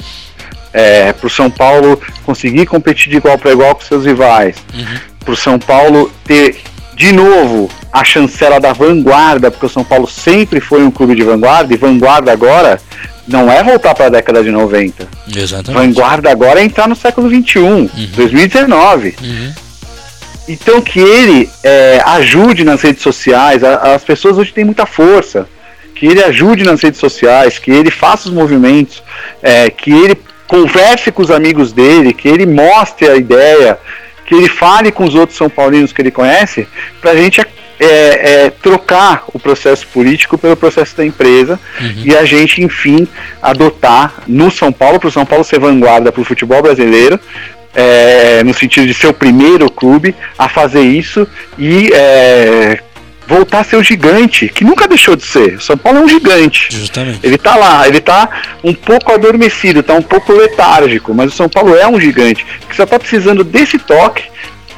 [0.76, 4.98] é, para o São Paulo conseguir competir de igual para igual com seus rivais, uhum.
[5.24, 6.58] para o São Paulo ter
[6.94, 11.22] de novo a chancela da vanguarda, porque o São Paulo sempre foi um clube de
[11.22, 12.78] vanguarda, e vanguarda agora
[13.26, 15.08] não é voltar para a década de 90.
[15.34, 15.94] Exatamente.
[15.94, 17.88] Vanguarda agora é entrar no século 21, uhum.
[18.14, 19.16] 2019.
[19.22, 19.52] Uhum.
[20.46, 25.48] Então que ele é, ajude nas redes sociais, a, as pessoas hoje têm muita força,
[25.94, 29.02] que ele ajude nas redes sociais, que ele faça os movimentos,
[29.42, 30.14] é, que ele
[30.46, 33.78] converse com os amigos dele, que ele mostre a ideia,
[34.24, 36.66] que ele fale com os outros São Paulinos que ele conhece,
[37.00, 37.84] para a gente é,
[38.46, 42.02] é, trocar o processo político pelo processo da empresa uhum.
[42.04, 43.06] e a gente, enfim,
[43.42, 47.20] adotar no São Paulo, para o São Paulo ser vanguarda para o futebol brasileiro,
[47.74, 51.28] é, no sentido de ser o primeiro clube a fazer isso
[51.58, 52.80] e é,
[53.26, 55.56] voltar a ser o gigante, que nunca deixou de ser.
[55.56, 56.68] O São Paulo é um gigante.
[56.70, 57.20] Justamente.
[57.22, 58.28] Ele tá lá, ele tá
[58.62, 62.76] um pouco adormecido, tá um pouco letárgico, mas o São Paulo é um gigante, que
[62.76, 64.24] só tá precisando desse toque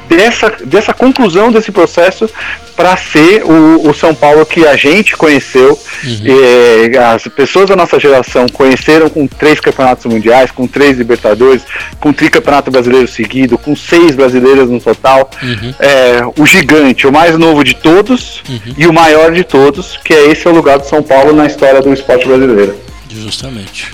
[0.09, 2.27] dessa, dessa conclusão desse processo
[2.75, 7.13] para ser o, o, São Paulo que a gente conheceu, uhum.
[7.13, 11.61] as pessoas da nossa geração conheceram com três campeonatos mundiais, com três Libertadores,
[11.99, 15.29] com tricampeonato brasileiro seguido, com seis brasileiras no total.
[15.43, 15.73] Uhum.
[15.77, 18.73] É, o gigante, o mais novo de todos uhum.
[18.77, 21.45] e o maior de todos, que é esse é o lugar do São Paulo na
[21.45, 22.75] história do esporte brasileiro.
[23.09, 23.91] Justamente.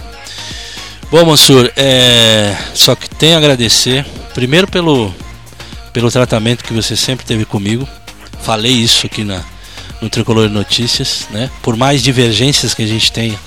[1.10, 5.14] Bom, Mansur, é, só que tenho a agradecer, primeiro pelo,
[5.96, 7.88] pelo tratamento que você sempre teve comigo.
[8.42, 9.42] Falei isso aqui na,
[10.02, 11.50] no Tricolor Notícias, né?
[11.62, 13.40] Por mais divergências que a gente tenha,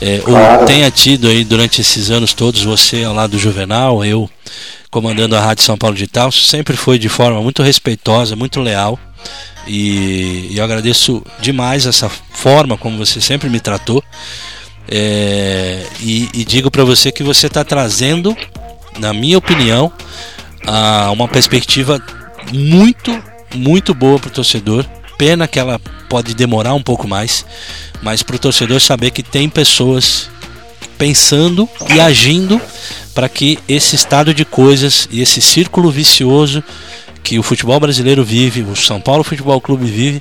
[0.00, 0.60] é, claro.
[0.60, 4.30] ou tenha tido aí durante esses anos todos, você ao lado do Juvenal, eu
[4.92, 8.96] comandando a Rádio São Paulo Digital, sempre foi de forma muito respeitosa, muito leal.
[9.66, 14.04] E, e eu agradeço demais essa forma como você sempre me tratou.
[14.88, 18.36] É, e, e digo para você que você está trazendo,
[19.00, 19.92] na minha opinião,
[20.66, 22.02] a uma perspectiva
[22.52, 23.22] muito,
[23.54, 24.84] muito boa para o torcedor.
[25.18, 25.78] Pena que ela
[26.08, 27.44] pode demorar um pouco mais,
[28.02, 30.28] mas para o torcedor saber que tem pessoas
[30.98, 32.60] pensando e agindo
[33.14, 36.62] para que esse estado de coisas e esse círculo vicioso
[37.22, 40.20] que o futebol brasileiro vive, o São Paulo Futebol Clube vive,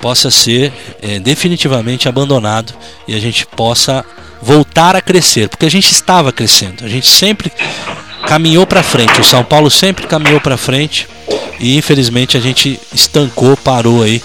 [0.00, 2.74] possa ser é, definitivamente abandonado
[3.08, 4.04] e a gente possa
[4.42, 7.50] voltar a crescer, porque a gente estava crescendo, a gente sempre
[8.26, 9.20] caminhou para frente.
[9.20, 11.08] O São Paulo sempre caminhou para frente
[11.58, 14.22] e infelizmente a gente estancou, parou aí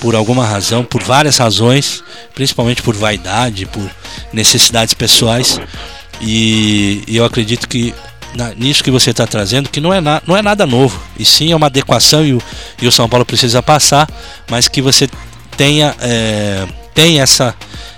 [0.00, 2.02] por alguma razão, por várias razões,
[2.34, 3.88] principalmente por vaidade, por
[4.32, 5.60] necessidades pessoais.
[6.20, 7.94] E, e eu acredito que
[8.34, 11.24] na, nisso que você está trazendo, que não é, na, não é nada novo, e
[11.24, 12.42] sim é uma adequação e o,
[12.80, 14.08] e o São Paulo precisa passar,
[14.50, 15.08] mas que você
[15.56, 17.54] tenha, é, tenha essa,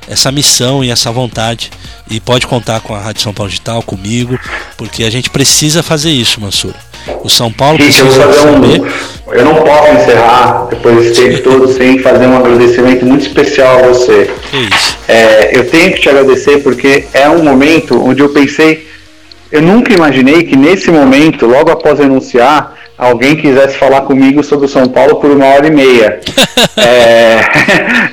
[0.09, 1.71] essa missão e essa vontade
[2.11, 4.39] e pode contar com a Rádio São Paulo Digital, comigo,
[4.77, 6.75] porque a gente precisa fazer isso, Mansur.
[7.23, 8.81] O São Paulo Gente, precisa eu saber.
[8.81, 13.79] Um, eu não posso encerrar depois desse tempo todo sem fazer um agradecimento muito especial
[13.79, 14.31] a você.
[14.51, 14.99] Que isso.
[15.09, 18.87] É, eu tenho que te agradecer porque é um momento onde eu pensei,
[19.51, 24.69] eu nunca imaginei que nesse momento, logo após anunciar, alguém quisesse falar comigo sobre o
[24.69, 26.21] São Paulo por uma hora e meia.
[26.77, 27.41] é,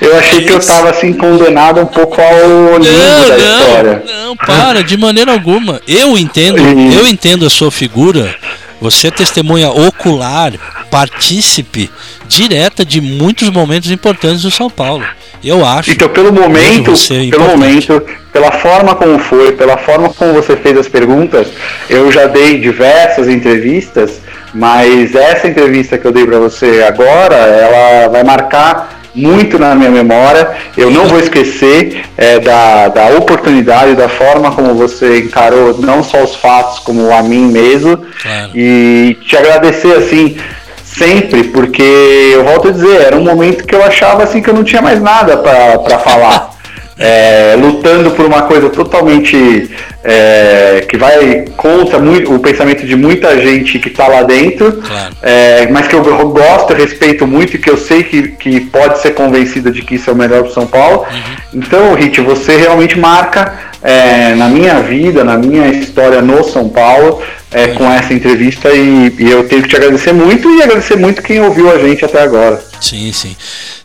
[0.00, 4.02] eu achei que eu estava assim condenado um pouco ao limbo da não, história.
[4.06, 5.80] Não, para, de maneira alguma.
[5.86, 6.94] Eu entendo, e...
[6.94, 8.34] eu entendo a sua figura.
[8.80, 10.54] Você é testemunha ocular,
[10.90, 11.88] partícipe
[12.26, 15.04] direta de muitos momentos importantes do São Paulo.
[15.44, 15.90] Eu acho.
[15.92, 16.92] Então, pelo momento,
[17.30, 18.02] pelo momento,
[18.32, 21.48] pela forma como foi, pela forma como você fez as perguntas,
[21.88, 24.20] eu já dei diversas entrevistas
[24.54, 29.90] mas essa entrevista que eu dei para você agora, ela vai marcar muito na minha
[29.90, 30.50] memória.
[30.76, 36.22] Eu não vou esquecer é, da, da oportunidade, da forma como você encarou não só
[36.22, 37.96] os fatos, como a mim mesmo.
[37.96, 38.50] Claro.
[38.54, 40.36] E te agradecer assim
[40.82, 41.82] sempre, porque
[42.34, 44.82] eu volto a dizer, era um momento que eu achava assim que eu não tinha
[44.82, 46.50] mais nada para falar.
[47.02, 49.68] é, lutando por uma coisa totalmente
[50.04, 55.14] é, que vai contra muito, o pensamento de muita gente que está lá dentro, claro.
[55.20, 59.14] é, mas que eu gosto, respeito muito e que eu sei que, que pode ser
[59.14, 61.00] convencida de que isso é o melhor para São Paulo.
[61.00, 61.60] Uhum.
[61.60, 63.52] Então, Rit, você realmente marca
[63.82, 67.20] é, na minha vida, na minha história no São Paulo,
[67.52, 71.22] é, com essa entrevista e, e eu tenho que te agradecer muito e agradecer muito
[71.22, 72.62] quem ouviu a gente até agora.
[72.80, 73.36] Sim, sim.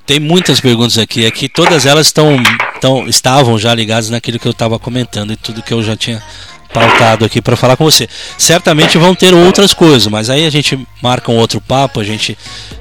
[0.05, 2.37] Tem muitas perguntas aqui, é que todas elas estão,
[2.73, 6.23] estão, estavam já ligadas naquilo que eu estava comentando e tudo que eu já tinha
[6.79, 8.07] pautado aqui para falar com você.
[8.37, 12.37] Certamente vão ter outras coisas, mas aí a gente marca um outro papo, a gente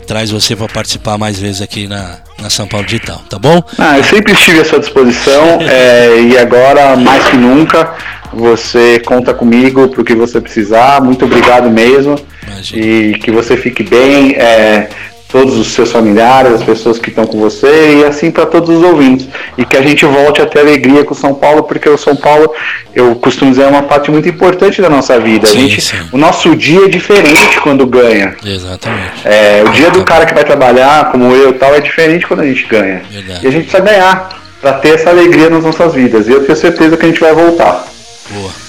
[0.07, 3.63] traz você para participar mais vezes aqui na, na São Paulo Digital, tá bom?
[3.79, 7.95] Ah, eu sempre estive à sua disposição é, e agora mais que nunca
[8.33, 11.01] você conta comigo para o que você precisar.
[11.01, 12.17] Muito obrigado mesmo
[12.47, 12.85] Imagina.
[12.85, 14.35] e que você fique bem.
[14.35, 14.89] É,
[15.29, 18.83] todos os seus familiares, as pessoas que estão com você e assim para todos os
[18.83, 19.29] ouvintes.
[19.59, 22.15] E que a gente volte a ter alegria com o São Paulo, porque o São
[22.15, 22.53] Paulo,
[22.95, 25.47] eu costumo dizer, é uma parte muito importante da nossa vida.
[25.47, 25.97] Sim, a gente, sim.
[26.13, 28.37] O nosso dia é diferente quando ganha.
[28.45, 29.23] Exatamente.
[29.25, 32.47] É, o dia do cara que vai trabalhar, como eu tal, é diferente quando a
[32.47, 33.03] gente ganha.
[33.11, 33.45] Verdade.
[33.45, 34.29] E a gente precisa ganhar
[34.61, 36.29] para ter essa alegria nas nossas vidas.
[36.29, 37.87] E eu tenho certeza que a gente vai voltar.
[38.31, 38.66] Boa.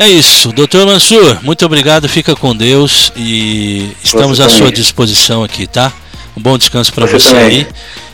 [0.00, 5.66] É isso, doutor Mansur, muito obrigado, fica com Deus e estamos à sua disposição aqui,
[5.66, 5.92] tá?
[6.36, 7.66] Um bom descanso para você, você aí.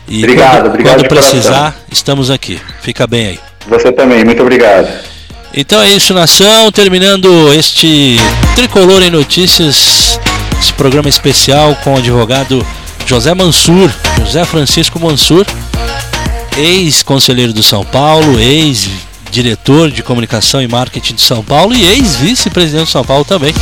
[0.09, 0.97] E obrigado, quando, obrigado.
[1.01, 2.59] Quando precisar, estamos aqui.
[2.81, 3.40] Fica bem aí.
[3.69, 4.89] Você também, muito obrigado.
[5.52, 6.73] Então é isso, nação.
[6.73, 8.16] Terminando este
[8.56, 10.19] Tricolor em Notícias,
[10.59, 12.66] esse programa especial com o advogado
[13.05, 13.90] José Mansur,
[14.24, 15.44] José Francisco Mansur,
[16.56, 18.89] ex-conselheiro do São Paulo, ex
[19.35, 23.52] diretor de comunicação e marketing de São Paulo e ex-vice-presidente de São Paulo também.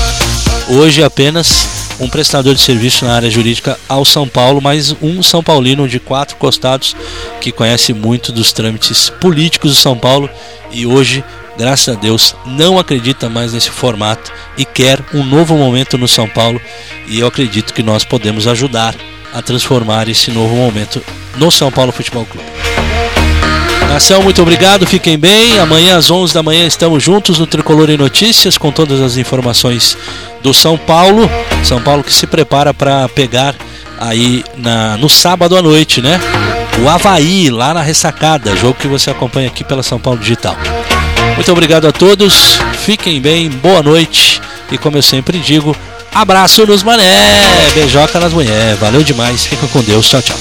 [0.69, 1.67] Hoje apenas
[1.99, 5.99] um prestador de serviço na área jurídica ao São Paulo, mas um São Paulino de
[5.99, 6.95] quatro costados
[7.41, 10.29] que conhece muito dos trâmites políticos do São Paulo
[10.71, 11.25] e hoje,
[11.57, 16.29] graças a Deus, não acredita mais nesse formato e quer um novo momento no São
[16.29, 16.61] Paulo
[17.09, 18.95] e eu acredito que nós podemos ajudar
[19.33, 21.03] a transformar esse novo momento
[21.39, 22.72] no São Paulo Futebol Clube.
[23.93, 25.59] Nação, muito obrigado, fiquem bem.
[25.59, 29.99] Amanhã às 11 da manhã estamos juntos no Tricolor em Notícias com todas as informações
[30.43, 31.29] do São Paulo.
[31.63, 33.55] São Paulo que se prepara para pegar
[34.01, 36.19] aí na, no sábado à noite, né?
[36.83, 40.57] O Havaí, lá na ressacada, jogo que você acompanha aqui pela São Paulo Digital.
[41.35, 44.41] Muito obrigado a todos, fiquem bem, boa noite
[44.71, 45.77] e como eu sempre digo,
[46.15, 47.15] abraço nos mané,
[47.75, 50.39] beijoca nas mulheres, valeu demais, fica com Deus, tchau, tchau.